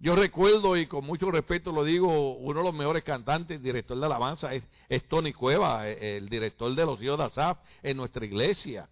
Yo 0.00 0.16
recuerdo, 0.16 0.76
y 0.78 0.86
con 0.86 1.04
mucho 1.04 1.30
respeto 1.30 1.70
lo 1.70 1.84
digo, 1.84 2.36
uno 2.36 2.60
de 2.60 2.64
los 2.64 2.74
mejores 2.74 3.04
cantantes, 3.04 3.62
director 3.62 3.98
de 3.98 4.06
alabanza, 4.06 4.50
es, 4.54 5.08
Tony 5.08 5.34
Cueva, 5.34 5.86
eh, 5.88 6.16
el 6.16 6.28
director 6.28 6.74
de 6.74 6.86
los 6.86 7.02
hijos 7.02 7.18
de 7.18 7.24
Asaf 7.24 7.58
en 7.82 7.98
nuestra 7.98 8.24
iglesia. 8.24 8.88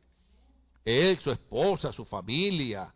Él, 0.84 1.18
su 1.20 1.30
esposa, 1.30 1.92
su 1.92 2.04
familia. 2.04 2.92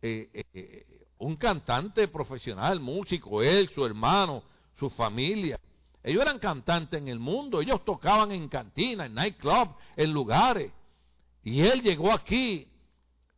Eh, 0.00 0.44
eh, 0.54 0.86
un 1.18 1.34
cantante 1.34 2.06
profesional, 2.06 2.78
músico, 2.78 3.42
él, 3.42 3.70
su 3.74 3.84
hermano, 3.84 4.44
su 4.78 4.88
familia. 4.90 5.58
Ellos 6.02 6.22
eran 6.22 6.38
cantantes 6.38 7.00
en 7.00 7.08
el 7.08 7.18
mundo, 7.18 7.60
ellos 7.60 7.84
tocaban 7.84 8.30
en 8.30 8.48
cantinas, 8.48 9.06
en 9.06 9.14
nightclub, 9.14 9.74
en 9.96 10.12
lugares. 10.12 10.70
Y 11.42 11.60
él 11.60 11.82
llegó 11.82 12.12
aquí 12.12 12.69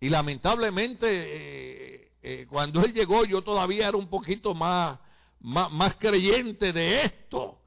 y 0.02 0.08
lamentablemente, 0.08 1.06
eh, 1.08 2.12
eh, 2.24 2.46
cuando 2.50 2.84
él 2.84 2.92
llegó, 2.92 3.24
yo 3.24 3.42
todavía 3.42 3.86
era 3.86 3.96
un 3.96 4.08
poquito 4.08 4.52
más, 4.52 4.98
más, 5.38 5.94
creyente 5.94 6.72
de 6.72 7.04
esto. 7.04 7.60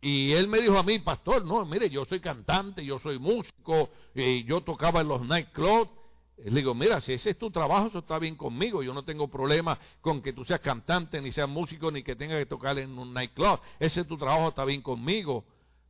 Y 0.00 0.32
él 0.32 0.48
me 0.48 0.62
dijo 0.62 0.78
a 0.78 0.82
mí, 0.82 0.98
pastor, 1.00 1.44
no, 1.44 1.66
mire, 1.66 1.90
yo 1.90 2.06
soy 2.06 2.20
cantante, 2.20 2.82
yo 2.82 2.98
soy 3.00 3.18
músico, 3.18 3.90
y 4.14 4.44
yo 4.44 4.62
tocaba 4.62 5.02
en 5.02 5.08
los 5.08 5.28
nightclubs. 5.28 5.90
Le 6.38 6.52
digo, 6.52 6.74
mira, 6.74 7.02
si 7.02 7.12
ese 7.12 7.30
es 7.30 7.38
tu 7.38 7.50
trabajo, 7.50 7.88
eso 7.88 7.98
está 7.98 8.18
bien 8.18 8.36
conmigo. 8.36 8.82
Yo 8.82 8.94
no 8.94 9.04
tengo 9.04 9.28
problema 9.28 9.78
con 10.00 10.22
que 10.22 10.32
tú 10.32 10.42
seas 10.46 10.60
cantante, 10.60 11.20
ni 11.20 11.32
seas 11.32 11.50
músico, 11.50 11.90
ni 11.90 12.02
que 12.02 12.16
tengas 12.16 12.38
que 12.38 12.46
tocar 12.46 12.78
en 12.78 12.98
un 12.98 13.12
nightclub. 13.12 13.60
Ese 13.78 14.00
es 14.00 14.06
tu 14.06 14.16
trabajo, 14.16 14.48
está 14.48 14.64
bien 14.64 14.80
conmigo. 14.80 15.44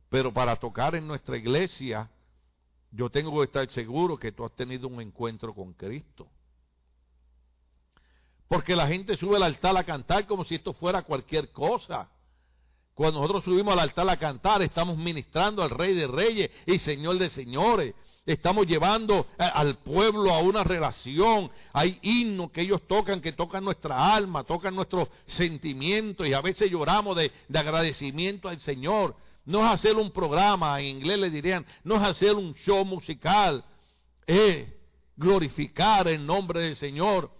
Pero 0.09 0.33
para 0.33 0.57
tocar 0.57 0.93
en 0.95 1.07
nuestra 1.07 1.37
iglesia, 1.37 2.09
yo 2.91 3.09
tengo 3.09 3.37
que 3.39 3.45
estar 3.45 3.69
seguro 3.69 4.17
que 4.17 4.31
tú 4.31 4.45
has 4.45 4.55
tenido 4.55 4.87
un 4.87 5.01
encuentro 5.01 5.53
con 5.53 5.73
Cristo. 5.73 6.27
Porque 8.47 8.75
la 8.75 8.87
gente 8.87 9.17
sube 9.17 9.35
al 9.35 9.43
altar 9.43 9.75
a 9.75 9.83
cantar 9.83 10.25
como 10.25 10.45
si 10.45 10.55
esto 10.55 10.73
fuera 10.73 11.03
cualquier 11.03 11.51
cosa. 11.51 12.09
Cuando 12.93 13.19
nosotros 13.19 13.43
subimos 13.43 13.73
al 13.73 13.79
altar 13.79 14.09
a 14.09 14.17
cantar, 14.17 14.61
estamos 14.61 14.97
ministrando 14.97 15.61
al 15.61 15.69
Rey 15.69 15.93
de 15.93 16.07
Reyes 16.07 16.49
y 16.65 16.79
Señor 16.79 17.17
de 17.19 17.29
Señores. 17.29 17.93
Estamos 18.25 18.65
llevando 18.67 19.27
al 19.37 19.77
pueblo 19.77 20.33
a 20.33 20.39
una 20.39 20.63
relación. 20.63 21.49
Hay 21.73 21.99
himnos 22.01 22.51
que 22.51 22.61
ellos 22.61 22.81
tocan, 22.87 23.21
que 23.21 23.33
tocan 23.33 23.63
nuestra 23.63 24.13
alma, 24.13 24.43
tocan 24.43 24.75
nuestros 24.75 25.09
sentimientos 25.27 26.27
y 26.27 26.33
a 26.33 26.41
veces 26.41 26.69
lloramos 26.69 27.15
de, 27.15 27.31
de 27.47 27.59
agradecimiento 27.59 28.49
al 28.49 28.59
Señor. 28.59 29.15
No 29.47 29.65
es 29.65 29.71
hacer 29.71 29.95
un 29.95 30.11
programa, 30.11 30.77
en 30.81 30.97
inglés 30.97 31.19
le 31.19 31.29
dirían, 31.29 31.65
no 31.85 31.95
es 31.95 32.01
hacer 32.01 32.35
un 32.35 32.53
show 32.53 32.83
musical, 32.83 33.63
es 34.25 34.67
glorificar 35.15 36.09
el 36.09 36.25
nombre 36.25 36.59
del 36.59 36.75
Señor. 36.75 37.31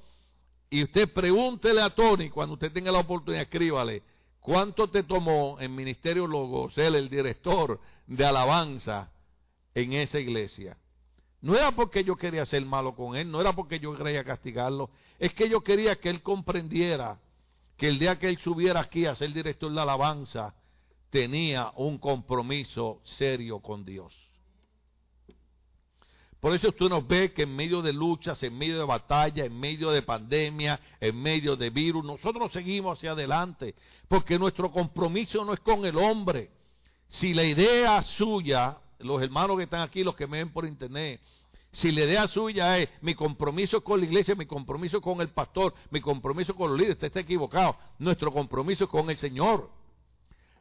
Y 0.70 0.84
usted 0.84 1.12
pregúntele 1.12 1.82
a 1.82 1.90
Tony, 1.90 2.30
cuando 2.30 2.54
usted 2.54 2.72
tenga 2.72 2.94
la 2.94 3.00
oportunidad, 3.00 3.44
escríbale, 3.44 4.04
¿cuánto 4.40 4.90
te 4.90 5.04
tomó 5.04 5.58
en 5.60 5.76
Ministerio 5.76 6.26
Logos, 6.28 6.78
él, 6.78 6.96
el 6.96 7.10
director 7.10 7.78
de 8.06 8.26
alabanza 8.26 9.12
en 9.76 9.92
esa 9.92 10.18
iglesia? 10.18 10.78
No 11.42 11.58
era 11.58 11.74
porque 11.74 12.06
yo 12.06 12.16
quería 12.16 12.46
ser 12.46 12.66
malo 12.66 12.96
con 12.96 13.18
él, 13.18 13.30
no 13.30 13.42
era 13.42 13.52
porque 13.52 13.82
yo 13.82 13.94
quería 13.98 14.24
castigarlo, 14.24 14.92
es 15.20 15.34
que 15.34 15.50
yo 15.50 15.60
quería 15.60 15.98
que 15.98 16.10
él 16.10 16.22
comprendiera 16.22 17.20
que 17.76 17.90
el 17.90 18.00
día 18.00 18.18
que 18.18 18.30
él 18.30 18.38
subiera 18.38 18.80
aquí 18.80 19.06
a 19.06 19.16
ser 19.16 19.34
director 19.34 19.70
de 19.74 19.82
alabanza, 19.82 20.56
tenía 21.10 21.72
un 21.76 21.98
compromiso 21.98 23.02
serio 23.04 23.60
con 23.60 23.86
Dios. 23.86 24.14
Por 26.40 26.54
eso 26.54 26.70
usted 26.70 26.88
nos 26.88 27.08
ve 27.08 27.34
que 27.34 27.44
en 27.44 27.56
medio 27.56 27.82
de 27.82 27.92
luchas, 27.92 28.42
en 28.44 28.58
medio 28.58 28.78
de 28.78 28.86
batalla, 28.86 29.44
en 29.44 29.60
medio 29.60 29.90
de 29.90 30.04
pandemia, 30.04 30.80
en 31.00 31.20
medio 31.20 31.56
de 31.56 31.72
virus, 31.72 32.06
nosotros 32.06 32.52
seguimos 32.52 32.98
hacia 32.98 33.12
adelante, 33.12 33.74
porque 34.08 34.38
nuestro 34.38 34.72
compromiso 34.72 35.44
no 35.44 35.54
es 35.54 35.60
con 35.62 35.84
el 35.86 35.98
hombre. 35.98 36.52
Si 37.10 37.34
la 37.34 37.44
idea 37.44 38.04
suya, 38.04 38.78
los 39.00 39.22
hermanos 39.22 39.58
que 39.58 39.64
están 39.64 39.82
aquí, 39.82 40.04
los 40.04 40.16
que 40.16 40.28
me 40.28 40.38
ven 40.38 40.54
por 40.54 40.66
internet, 40.66 41.22
si 41.72 41.92
la 41.92 42.06
idea 42.06 42.28
suya 42.28 42.78
es 42.78 42.90
mi 43.02 43.16
compromiso 43.16 43.84
con 43.84 44.00
la 44.00 44.06
iglesia, 44.06 44.36
mi 44.36 44.46
compromiso 44.46 45.02
con 45.02 45.22
el 45.22 45.30
pastor, 45.30 45.74
mi 45.90 46.02
compromiso 46.02 46.56
con 46.56 46.70
los 46.70 46.78
líderes, 46.78 46.96
usted 46.96 47.08
está 47.08 47.20
equivocado. 47.20 47.78
Nuestro 48.00 48.32
compromiso 48.32 48.86
es 48.86 48.90
con 48.90 49.10
el 49.10 49.18
Señor. 49.18 49.70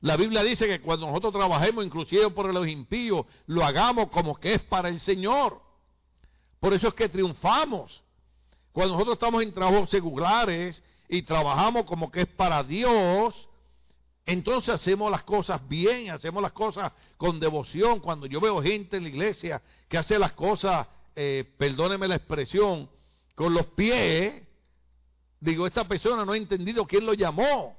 La 0.01 0.17
Biblia 0.17 0.43
dice 0.43 0.67
que 0.67 0.81
cuando 0.81 1.07
nosotros 1.07 1.33
trabajemos, 1.33 1.85
inclusive 1.85 2.31
por 2.31 2.53
los 2.53 2.67
impíos, 2.69 3.27
lo 3.47 3.65
hagamos 3.65 4.11
como 4.11 4.37
que 4.37 4.55
es 4.55 4.63
para 4.63 4.89
el 4.89 5.01
Señor. 5.01 5.61
Por 6.61 6.75
eso 6.75 6.89
es 6.89 6.95
que 6.95 7.09
triunfamos. 7.09 8.03
Cuando 8.73 8.95
nosotros 8.95 9.15
estamos 9.15 9.43
en 9.43 9.53
trabajos 9.53 9.91
seculares 9.91 10.83
y 11.09 11.23
trabajamos 11.23 11.85
como 11.85 12.11
que 12.11 12.23
es 12.23 12.29
para 12.29 12.63
Dios, 12.63 13.35
entonces 14.27 14.75
hacemos 14.75 15.11
las 15.11 15.23
cosas 15.23 15.67
bien, 15.69 16.11
hacemos 16.11 16.43
las 16.43 16.53
cosas 16.53 16.93
con 17.17 17.41
devoción. 17.41 18.01
Cuando 18.01 18.27
yo 18.27 18.41
veo 18.41 18.63
gente 18.63 18.97
en 18.97 19.05
la 19.05 19.09
iglesia 19.09 19.63
que 19.89 19.99
hace 19.99 20.19
las 20.19 20.33
cosas, 20.33 20.87
eh, 21.15 21.45
perdóneme 21.57 22.09
la 22.09 22.17
expresión, 22.17 22.91
con 23.35 23.55
los 23.55 23.67
pies, 23.67 24.47
Digo, 25.41 25.67
esta 25.67 25.87
persona 25.87 26.25
no 26.25 26.33
ha 26.33 26.37
entendido 26.37 26.87
quién 26.87 27.05
lo 27.05 27.15
llamó. 27.15 27.77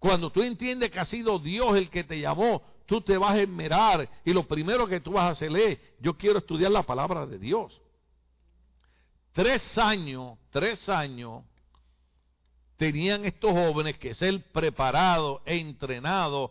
Cuando 0.00 0.30
tú 0.30 0.42
entiendes 0.42 0.90
que 0.90 0.98
ha 0.98 1.04
sido 1.04 1.38
Dios 1.38 1.76
el 1.76 1.90
que 1.90 2.04
te 2.04 2.18
llamó, 2.18 2.62
tú 2.86 3.02
te 3.02 3.18
vas 3.18 3.34
a 3.34 3.42
esmerar 3.42 4.08
y 4.24 4.32
lo 4.32 4.44
primero 4.44 4.86
que 4.86 5.00
tú 5.00 5.12
vas 5.12 5.24
a 5.24 5.32
hacer 5.32 5.54
es, 5.54 5.78
yo 6.00 6.16
quiero 6.16 6.38
estudiar 6.38 6.72
la 6.72 6.82
palabra 6.82 7.26
de 7.26 7.38
Dios. 7.38 7.78
Tres 9.32 9.76
años, 9.76 10.38
tres 10.50 10.88
años, 10.88 11.44
tenían 12.78 13.26
estos 13.26 13.52
jóvenes 13.52 13.98
que 13.98 14.14
ser 14.14 14.42
preparados 14.52 15.42
e 15.44 15.58
entrenados 15.58 16.50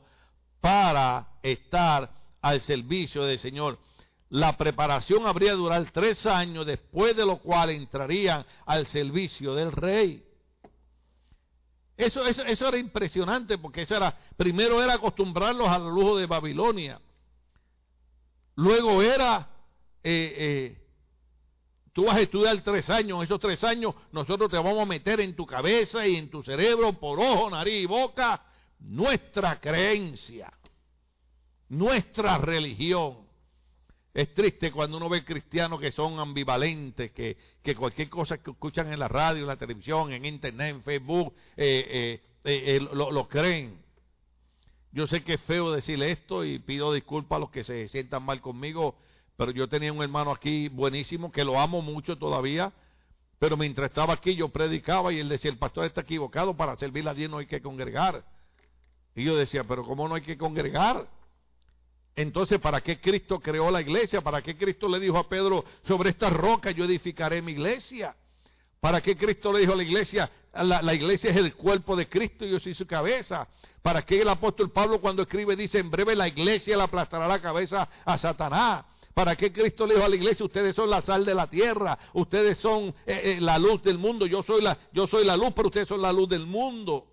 para 0.61 1.27
estar 1.41 2.13
al 2.41 2.61
servicio 2.61 3.23
del 3.23 3.39
Señor. 3.39 3.79
La 4.29 4.55
preparación 4.57 5.25
habría 5.25 5.53
de 5.53 5.57
durar 5.57 5.89
tres 5.91 6.27
años, 6.27 6.67
después 6.67 7.15
de 7.15 7.25
lo 7.25 7.37
cual 7.37 7.71
entrarían 7.71 8.45
al 8.67 8.85
servicio 8.85 9.55
del 9.55 9.71
rey. 9.71 10.23
Eso, 11.99 12.25
eso, 12.25 12.43
eso 12.45 12.65
era 12.69 12.77
impresionante 12.77 13.57
porque 13.57 13.81
eso 13.81 13.93
era, 13.93 14.17
primero 14.37 14.81
era 14.81 14.93
acostumbrarlos 14.93 15.67
al 15.67 15.83
lujo 15.83 16.15
de 16.15 16.27
Babilonia. 16.27 17.01
Luego 18.55 19.03
era, 19.03 19.49
eh, 20.01 20.35
eh, 20.37 20.87
tú 21.91 22.05
vas 22.05 22.15
a 22.15 22.21
estudiar 22.21 22.63
tres 22.63 22.89
años, 22.89 23.21
esos 23.21 23.37
tres 23.41 23.61
años 23.65 23.95
nosotros 24.13 24.49
te 24.49 24.55
vamos 24.55 24.81
a 24.81 24.85
meter 24.85 25.19
en 25.19 25.35
tu 25.35 25.45
cabeza 25.45 26.07
y 26.07 26.15
en 26.15 26.29
tu 26.29 26.41
cerebro 26.41 26.93
por 26.93 27.19
ojo, 27.19 27.49
nariz 27.49 27.83
y 27.83 27.85
boca 27.85 28.45
nuestra 28.79 29.59
creencia, 29.59 30.53
nuestra 31.67 32.37
religión. 32.37 33.28
Es 34.13 34.33
triste 34.33 34.71
cuando 34.71 34.97
uno 34.97 35.07
ve 35.07 35.23
cristianos 35.23 35.79
que 35.79 35.91
son 35.91 36.19
ambivalentes, 36.19 37.11
que, 37.11 37.37
que 37.61 37.75
cualquier 37.75 38.09
cosa 38.09 38.39
que 38.39 38.51
escuchan 38.51 38.91
en 38.91 38.99
la 38.99 39.07
radio, 39.07 39.41
en 39.41 39.47
la 39.47 39.57
televisión, 39.57 40.11
en 40.11 40.25
internet, 40.25 40.75
en 40.75 40.83
Facebook, 40.83 41.33
eh, 41.55 42.19
eh, 42.43 42.75
eh, 42.75 42.79
lo, 42.91 43.11
lo, 43.11 43.27
creen. 43.27 43.79
Yo 44.91 45.05
sé 45.05 45.23
que 45.23 45.35
es 45.35 45.41
feo 45.41 45.71
decirle 45.71 46.11
esto 46.11 46.43
y 46.43 46.57
pido 46.57 46.91
disculpas 46.91 47.37
a 47.37 47.39
los 47.39 47.51
que 47.51 47.63
se 47.63 47.87
sientan 47.89 48.23
mal 48.23 48.41
conmigo, 48.41 48.95
pero 49.37 49.51
yo 49.51 49.69
tenía 49.69 49.93
un 49.93 50.01
hermano 50.01 50.31
aquí 50.31 50.69
buenísimo 50.69 51.31
que 51.31 51.43
lo 51.43 51.59
amo 51.59 51.83
mucho 51.83 52.17
todavía, 52.17 52.73
pero 53.37 53.57
mientras 53.57 53.89
estaba 53.89 54.15
aquí 54.15 54.35
yo 54.35 54.49
predicaba 54.49 55.13
y 55.13 55.19
él 55.19 55.29
decía, 55.29 55.51
el 55.51 55.59
pastor 55.59 55.85
está 55.85 56.01
equivocado, 56.01 56.57
para 56.57 56.75
servir 56.77 57.07
a 57.07 57.13
Dios 57.13 57.29
no 57.29 57.37
hay 57.37 57.45
que 57.45 57.61
congregar. 57.61 58.25
Y 59.15 59.23
yo 59.23 59.35
decía, 59.35 59.63
pero 59.65 59.83
¿cómo 59.83 60.07
no 60.07 60.15
hay 60.15 60.23
que 60.23 60.37
congregar? 60.37 61.07
Entonces, 62.15 62.59
¿para 62.59 62.81
qué 62.81 62.99
Cristo 62.99 63.39
creó 63.39 63.71
la 63.71 63.81
iglesia? 63.81 64.21
¿Para 64.21 64.41
qué 64.41 64.57
Cristo 64.57 64.89
le 64.89 64.99
dijo 64.99 65.17
a 65.17 65.29
Pedro, 65.29 65.63
sobre 65.87 66.09
esta 66.09 66.29
roca 66.29 66.71
yo 66.71 66.85
edificaré 66.85 67.41
mi 67.41 67.53
iglesia? 67.53 68.15
¿Para 68.79 69.01
qué 69.01 69.17
Cristo 69.17 69.51
le 69.51 69.59
dijo 69.59 69.73
a 69.73 69.75
la 69.75 69.83
iglesia, 69.83 70.29
la, 70.53 70.93
iglesia 70.93 71.31
es 71.31 71.37
el 71.37 71.53
cuerpo 71.53 71.95
de 71.95 72.07
Cristo 72.07 72.45
y 72.45 72.51
yo 72.51 72.59
soy 72.59 72.73
su 72.73 72.85
cabeza? 72.85 73.47
¿Para 73.81 74.03
qué 74.03 74.21
el 74.21 74.29
apóstol 74.29 74.71
Pablo 74.71 74.99
cuando 75.01 75.23
escribe 75.23 75.55
dice, 75.55 75.79
en 75.79 75.89
breve 75.89 76.15
la 76.15 76.27
iglesia 76.27 76.77
le 76.77 76.83
aplastará 76.83 77.27
la 77.27 77.41
cabeza 77.41 77.87
a 78.05 78.17
Satanás? 78.17 78.85
¿Para 79.13 79.35
qué 79.35 79.51
Cristo 79.51 79.85
le 79.85 79.95
dijo 79.95 80.05
a 80.05 80.09
la 80.09 80.15
iglesia, 80.15 80.45
ustedes 80.45 80.75
son 80.75 80.89
la 80.89 81.01
sal 81.01 81.25
de 81.25 81.35
la 81.35 81.49
tierra, 81.49 81.97
ustedes 82.13 82.57
son 82.59 82.93
eh, 83.05 83.21
eh, 83.23 83.37
la 83.41 83.57
luz 83.57 83.83
del 83.83 83.97
mundo, 83.97 84.25
yo 84.25 84.43
soy 84.43 84.61
la, 84.61 84.77
yo 84.93 85.07
soy 85.07 85.25
la 85.25 85.35
luz, 85.35 85.51
pero 85.55 85.67
ustedes 85.67 85.87
son 85.87 86.01
la 86.01 86.13
luz 86.13 86.29
del 86.29 86.45
mundo? 86.45 87.05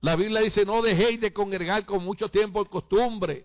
La 0.00 0.16
Biblia 0.16 0.40
dice, 0.40 0.64
no 0.64 0.80
dejéis 0.80 1.20
de 1.20 1.32
congregar 1.32 1.84
con 1.84 2.04
mucho 2.04 2.30
tiempo 2.30 2.62
de 2.64 2.70
costumbre 2.70 3.44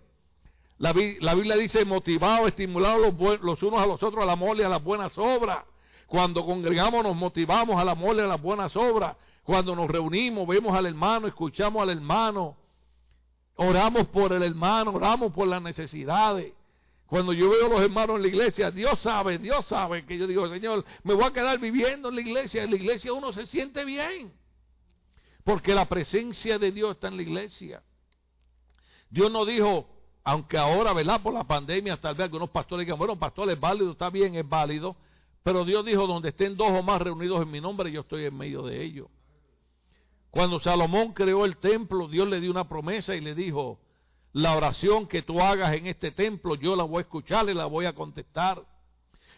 la, 0.84 1.34
Biblia 1.34 1.56
dice 1.56 1.86
motivados, 1.86 2.50
estimulados 2.50 3.14
los, 3.18 3.42
los, 3.42 3.64
unos 3.64 3.80
a 3.80 3.86
los 3.86 4.04
otros 4.04 4.22
al 4.22 4.30
amor 4.30 4.58
y 4.58 4.64
a 4.64 4.70
las 4.70 4.84
buenas 4.84 5.18
obras. 5.18 5.60
Cuando 6.08 6.46
congregamos 6.46 7.06
nos 7.06 7.16
motivamos 7.16 7.80
al 7.80 7.88
amor 7.88 8.18
y 8.18 8.20
a 8.20 8.28
las 8.28 8.42
buenas 8.42 8.76
obras. 8.76 9.16
Cuando 9.44 9.78
nos 9.78 9.90
reunimos, 9.90 10.46
vemos 10.46 10.76
al 10.76 10.86
hermano, 10.86 11.28
escuchamos 11.28 11.82
al 11.82 11.90
hermano, 11.90 12.58
oramos 13.56 14.08
por 14.08 14.34
el 14.34 14.44
hermano, 14.44 14.92
oramos 14.92 15.32
por 15.32 15.48
las 15.48 15.62
necesidades. 15.62 16.52
Cuando 17.06 17.32
yo 17.32 17.50
veo 17.50 17.68
a 17.68 17.70
los 17.70 17.82
hermanos 17.82 18.18
en 18.18 18.24
la 18.24 18.28
iglesia, 18.28 18.70
Dios 18.70 19.00
sabe, 19.00 19.38
Dios 19.38 19.66
sabe 19.68 20.06
que 20.06 20.18
yo 20.18 20.28
digo, 20.28 20.50
Señor, 20.50 20.84
me 21.04 21.14
voy 21.14 21.24
a 21.24 21.32
quedar 21.32 21.60
viviendo 21.60 22.10
en 22.10 22.16
la 22.16 22.22
iglesia. 22.22 22.64
En 22.64 22.72
la 22.72 22.76
iglesia 22.76 23.14
uno 23.14 23.32
se 23.32 23.46
siente 23.46 23.86
bien. 23.86 24.34
Porque 25.46 25.74
la 25.74 25.86
presencia 25.86 26.60
de 26.60 26.74
Dios 26.74 26.96
está 26.96 27.08
en 27.08 27.16
la 27.16 27.22
iglesia. 27.22 27.84
Dios 29.10 29.32
no 29.32 29.46
dijo, 29.46 29.93
aunque 30.24 30.58
ahora, 30.58 30.94
¿verdad? 30.94 31.22
Por 31.22 31.34
la 31.34 31.44
pandemia, 31.44 32.00
tal 32.00 32.16
vez 32.16 32.26
algunos 32.26 32.50
pastores 32.50 32.86
digan, 32.86 32.98
bueno, 32.98 33.18
pastor, 33.18 33.50
es 33.50 33.60
válido, 33.60 33.92
está 33.92 34.10
bien, 34.10 34.36
es 34.36 34.48
válido. 34.48 34.96
Pero 35.44 35.66
Dios 35.66 35.86
dijo, 35.86 36.08
donde 36.08 36.30
estén 36.30 36.56
dos 36.56 36.72
o 36.72 36.82
más 36.82 37.02
reunidos 37.02 37.42
en 37.42 37.52
mi 37.52 37.60
nombre, 37.60 37.92
yo 37.92 38.02
estoy 38.02 38.26
en 38.26 38.38
medio 38.38 38.64
de 38.64 38.82
ellos. 38.82 39.08
Cuando 40.30 40.60
Salomón 40.62 41.14
creó 41.14 41.44
el 41.44 41.58
templo, 41.58 42.08
Dios 42.08 42.28
le 42.28 42.40
dio 42.40 42.50
una 42.50 42.68
promesa 42.68 43.16
y 43.16 43.22
le 43.22 43.36
dijo, 43.36 43.80
la 44.32 44.56
oración 44.56 45.08
que 45.08 45.22
tú 45.22 45.42
hagas 45.42 45.76
en 45.76 45.88
este 45.88 46.12
templo, 46.12 46.56
yo 46.56 46.76
la 46.76 46.84
voy 46.84 47.00
a 47.00 47.02
escuchar 47.02 47.50
y 47.50 47.54
la 47.54 47.66
voy 47.66 47.86
a 47.86 47.94
contestar. 47.94 48.64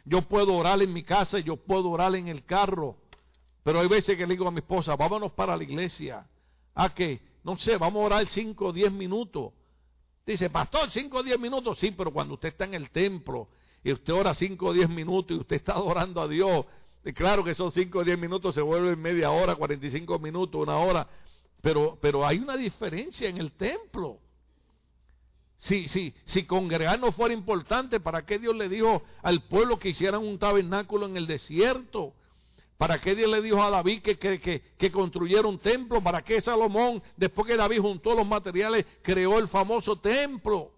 Yo 0.05 0.21
puedo 0.21 0.53
orar 0.53 0.81
en 0.83 0.93
mi 0.93 1.03
casa, 1.03 1.39
yo 1.39 1.57
puedo 1.57 1.89
orar 1.89 2.15
en 2.15 2.27
el 2.27 2.45
carro. 2.45 2.97
Pero 3.63 3.79
hay 3.79 3.88
veces 3.88 4.15
que 4.15 4.27
le 4.27 4.36
digo 4.36 4.47
a 4.47 4.51
mi 4.51 4.59
esposa, 4.59 4.95
vámonos 4.95 5.31
para 5.31 5.57
la 5.57 5.63
iglesia. 5.63 6.27
¿A 6.75 6.93
qué? 6.93 7.19
No 7.43 7.57
sé, 7.57 7.77
vamos 7.77 8.03
a 8.03 8.05
orar 8.05 8.27
cinco 8.27 8.67
o 8.67 8.71
diez 8.71 8.91
minutos. 8.91 9.51
Dice, 10.26 10.49
pastor, 10.49 10.89
5 10.89 11.17
o 11.17 11.23
10 11.23 11.39
minutos. 11.39 11.78
Sí, 11.80 11.91
pero 11.91 12.11
cuando 12.11 12.34
usted 12.34 12.49
está 12.49 12.65
en 12.65 12.73
el 12.73 12.89
templo 12.89 13.47
y 13.84 13.91
usted 13.91 14.13
ora 14.13 14.34
5 14.34 14.65
o 14.65 14.73
10 14.73 14.89
minutos 14.89 15.38
y 15.38 15.39
usted 15.39 15.57
está 15.57 15.73
adorando 15.73 16.21
a 16.21 16.28
Dios, 16.28 16.65
claro 17.13 17.43
que 17.43 17.53
son 17.53 17.71
5 17.71 17.99
o 17.99 18.03
10 18.03 18.17
minutos, 18.17 18.55
se 18.55 18.61
vuelven 18.61 18.99
media 18.99 19.30
hora, 19.30 19.55
45 19.55 20.17
minutos, 20.17 20.59
una 20.59 20.78
hora. 20.78 21.07
Pero, 21.61 21.97
pero 22.01 22.26
hay 22.26 22.39
una 22.39 22.57
diferencia 22.57 23.30
en 23.30 23.38
el 23.38 23.51
templo. 23.51 24.19
Si, 25.57 25.88
si, 25.88 26.13
si 26.26 26.45
congregar 26.45 26.99
no 26.99 27.11
fuera 27.11 27.34
importante, 27.34 27.99
¿para 27.99 28.26
qué 28.26 28.39
Dios 28.39 28.55
le 28.55 28.67
dijo 28.67 29.03
al 29.21 29.43
pueblo 29.43 29.80
que 29.80 29.89
hicieran 29.89 30.21
un 30.21 30.38
tabernáculo 30.39 31.05
en 31.05 31.17
el 31.17 31.28
desierto? 31.28 32.13
¿Para 32.78 32.99
qué 32.99 33.15
Dios 33.15 33.32
le 33.32 33.41
dijo 33.41 33.61
a 33.63 33.69
David 33.69 34.01
que, 34.01 34.17
que, 34.17 34.61
que, 34.78 34.91
construyera 34.91 35.47
un 35.47 35.59
templo? 35.59 36.03
¿Para 36.03 36.23
qué 36.23 36.41
Salomón, 36.41 37.01
después 37.15 37.47
que 37.47 37.55
David 37.55 37.80
juntó 37.80 38.13
los 38.13 38.28
materiales, 38.28 38.86
creó 39.01 39.39
el 39.39 39.47
famoso 39.47 39.97
templo? 39.97 40.71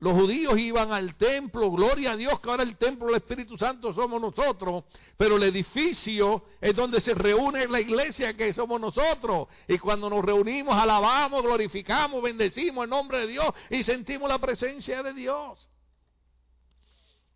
Los 0.00 0.14
judíos 0.14 0.58
iban 0.58 0.92
al 0.92 1.14
templo, 1.16 1.70
gloria 1.70 2.12
a 2.12 2.16
Dios 2.16 2.40
que 2.40 2.50
ahora 2.50 2.62
el 2.62 2.76
templo 2.76 3.06
del 3.06 3.16
Espíritu 3.16 3.56
Santo 3.56 3.92
somos 3.94 4.20
nosotros, 4.20 4.84
pero 5.16 5.36
el 5.36 5.42
edificio 5.44 6.44
es 6.60 6.74
donde 6.74 7.00
se 7.00 7.14
reúne 7.14 7.66
la 7.68 7.80
iglesia 7.80 8.34
que 8.34 8.52
somos 8.52 8.80
nosotros. 8.80 9.48
Y 9.68 9.78
cuando 9.78 10.10
nos 10.10 10.24
reunimos, 10.24 10.74
alabamos, 10.74 11.42
glorificamos, 11.42 12.22
bendecimos 12.22 12.84
el 12.84 12.90
nombre 12.90 13.20
de 13.20 13.26
Dios 13.28 13.46
y 13.70 13.82
sentimos 13.82 14.28
la 14.28 14.38
presencia 14.38 15.02
de 15.02 15.14
Dios. 15.14 15.68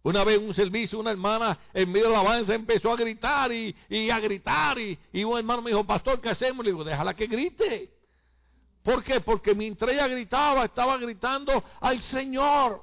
Una 0.08 0.24
vez 0.24 0.38
un 0.38 0.54
servicio, 0.54 0.98
una 0.98 1.10
hermana 1.10 1.58
en 1.74 1.92
medio 1.92 2.06
de 2.06 2.12
la 2.14 2.20
alabanza 2.20 2.54
empezó 2.54 2.90
a 2.90 2.96
gritar 2.96 3.52
y, 3.52 3.76
a 4.10 4.18
gritar. 4.18 4.78
Y, 4.78 4.98
y, 5.12 5.22
un 5.22 5.36
hermano 5.36 5.60
me 5.60 5.70
dijo, 5.70 5.84
pastor, 5.84 6.18
¿qué 6.18 6.30
hacemos? 6.30 6.64
Le 6.64 6.72
digo, 6.72 6.82
déjala 6.82 7.12
que 7.12 7.26
grite. 7.26 7.92
¿Por 8.82 9.04
qué? 9.04 9.20
Porque 9.20 9.54
mientras 9.54 9.92
ella 9.92 10.08
gritaba, 10.08 10.64
estaba 10.64 10.96
gritando 10.96 11.62
al 11.82 12.00
Señor. 12.00 12.82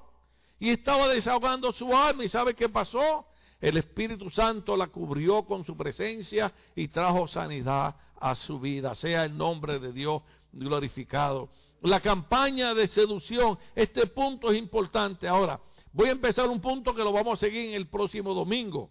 Y 0.59 0.69
estaba 0.69 1.07
desahogando 1.07 1.71
su 1.71 1.97
alma. 1.97 2.23
¿Y 2.23 2.30
sabe 2.30 2.53
qué 2.53 2.69
pasó? 2.69 3.26
El 3.59 3.78
Espíritu 3.78 4.30
Santo 4.30 4.78
la 4.78 4.86
cubrió 4.86 5.47
con 5.47 5.65
su 5.65 5.76
presencia 5.76 6.53
y 6.76 6.89
trajo 6.89 7.28
sanidad 7.28 7.95
a 8.19 8.36
su 8.36 8.59
vida. 8.59 8.93
Sea 8.93 9.26
el 9.26 9.36
nombre 9.36 9.80
de 9.80 9.91
Dios 9.91 10.21
glorificado. 10.51 11.49
La 11.82 12.01
campaña 12.01 12.76
de 12.76 12.86
seducción, 12.88 13.57
este 13.73 14.05
punto 14.05 14.51
es 14.51 14.59
importante. 14.59 15.28
Ahora, 15.28 15.59
Voy 15.95 16.09
a 16.09 16.11
empezar 16.11 16.49
un 16.49 16.59
punto 16.59 16.93
que 16.93 17.05
lo 17.05 17.13
vamos 17.13 17.39
a 17.39 17.45
seguir 17.45 17.69
en 17.69 17.73
el 17.73 17.87
próximo 17.87 18.33
domingo. 18.33 18.89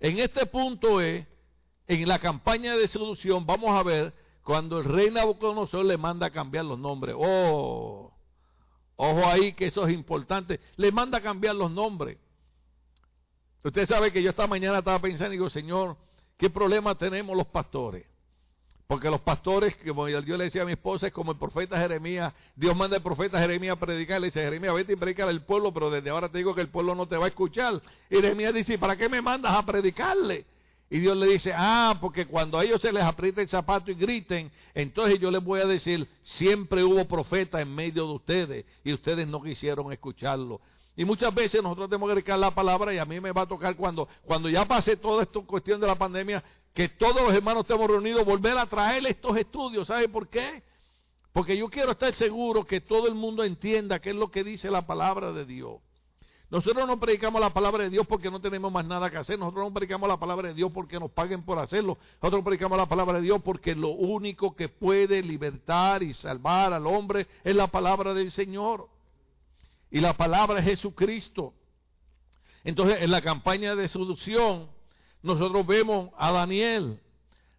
En 0.00 0.18
este 0.18 0.44
punto 0.44 1.00
es, 1.00 1.26
en 1.86 2.06
la 2.06 2.18
campaña 2.18 2.76
de 2.76 2.86
seducción, 2.88 3.46
vamos 3.46 3.70
a 3.70 3.82
ver 3.82 4.12
cuando 4.42 4.80
el 4.80 4.84
rey 4.84 5.10
Nabucodonosor 5.10 5.86
le 5.86 5.96
manda 5.96 6.26
a 6.26 6.30
cambiar 6.30 6.66
los 6.66 6.78
nombres. 6.78 7.16
Oh, 7.18 8.12
ojo 8.96 9.26
ahí 9.26 9.54
que 9.54 9.68
eso 9.68 9.86
es 9.86 9.94
importante. 9.94 10.60
Le 10.76 10.92
manda 10.92 11.16
a 11.16 11.22
cambiar 11.22 11.54
los 11.54 11.70
nombres. 11.70 12.18
Usted 13.64 13.86
sabe 13.86 14.12
que 14.12 14.22
yo 14.22 14.28
esta 14.28 14.46
mañana 14.46 14.80
estaba 14.80 14.98
pensando 14.98 15.32
y 15.32 15.38
digo, 15.38 15.48
Señor, 15.48 15.96
¿qué 16.36 16.50
problema 16.50 16.98
tenemos 16.98 17.34
los 17.34 17.46
pastores? 17.46 18.04
Porque 18.92 19.08
los 19.08 19.22
pastores, 19.22 19.74
como 19.88 20.06
yo 20.06 20.36
le 20.36 20.44
decía 20.44 20.60
a 20.60 20.64
mi 20.66 20.72
esposa, 20.72 21.06
es 21.06 21.14
como 21.14 21.32
el 21.32 21.38
profeta 21.38 21.78
Jeremías. 21.78 22.30
Dios 22.54 22.76
manda 22.76 22.94
al 22.94 23.02
profeta 23.02 23.40
Jeremías 23.40 23.74
a 23.74 23.80
predicar. 23.80 24.20
Le 24.20 24.26
dice, 24.26 24.42
Jeremías, 24.42 24.74
vete 24.74 24.92
y 24.92 24.96
predicar 24.96 25.30
al 25.30 25.46
pueblo, 25.46 25.72
pero 25.72 25.90
desde 25.90 26.10
ahora 26.10 26.28
te 26.28 26.36
digo 26.36 26.54
que 26.54 26.60
el 26.60 26.68
pueblo 26.68 26.94
no 26.94 27.08
te 27.08 27.16
va 27.16 27.24
a 27.24 27.28
escuchar. 27.28 27.80
Y 28.10 28.16
Jeremías 28.16 28.52
dice, 28.52 28.76
¿para 28.76 28.94
qué 28.94 29.08
me 29.08 29.22
mandas 29.22 29.52
a 29.54 29.64
predicarle? 29.64 30.44
Y 30.90 30.98
Dios 30.98 31.16
le 31.16 31.26
dice, 31.26 31.54
ah, 31.56 31.96
porque 32.02 32.26
cuando 32.26 32.58
a 32.58 32.64
ellos 32.64 32.82
se 32.82 32.92
les 32.92 33.02
aprieta 33.02 33.40
el 33.40 33.48
zapato 33.48 33.90
y 33.90 33.94
griten, 33.94 34.52
entonces 34.74 35.18
yo 35.18 35.30
les 35.30 35.42
voy 35.42 35.62
a 35.62 35.66
decir, 35.66 36.06
siempre 36.22 36.84
hubo 36.84 37.08
profeta 37.08 37.62
en 37.62 37.74
medio 37.74 38.06
de 38.06 38.12
ustedes 38.12 38.66
y 38.84 38.92
ustedes 38.92 39.26
no 39.26 39.42
quisieron 39.42 39.90
escucharlo. 39.90 40.60
Y 40.94 41.06
muchas 41.06 41.34
veces 41.34 41.62
nosotros 41.62 41.88
tenemos 41.88 42.10
que 42.10 42.16
dedicar 42.16 42.38
la 42.38 42.50
palabra 42.50 42.92
y 42.92 42.98
a 42.98 43.06
mí 43.06 43.18
me 43.18 43.32
va 43.32 43.42
a 43.42 43.46
tocar 43.46 43.74
cuando, 43.74 44.06
cuando 44.26 44.50
ya 44.50 44.66
pase 44.66 44.98
toda 44.98 45.22
esta 45.22 45.40
cuestión 45.40 45.80
de 45.80 45.86
la 45.86 45.94
pandemia, 45.94 46.44
que 46.74 46.88
todos 46.88 47.22
los 47.22 47.34
hermanos 47.34 47.62
estemos 47.62 47.88
reunidos, 47.88 48.24
volver 48.24 48.56
a 48.56 48.66
traer 48.66 49.06
estos 49.06 49.36
estudios. 49.36 49.88
¿Sabe 49.88 50.08
por 50.08 50.28
qué? 50.28 50.62
Porque 51.32 51.56
yo 51.56 51.68
quiero 51.68 51.92
estar 51.92 52.14
seguro 52.14 52.64
que 52.64 52.80
todo 52.80 53.06
el 53.08 53.14
mundo 53.14 53.44
entienda 53.44 54.00
qué 54.00 54.10
es 54.10 54.16
lo 54.16 54.30
que 54.30 54.44
dice 54.44 54.70
la 54.70 54.86
palabra 54.86 55.32
de 55.32 55.44
Dios. 55.44 55.80
Nosotros 56.50 56.86
no 56.86 57.00
predicamos 57.00 57.40
la 57.40 57.48
palabra 57.48 57.84
de 57.84 57.88
Dios 57.88 58.06
porque 58.06 58.30
no 58.30 58.38
tenemos 58.38 58.70
más 58.70 58.84
nada 58.84 59.10
que 59.10 59.16
hacer. 59.16 59.38
Nosotros 59.38 59.64
no 59.64 59.72
predicamos 59.72 60.06
la 60.06 60.18
palabra 60.18 60.48
de 60.48 60.54
Dios 60.54 60.70
porque 60.70 61.00
nos 61.00 61.10
paguen 61.10 61.42
por 61.44 61.58
hacerlo. 61.58 61.96
Nosotros 62.20 62.44
predicamos 62.44 62.76
la 62.76 62.84
palabra 62.84 63.14
de 63.14 63.22
Dios 63.22 63.40
porque 63.42 63.74
lo 63.74 63.88
único 63.88 64.54
que 64.54 64.68
puede 64.68 65.22
libertar 65.22 66.02
y 66.02 66.12
salvar 66.12 66.74
al 66.74 66.86
hombre 66.86 67.26
es 67.42 67.56
la 67.56 67.68
palabra 67.68 68.12
del 68.12 68.30
Señor. 68.30 68.86
Y 69.90 70.00
la 70.00 70.14
palabra 70.14 70.58
es 70.58 70.66
Jesucristo. 70.66 71.54
Entonces, 72.64 72.98
en 73.00 73.10
la 73.10 73.22
campaña 73.22 73.74
de 73.74 73.88
seducción, 73.88 74.68
nosotros 75.22 75.66
vemos 75.66 76.10
a 76.16 76.32
Daniel. 76.32 77.00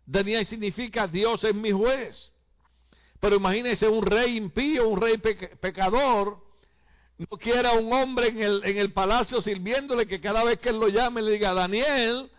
Daniel 0.06 0.46
significa 0.46 1.08
Dios 1.08 1.44
es 1.44 1.56
mi 1.56 1.72
juez. 1.72 2.32
Pero 3.20 3.38
imagínese 3.38 3.88
un 3.88 4.06
rey 4.06 4.36
impío, 4.36 4.90
un 4.90 5.00
rey 5.00 5.18
pecador, 5.18 6.44
no 7.18 7.38
quiera 7.38 7.74
un 7.74 7.92
hombre 7.94 8.28
en 8.28 8.42
el, 8.42 8.62
en 8.66 8.78
el 8.78 8.92
palacio 8.92 9.42
sirviéndole 9.42 10.08
que 10.08 10.20
cada 10.20 10.44
vez 10.44 10.60
que 10.60 10.70
él 10.70 10.80
lo 10.80 10.90
llame 10.90 11.22
le 11.22 11.32
diga, 11.32 11.54
Daniel, 11.54 12.30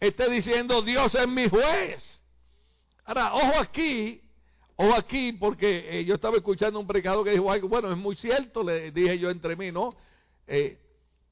esté 0.00 0.28
diciendo, 0.28 0.82
Dios 0.82 1.14
es 1.14 1.28
mi 1.28 1.48
juez. 1.48 2.20
Ahora, 3.04 3.34
ojo 3.34 3.58
aquí, 3.58 4.20
ojo 4.76 4.94
aquí, 4.94 5.32
porque 5.32 6.00
eh, 6.00 6.04
yo 6.04 6.16
estaba 6.16 6.36
escuchando 6.36 6.78
un 6.78 6.86
predicador 6.86 7.24
que 7.24 7.30
dijo 7.30 7.68
bueno, 7.68 7.90
es 7.90 7.96
muy 7.96 8.16
cierto, 8.16 8.62
le 8.62 8.90
dije 8.90 9.18
yo 9.18 9.30
entre 9.30 9.56
mí, 9.56 9.72
¿no? 9.72 9.96
Eh, 10.46 10.78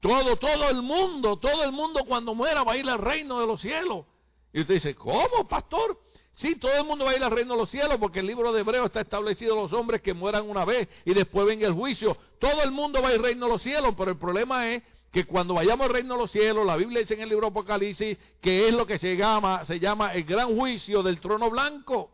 todo, 0.01 0.35
todo 0.35 0.67
el 0.69 0.81
mundo, 0.81 1.37
todo 1.37 1.63
el 1.63 1.71
mundo 1.71 2.03
cuando 2.07 2.33
muera 2.33 2.63
va 2.63 2.73
a 2.73 2.77
ir 2.77 2.89
al 2.89 2.97
reino 2.97 3.39
de 3.39 3.47
los 3.47 3.61
cielos. 3.61 4.05
Y 4.51 4.61
usted 4.61 4.73
dice, 4.73 4.95
¿cómo, 4.95 5.47
pastor? 5.47 5.97
Sí, 6.33 6.55
todo 6.55 6.73
el 6.73 6.85
mundo 6.85 7.05
va 7.05 7.11
a 7.11 7.15
ir 7.15 7.23
al 7.23 7.29
reino 7.29 7.53
de 7.53 7.59
los 7.61 7.69
cielos 7.69 7.97
porque 7.99 8.19
el 8.19 8.25
libro 8.25 8.51
de 8.51 8.61
Hebreo 8.61 8.85
está 8.85 9.01
establecido 9.01 9.55
los 9.55 9.71
hombres 9.73 10.01
que 10.01 10.13
mueran 10.13 10.49
una 10.49 10.65
vez 10.65 10.89
y 11.05 11.13
después 11.13 11.45
venga 11.45 11.67
el 11.67 11.73
juicio. 11.73 12.17
Todo 12.39 12.63
el 12.63 12.71
mundo 12.71 12.99
va 12.99 13.09
al 13.09 13.21
reino 13.21 13.45
de 13.45 13.51
los 13.53 13.61
cielos, 13.61 13.93
pero 13.95 14.11
el 14.11 14.17
problema 14.17 14.71
es 14.71 14.81
que 15.11 15.25
cuando 15.25 15.53
vayamos 15.53 15.85
al 15.85 15.93
reino 15.93 16.15
de 16.15 16.21
los 16.21 16.31
cielos, 16.31 16.65
la 16.65 16.77
Biblia 16.77 17.01
dice 17.01 17.13
en 17.13 17.21
el 17.21 17.29
libro 17.29 17.47
Apocalipsis 17.47 18.17
que 18.41 18.67
es 18.67 18.73
lo 18.73 18.87
que 18.87 18.97
se 18.97 19.15
llama, 19.15 19.65
se 19.65 19.79
llama 19.79 20.13
el 20.13 20.23
gran 20.23 20.57
juicio 20.57 21.03
del 21.03 21.19
trono 21.19 21.49
blanco. 21.51 22.09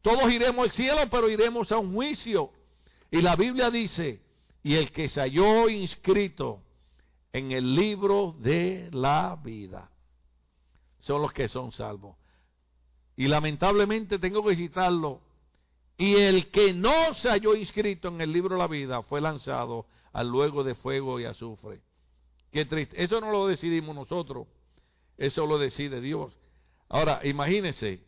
Todos 0.00 0.32
iremos 0.32 0.64
al 0.64 0.72
cielo, 0.72 1.02
pero 1.08 1.28
iremos 1.28 1.70
a 1.70 1.78
un 1.78 1.94
juicio. 1.94 2.50
Y 3.12 3.22
la 3.22 3.36
Biblia 3.36 3.70
dice, 3.70 4.20
y 4.64 4.74
el 4.74 4.90
que 4.90 5.08
se 5.08 5.20
halló 5.20 5.68
inscrito 5.68 6.62
en 7.32 7.52
el 7.52 7.74
libro 7.74 8.34
de 8.38 8.90
la 8.92 9.38
vida 9.42 9.90
son 11.00 11.22
los 11.22 11.32
que 11.32 11.48
son 11.48 11.72
salvos. 11.72 12.16
Y 13.16 13.28
lamentablemente 13.28 14.18
tengo 14.18 14.44
que 14.44 14.56
citarlo. 14.56 15.20
Y 15.98 16.14
el 16.14 16.50
que 16.50 16.72
no 16.72 17.14
se 17.14 17.28
halló 17.28 17.54
inscrito 17.54 18.08
en 18.08 18.20
el 18.20 18.32
libro 18.32 18.54
de 18.54 18.60
la 18.60 18.68
vida 18.68 19.02
fue 19.02 19.20
lanzado 19.20 19.86
al 20.12 20.28
luego 20.28 20.64
de 20.64 20.74
fuego 20.74 21.20
y 21.20 21.24
azufre. 21.24 21.80
Qué 22.50 22.64
triste. 22.64 23.02
Eso 23.02 23.20
no 23.20 23.30
lo 23.30 23.46
decidimos 23.46 23.94
nosotros. 23.94 24.46
Eso 25.16 25.46
lo 25.46 25.58
decide 25.58 26.00
Dios. 26.00 26.32
Ahora, 26.88 27.20
imagínense. 27.24 28.00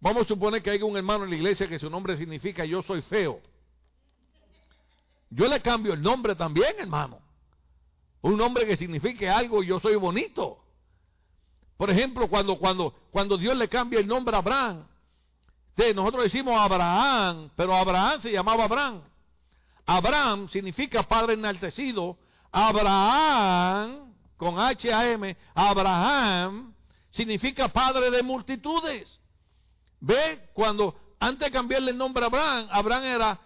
Vamos 0.00 0.24
a 0.24 0.28
suponer 0.28 0.62
que 0.62 0.70
hay 0.70 0.82
un 0.82 0.96
hermano 0.96 1.24
en 1.24 1.30
la 1.30 1.36
iglesia 1.36 1.68
que 1.68 1.78
su 1.78 1.88
nombre 1.88 2.16
significa 2.16 2.64
yo 2.64 2.82
soy 2.82 3.02
feo. 3.02 3.40
Yo 5.30 5.46
le 5.48 5.60
cambio 5.60 5.94
el 5.94 6.02
nombre 6.02 6.34
también, 6.34 6.74
hermano. 6.78 7.23
Un 8.24 8.38
nombre 8.38 8.66
que 8.66 8.78
signifique 8.78 9.28
algo, 9.28 9.62
yo 9.62 9.78
soy 9.80 9.96
bonito. 9.96 10.56
Por 11.76 11.90
ejemplo, 11.90 12.26
cuando, 12.26 12.56
cuando, 12.58 12.94
cuando 13.10 13.36
Dios 13.36 13.54
le 13.54 13.68
cambia 13.68 14.00
el 14.00 14.06
nombre 14.06 14.34
a 14.34 14.38
Abraham, 14.38 14.86
nosotros 15.94 16.24
decimos 16.24 16.58
Abraham, 16.58 17.50
pero 17.54 17.74
Abraham 17.74 18.22
se 18.22 18.32
llamaba 18.32 18.64
Abraham. 18.64 19.02
Abraham 19.84 20.48
significa 20.48 21.02
padre 21.02 21.34
enaltecido. 21.34 22.16
Abraham, 22.50 24.14
con 24.38 24.58
H-A-M, 24.58 25.36
Abraham 25.54 26.72
significa 27.10 27.68
padre 27.68 28.10
de 28.10 28.22
multitudes. 28.22 29.20
Ve, 30.00 30.48
cuando 30.54 30.96
antes 31.20 31.40
de 31.46 31.52
cambiarle 31.52 31.90
el 31.90 31.98
nombre 31.98 32.24
a 32.24 32.28
Abraham, 32.28 32.68
Abraham 32.70 33.04
era 33.04 33.40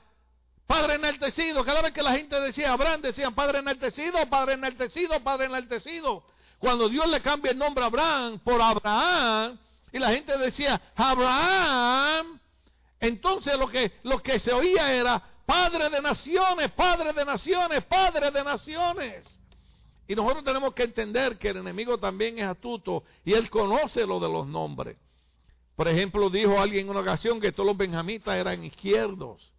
padre 0.68 0.96
enaltecido. 0.96 1.64
Cada 1.64 1.82
vez 1.82 1.92
que 1.92 2.02
la 2.02 2.12
gente 2.12 2.38
decía 2.40 2.72
Abraham, 2.72 3.00
decían 3.00 3.34
padre 3.34 3.58
enaltecido, 3.58 4.24
padre 4.28 4.54
enaltecido, 4.54 5.18
padre 5.24 5.46
enaltecido. 5.46 6.22
Cuando 6.60 6.88
Dios 6.88 7.08
le 7.08 7.20
cambia 7.20 7.50
el 7.50 7.58
nombre 7.58 7.82
a 7.82 7.86
Abraham 7.86 8.38
por 8.40 8.60
Abraham, 8.60 9.58
y 9.90 9.98
la 9.98 10.10
gente 10.10 10.36
decía, 10.36 10.80
Abraham, 10.94 12.38
entonces 13.00 13.58
lo 13.58 13.68
que, 13.68 13.92
lo 14.02 14.22
que 14.22 14.38
se 14.38 14.52
oía 14.52 14.92
era, 14.92 15.22
Padre 15.46 15.88
de 15.88 16.02
naciones, 16.02 16.70
Padre 16.72 17.14
de 17.14 17.24
naciones, 17.24 17.82
Padre 17.84 18.30
de 18.30 18.44
naciones. 18.44 19.40
Y 20.06 20.14
nosotros 20.14 20.44
tenemos 20.44 20.74
que 20.74 20.82
entender 20.82 21.38
que 21.38 21.48
el 21.48 21.58
enemigo 21.58 21.96
también 21.96 22.38
es 22.38 22.44
astuto 22.44 23.04
y 23.24 23.32
él 23.32 23.48
conoce 23.48 24.06
lo 24.06 24.20
de 24.20 24.28
los 24.28 24.46
nombres. 24.46 24.98
Por 25.74 25.88
ejemplo, 25.88 26.28
dijo 26.28 26.60
alguien 26.60 26.84
en 26.84 26.90
una 26.90 27.00
ocasión 27.00 27.40
que 27.40 27.52
todos 27.52 27.68
los 27.68 27.76
benjamitas 27.78 28.36
eran 28.36 28.62
izquierdos. 28.62 29.50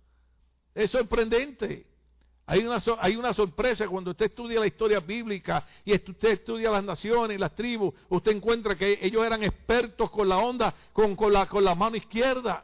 Es 0.79 0.91
sorprendente. 0.91 1.85
Hay 2.45 2.65
una, 2.65 2.81
hay 3.01 3.17
una 3.17 3.33
sorpresa 3.33 3.85
cuando 3.89 4.11
usted 4.11 4.27
estudia 4.27 4.61
la 4.61 4.65
historia 4.65 5.01
bíblica 5.01 5.67
y 5.83 5.93
usted 5.93 6.29
estudia 6.29 6.71
las 6.71 6.85
naciones 6.85 7.37
las 7.37 7.53
tribus, 7.53 7.93
usted 8.07 8.31
encuentra 8.31 8.77
que 8.77 8.97
ellos 9.01 9.25
eran 9.25 9.43
expertos 9.43 10.09
con 10.09 10.29
la 10.29 10.37
onda, 10.37 10.73
con, 10.93 11.17
con, 11.17 11.33
la, 11.33 11.47
con 11.47 11.65
la 11.65 11.75
mano 11.75 11.97
izquierda. 11.97 12.63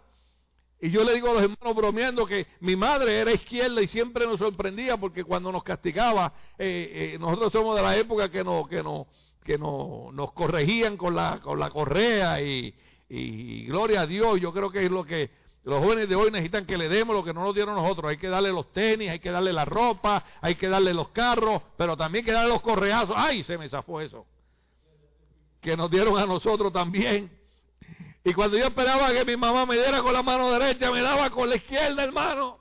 Y 0.79 0.91
yo 0.91 1.03
le 1.03 1.13
digo 1.13 1.29
a 1.29 1.33
los 1.33 1.43
hermanos 1.43 1.75
bromeando 1.75 2.25
que 2.25 2.47
mi 2.61 2.77
madre 2.77 3.19
era 3.19 3.33
izquierda 3.33 3.81
y 3.81 3.87
siempre 3.89 4.25
nos 4.25 4.39
sorprendía 4.39 4.95
porque 4.95 5.25
cuando 5.25 5.51
nos 5.51 5.63
castigaba, 5.63 6.31
eh, 6.57 7.13
eh, 7.15 7.17
nosotros 7.19 7.51
somos 7.51 7.75
de 7.75 7.81
la 7.81 7.97
época 7.97 8.31
que, 8.31 8.45
no, 8.45 8.65
que, 8.65 8.81
no, 8.81 9.07
que 9.43 9.57
no, 9.57 10.09
nos 10.13 10.31
corregían 10.31 10.95
con 10.95 11.15
la, 11.15 11.41
con 11.41 11.59
la 11.59 11.69
correa 11.69 12.41
y, 12.41 12.73
y 13.09 13.65
gloria 13.65 14.01
a 14.01 14.07
Dios, 14.07 14.39
yo 14.39 14.53
creo 14.53 14.71
que 14.71 14.85
es 14.85 14.91
lo 14.91 15.03
que 15.03 15.44
los 15.65 15.83
jóvenes 15.83 16.07
de 16.07 16.15
hoy 16.15 16.29
necesitan 16.29 16.67
que 16.67 16.77
le 16.77 16.87
demos 16.87 17.15
lo 17.15 17.23
que 17.23 17.33
no 17.33 17.43
nos 17.43 17.55
dieron 17.55 17.73
nosotros. 17.73 18.11
Hay 18.11 18.17
que 18.17 18.29
darle 18.29 18.51
los 18.51 18.71
tenis, 18.71 19.09
hay 19.09 19.19
que 19.19 19.31
darle 19.31 19.51
la 19.51 19.65
ropa, 19.65 20.23
hay 20.39 20.53
que 20.53 20.69
darle 20.69 20.93
los 20.93 21.09
carros, 21.09 21.59
pero 21.75 21.97
también 21.97 22.23
hay 22.23 22.25
que 22.25 22.31
darle 22.31 22.49
los 22.49 22.61
correazos. 22.61 23.15
¡Ay! 23.17 23.43
Se 23.43 23.57
me 23.57 23.67
zafó 23.67 23.99
eso. 23.99 24.27
Que 25.59 25.75
nos 25.75 25.89
dieron 25.89 26.19
a 26.19 26.27
nosotros 26.27 26.71
también. 26.71 27.31
Y 28.23 28.33
cuando 28.33 28.57
yo 28.57 28.67
esperaba 28.67 29.11
que 29.11 29.25
mi 29.25 29.35
mamá 29.35 29.65
me 29.65 29.75
diera 29.75 30.03
con 30.03 30.13
la 30.13 30.21
mano 30.21 30.51
derecha, 30.51 30.91
me 30.91 31.01
daba 31.01 31.31
con 31.31 31.49
la 31.49 31.55
izquierda, 31.55 32.03
hermano. 32.03 32.59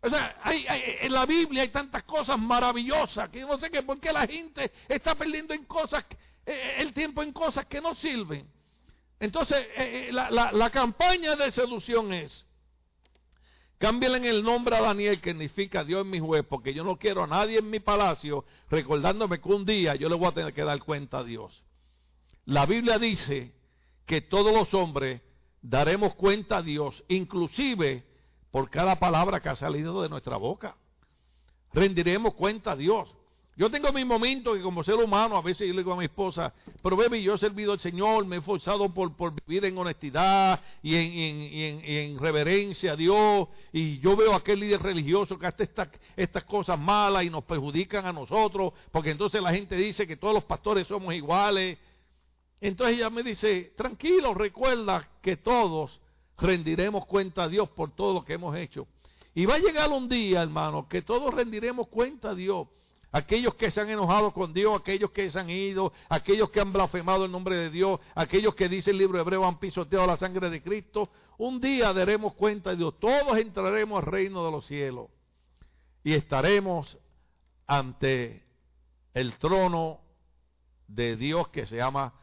O 0.00 0.08
sea, 0.08 0.36
hay, 0.42 0.64
en 1.00 1.12
la 1.12 1.26
Biblia 1.26 1.62
hay 1.62 1.68
tantas 1.68 2.04
cosas 2.04 2.38
maravillosas 2.38 3.28
que 3.28 3.40
no 3.40 3.58
sé 3.58 3.70
qué, 3.70 3.82
por 3.82 4.00
qué 4.00 4.10
la 4.10 4.26
gente 4.26 4.72
está 4.88 5.14
perdiendo 5.14 5.52
en 5.52 5.66
cosas, 5.66 6.02
eh, 6.46 6.76
el 6.78 6.94
tiempo 6.94 7.22
en 7.22 7.32
cosas 7.32 7.66
que 7.66 7.80
no 7.82 7.94
sirven. 7.96 8.48
Entonces, 9.20 9.58
eh, 9.76 10.08
eh, 10.08 10.12
la, 10.12 10.70
campaña 10.70 11.34
de 11.34 11.50
seducción 11.50 12.12
es, 12.12 12.46
cámbiale 13.78 14.28
el 14.28 14.42
nombre 14.42 14.76
a 14.76 14.80
Daniel, 14.80 15.20
que 15.20 15.30
significa 15.30 15.84
Dios 15.84 16.04
es 16.04 16.06
mi 16.06 16.20
juez, 16.20 16.44
porque 16.48 16.72
yo 16.72 16.84
no 16.84 16.96
quiero 16.96 17.24
a 17.24 17.26
nadie 17.26 17.58
en 17.58 17.68
mi 17.68 17.80
palacio 17.80 18.44
recordándome 18.70 19.40
que 19.40 19.48
un 19.48 19.64
día 19.64 19.96
yo 19.96 20.08
le 20.08 20.14
voy 20.14 20.28
a 20.28 20.32
tener 20.32 20.54
que 20.54 20.64
dar 20.64 20.78
cuenta 20.80 21.18
a 21.18 21.24
Dios. 21.24 21.64
La 22.44 22.64
Biblia 22.64 22.98
dice 22.98 23.52
que 24.06 24.20
todos 24.20 24.52
los 24.52 24.72
hombres 24.72 25.20
daremos 25.60 26.14
cuenta 26.14 26.58
a 26.58 26.62
Dios, 26.62 27.04
inclusive 27.08 28.06
por 28.50 28.70
cada 28.70 28.98
palabra 28.98 29.40
que 29.40 29.48
ha 29.48 29.56
salido 29.56 30.02
de 30.02 30.08
nuestra 30.08 30.36
boca. 30.36 30.76
Rendiremos 31.72 32.34
cuenta 32.34 32.72
a 32.72 32.76
Dios. 32.76 33.14
Yo 33.58 33.68
tengo 33.68 33.90
mis 33.90 34.06
momentos 34.06 34.56
que 34.56 34.62
como 34.62 34.84
ser 34.84 34.94
humano 34.94 35.36
a 35.36 35.42
veces 35.42 35.66
yo 35.66 35.74
le 35.74 35.80
digo 35.80 35.92
a 35.92 35.96
mi 35.96 36.04
esposa, 36.04 36.54
pero 36.80 36.96
baby, 36.96 37.24
yo 37.24 37.34
he 37.34 37.38
servido 37.38 37.72
al 37.72 37.80
Señor, 37.80 38.24
me 38.24 38.36
he 38.36 38.38
esforzado 38.38 38.88
por, 38.88 39.10
vivir 39.44 39.64
en 39.64 39.76
honestidad 39.76 40.60
y 40.80 40.94
en, 40.94 41.84
en, 41.84 42.18
reverencia 42.20 42.92
a 42.92 42.96
Dios, 42.96 43.48
y 43.72 43.98
yo 43.98 44.14
veo 44.14 44.32
a 44.32 44.36
aquel 44.36 44.60
líder 44.60 44.80
religioso 44.80 45.36
que 45.36 45.48
hace 45.48 45.68
estas 46.16 46.44
cosas 46.44 46.78
malas 46.78 47.24
y 47.24 47.30
nos 47.30 47.42
perjudican 47.42 48.06
a 48.06 48.12
nosotros, 48.12 48.74
porque 48.92 49.10
entonces 49.10 49.42
la 49.42 49.52
gente 49.52 49.74
dice 49.74 50.06
que 50.06 50.16
todos 50.16 50.34
los 50.34 50.44
pastores 50.44 50.86
somos 50.86 51.12
iguales. 51.12 51.78
Entonces 52.60 52.96
ella 52.96 53.10
me 53.10 53.24
dice, 53.24 53.72
tranquilo, 53.76 54.34
recuerda 54.34 55.08
que 55.20 55.36
todos 55.36 56.00
rendiremos 56.38 57.06
cuenta 57.06 57.42
a 57.42 57.48
Dios 57.48 57.68
por 57.70 57.90
todo 57.90 58.14
lo 58.14 58.24
que 58.24 58.34
hemos 58.34 58.54
hecho. 58.56 58.86
Y 59.34 59.46
va 59.46 59.56
a 59.56 59.58
llegar 59.58 59.90
un 59.90 60.08
día, 60.08 60.42
hermano, 60.42 60.88
que 60.88 61.02
todos 61.02 61.34
rendiremos 61.34 61.88
cuenta 61.88 62.30
a 62.30 62.34
Dios 62.36 62.68
aquellos 63.12 63.54
que 63.54 63.70
se 63.70 63.80
han 63.80 63.88
enojado 63.88 64.32
con 64.32 64.52
Dios, 64.52 64.80
aquellos 64.80 65.10
que 65.10 65.30
se 65.30 65.38
han 65.38 65.50
ido, 65.50 65.92
aquellos 66.08 66.50
que 66.50 66.60
han 66.60 66.72
blasfemado 66.72 67.24
el 67.24 67.32
nombre 67.32 67.56
de 67.56 67.70
Dios, 67.70 68.00
aquellos 68.14 68.54
que 68.54 68.68
dice 68.68 68.90
el 68.90 68.98
libro 68.98 69.18
hebreo 69.18 69.44
han 69.44 69.58
pisoteado 69.58 70.06
la 70.06 70.18
sangre 70.18 70.50
de 70.50 70.62
Cristo, 70.62 71.10
un 71.38 71.60
día 71.60 71.92
daremos 71.92 72.34
cuenta 72.34 72.70
de 72.70 72.76
Dios, 72.76 72.98
todos 72.98 73.38
entraremos 73.38 73.98
al 73.98 74.10
reino 74.10 74.44
de 74.44 74.50
los 74.50 74.66
cielos 74.66 75.08
y 76.04 76.14
estaremos 76.14 76.98
ante 77.66 78.44
el 79.14 79.36
trono 79.38 80.00
de 80.86 81.16
Dios 81.16 81.48
que 81.48 81.66
se 81.66 81.76
llama 81.76 82.14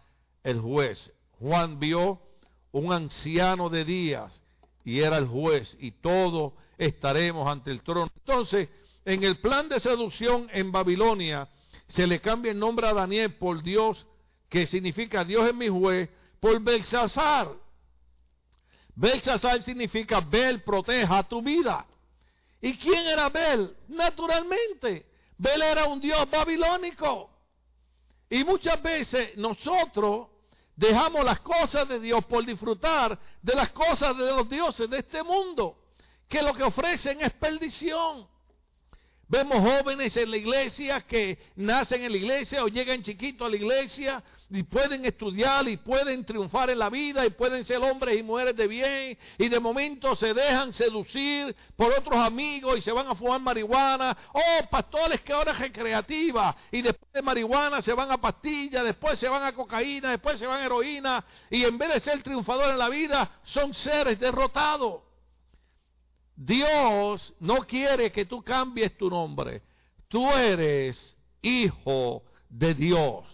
el 0.44 0.60
juez. 0.60 1.12
Juan 1.40 1.80
vio 1.80 2.20
un 2.72 2.92
anciano 2.92 3.70
de 3.70 3.86
días 3.86 4.42
y 4.84 5.00
era 5.00 5.18
el 5.18 5.28
juez 5.28 5.76
y 5.80 5.92
todos 5.92 6.54
estaremos 6.78 7.48
ante 7.48 7.72
el 7.72 7.82
trono. 7.82 8.10
Entonces, 8.16 8.70
en 9.06 9.24
el 9.24 9.38
plan 9.40 9.70
de 9.70 9.80
seducción 9.80 10.50
en 10.52 10.72
Babilonia 10.72 11.48
se 11.88 12.08
le 12.08 12.20
cambia 12.20 12.52
el 12.52 12.60
nombre 12.60 12.88
a 12.88 12.94
Daniel 12.94 13.36
por 13.36 13.62
Dios, 13.62 14.06
que 14.50 14.66
significa 14.66 15.24
Dios 15.24 15.48
es 15.48 15.54
mi 15.54 15.70
juez, 15.70 16.10
por 16.40 16.60
Belsasar. 16.60 17.52
Belsasar 18.96 19.62
significa 19.62 20.20
Bel 20.22 20.64
proteja 20.64 21.22
tu 21.24 21.42
vida. 21.42 21.86
¿Y 22.62 22.78
quién 22.78 23.06
era 23.06 23.30
Bel? 23.30 23.76
Naturalmente, 23.90 25.06
Bel 25.38 25.62
era 25.62 25.86
un 25.86 26.00
dios 26.00 26.28
babilónico. 26.30 27.30
Y 28.30 28.44
muchas 28.44 28.82
veces 28.82 29.38
nosotros 29.38 30.30
dejamos 30.76 31.24
las 31.24 31.42
cosas 31.42 31.88
de 31.88 32.00
Dios 32.00 32.26
por 32.26 32.44
disfrutar 32.44 33.20
de 33.42 33.56
las 33.56 33.72
cosas 33.72 34.18
de 34.18 34.32
los 34.32 34.50
dioses 34.50 34.90
de 34.90 34.98
este 34.98 35.22
mundo, 35.22 35.78
que 36.28 36.42
lo 36.42 36.54
que 36.56 36.64
ofrecen 36.64 37.22
es 37.22 37.32
perdición. 37.34 38.28
Vemos 39.28 39.58
jóvenes 39.58 40.16
en 40.18 40.30
la 40.30 40.38
iglesia 40.38 41.02
que 41.02 41.40
nacen 41.56 42.04
en 42.04 42.12
la 42.12 42.18
iglesia 42.18 42.64
o 42.64 42.68
llegan 42.68 43.02
chiquitos 43.02 43.48
a 43.48 43.50
la 43.50 43.56
iglesia 43.56 44.24
y 44.52 44.62
pueden 44.62 45.04
estudiar 45.04 45.68
y 45.68 45.78
pueden 45.78 46.24
triunfar 46.24 46.70
en 46.70 46.78
la 46.78 46.92
vida 46.92 47.26
y 47.26 47.32
pueden 47.32 47.66
ser 47.66 47.78
hombres 47.78 48.20
y 48.20 48.22
mujeres 48.22 48.56
de 48.56 48.68
bien 48.68 49.18
y 49.40 49.50
de 49.50 49.60
momento 49.60 50.16
se 50.16 50.32
dejan 50.32 50.74
seducir 50.74 51.56
por 51.76 51.92
otros 51.92 52.16
amigos 52.16 52.78
y 52.78 52.82
se 52.82 52.92
van 52.92 53.08
a 53.08 53.16
fumar 53.16 53.42
marihuana. 53.42 54.16
Oh, 54.32 54.70
pastores 54.70 55.22
que 55.22 55.34
ahora 55.34 55.54
es 55.54 55.60
recreativa 55.60 56.56
y 56.72 56.84
después 56.84 57.12
de 57.12 57.24
marihuana 57.24 57.82
se 57.82 57.94
van 57.94 58.12
a 58.12 58.22
pastillas, 58.22 58.84
después 58.84 59.20
se 59.20 59.28
van 59.28 59.42
a 59.42 59.54
cocaína, 59.54 60.12
después 60.12 60.38
se 60.38 60.46
van 60.46 60.62
a 60.62 60.66
heroína 60.66 61.26
y 61.50 61.64
en 61.64 61.80
vez 61.80 61.94
de 61.96 62.00
ser 62.02 62.22
triunfadores 62.22 62.74
en 62.74 62.80
la 62.80 62.90
vida 62.90 63.40
son 63.44 63.74
seres 63.74 64.20
derrotados. 64.20 65.05
Dios 66.36 67.34
no 67.40 67.60
quiere 67.66 68.12
que 68.12 68.26
tú 68.26 68.44
cambies 68.44 68.98
tu 68.98 69.10
nombre. 69.10 69.62
Tú 70.08 70.30
eres 70.32 71.16
hijo 71.42 72.24
de 72.50 72.74
Dios. 72.74 73.26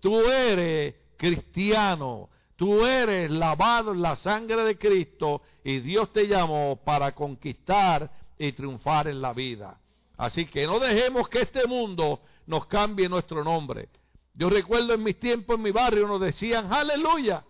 Tú 0.00 0.20
eres 0.20 0.94
cristiano. 1.16 2.28
Tú 2.56 2.84
eres 2.86 3.30
lavado 3.30 3.92
en 3.92 4.02
la 4.02 4.16
sangre 4.16 4.62
de 4.62 4.78
Cristo 4.78 5.42
y 5.64 5.80
Dios 5.80 6.12
te 6.12 6.28
llamó 6.28 6.80
para 6.84 7.12
conquistar 7.12 8.10
y 8.38 8.52
triunfar 8.52 9.08
en 9.08 9.20
la 9.20 9.32
vida. 9.32 9.80
Así 10.16 10.46
que 10.46 10.66
no 10.66 10.78
dejemos 10.78 11.28
que 11.28 11.42
este 11.42 11.66
mundo 11.66 12.20
nos 12.46 12.66
cambie 12.66 13.08
nuestro 13.08 13.42
nombre. 13.42 13.88
Yo 14.34 14.48
recuerdo 14.48 14.94
en 14.94 15.02
mis 15.02 15.18
tiempos 15.18 15.56
en 15.56 15.62
mi 15.62 15.70
barrio 15.70 16.06
nos 16.06 16.20
decían, 16.20 16.72
aleluya. 16.72 17.44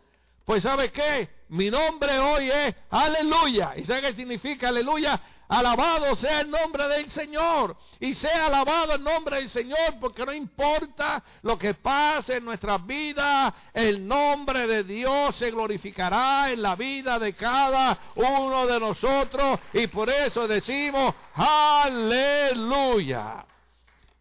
Pues 0.44 0.62
¿sabe 0.62 0.90
qué? 0.90 1.28
Mi 1.48 1.70
nombre 1.70 2.18
hoy 2.18 2.50
es 2.50 2.74
aleluya. 2.90 3.74
¿Y 3.76 3.84
sabe 3.84 4.00
qué 4.00 4.14
significa 4.14 4.68
aleluya? 4.68 5.20
Alabado 5.48 6.16
sea 6.16 6.40
el 6.40 6.50
nombre 6.50 6.88
del 6.88 7.10
Señor. 7.10 7.76
Y 8.00 8.14
sea 8.14 8.46
alabado 8.46 8.94
el 8.94 9.04
nombre 9.04 9.36
del 9.36 9.50
Señor 9.50 9.98
porque 10.00 10.24
no 10.24 10.32
importa 10.32 11.22
lo 11.42 11.58
que 11.58 11.74
pase 11.74 12.36
en 12.36 12.44
nuestras 12.46 12.84
vidas, 12.86 13.52
el 13.74 14.08
nombre 14.08 14.66
de 14.66 14.82
Dios 14.82 15.36
se 15.36 15.50
glorificará 15.50 16.50
en 16.50 16.62
la 16.62 16.74
vida 16.74 17.18
de 17.18 17.34
cada 17.34 17.98
uno 18.14 18.66
de 18.66 18.80
nosotros. 18.80 19.60
Y 19.74 19.86
por 19.88 20.08
eso 20.08 20.48
decimos 20.48 21.14
aleluya. 21.34 22.64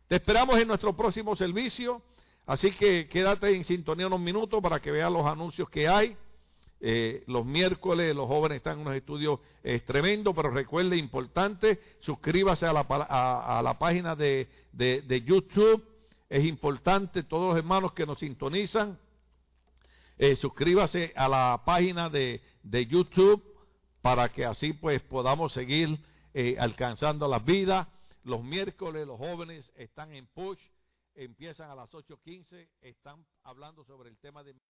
Te 0.09 0.17
esperamos 0.17 0.59
en 0.59 0.67
nuestro 0.67 0.93
próximo 0.95 1.35
servicio. 1.37 2.01
Así 2.51 2.69
que 2.73 3.07
quédate 3.07 3.55
en 3.55 3.63
sintonía 3.63 4.07
unos 4.07 4.19
minutos 4.19 4.61
para 4.61 4.81
que 4.81 4.91
veas 4.91 5.09
los 5.09 5.25
anuncios 5.25 5.69
que 5.69 5.87
hay. 5.87 6.17
Eh, 6.81 7.23
los 7.27 7.45
miércoles 7.45 8.13
los 8.13 8.27
jóvenes 8.27 8.57
están 8.57 8.73
en 8.73 8.81
unos 8.81 8.95
estudios 8.95 9.39
eh, 9.63 9.79
tremendos, 9.79 10.35
pero 10.35 10.49
recuerde, 10.49 10.97
importante, 10.97 11.79
suscríbase 12.01 12.65
a 12.65 12.73
la, 12.73 12.81
a, 12.81 13.61
la 13.63 13.79
página 13.79 14.17
de, 14.17 14.49
de, 14.73 15.21
YouTube. 15.21 15.81
Es 16.27 16.43
importante, 16.43 17.23
todos 17.23 17.51
los 17.53 17.57
hermanos 17.57 17.93
que 17.93 18.05
nos 18.05 18.19
sintonizan, 18.19 18.99
eh, 20.17 20.35
suscríbase 20.35 21.13
a 21.15 21.29
la 21.29 21.61
página 21.65 22.09
de, 22.09 22.41
de, 22.63 22.85
YouTube 22.85 23.41
para 24.01 24.27
que 24.27 24.43
así 24.43 24.73
pues 24.73 25.01
podamos 25.03 25.53
seguir 25.53 25.97
alcanzando 26.59 27.29
las 27.29 27.45
vidas. 27.45 27.87
Los 28.25 28.43
miércoles 28.43 29.07
los 29.07 29.17
jóvenes 29.17 29.71
están 29.77 30.13
en 30.13 30.25
push, 30.25 30.59
empiezan 31.15 31.69
a 31.69 31.75
las 31.75 31.91
8.15, 31.93 32.69
están 32.81 33.25
hablando 33.43 33.83
sobre 33.83 34.09
el 34.09 34.17
tema 34.17 34.43
de... 34.43 34.55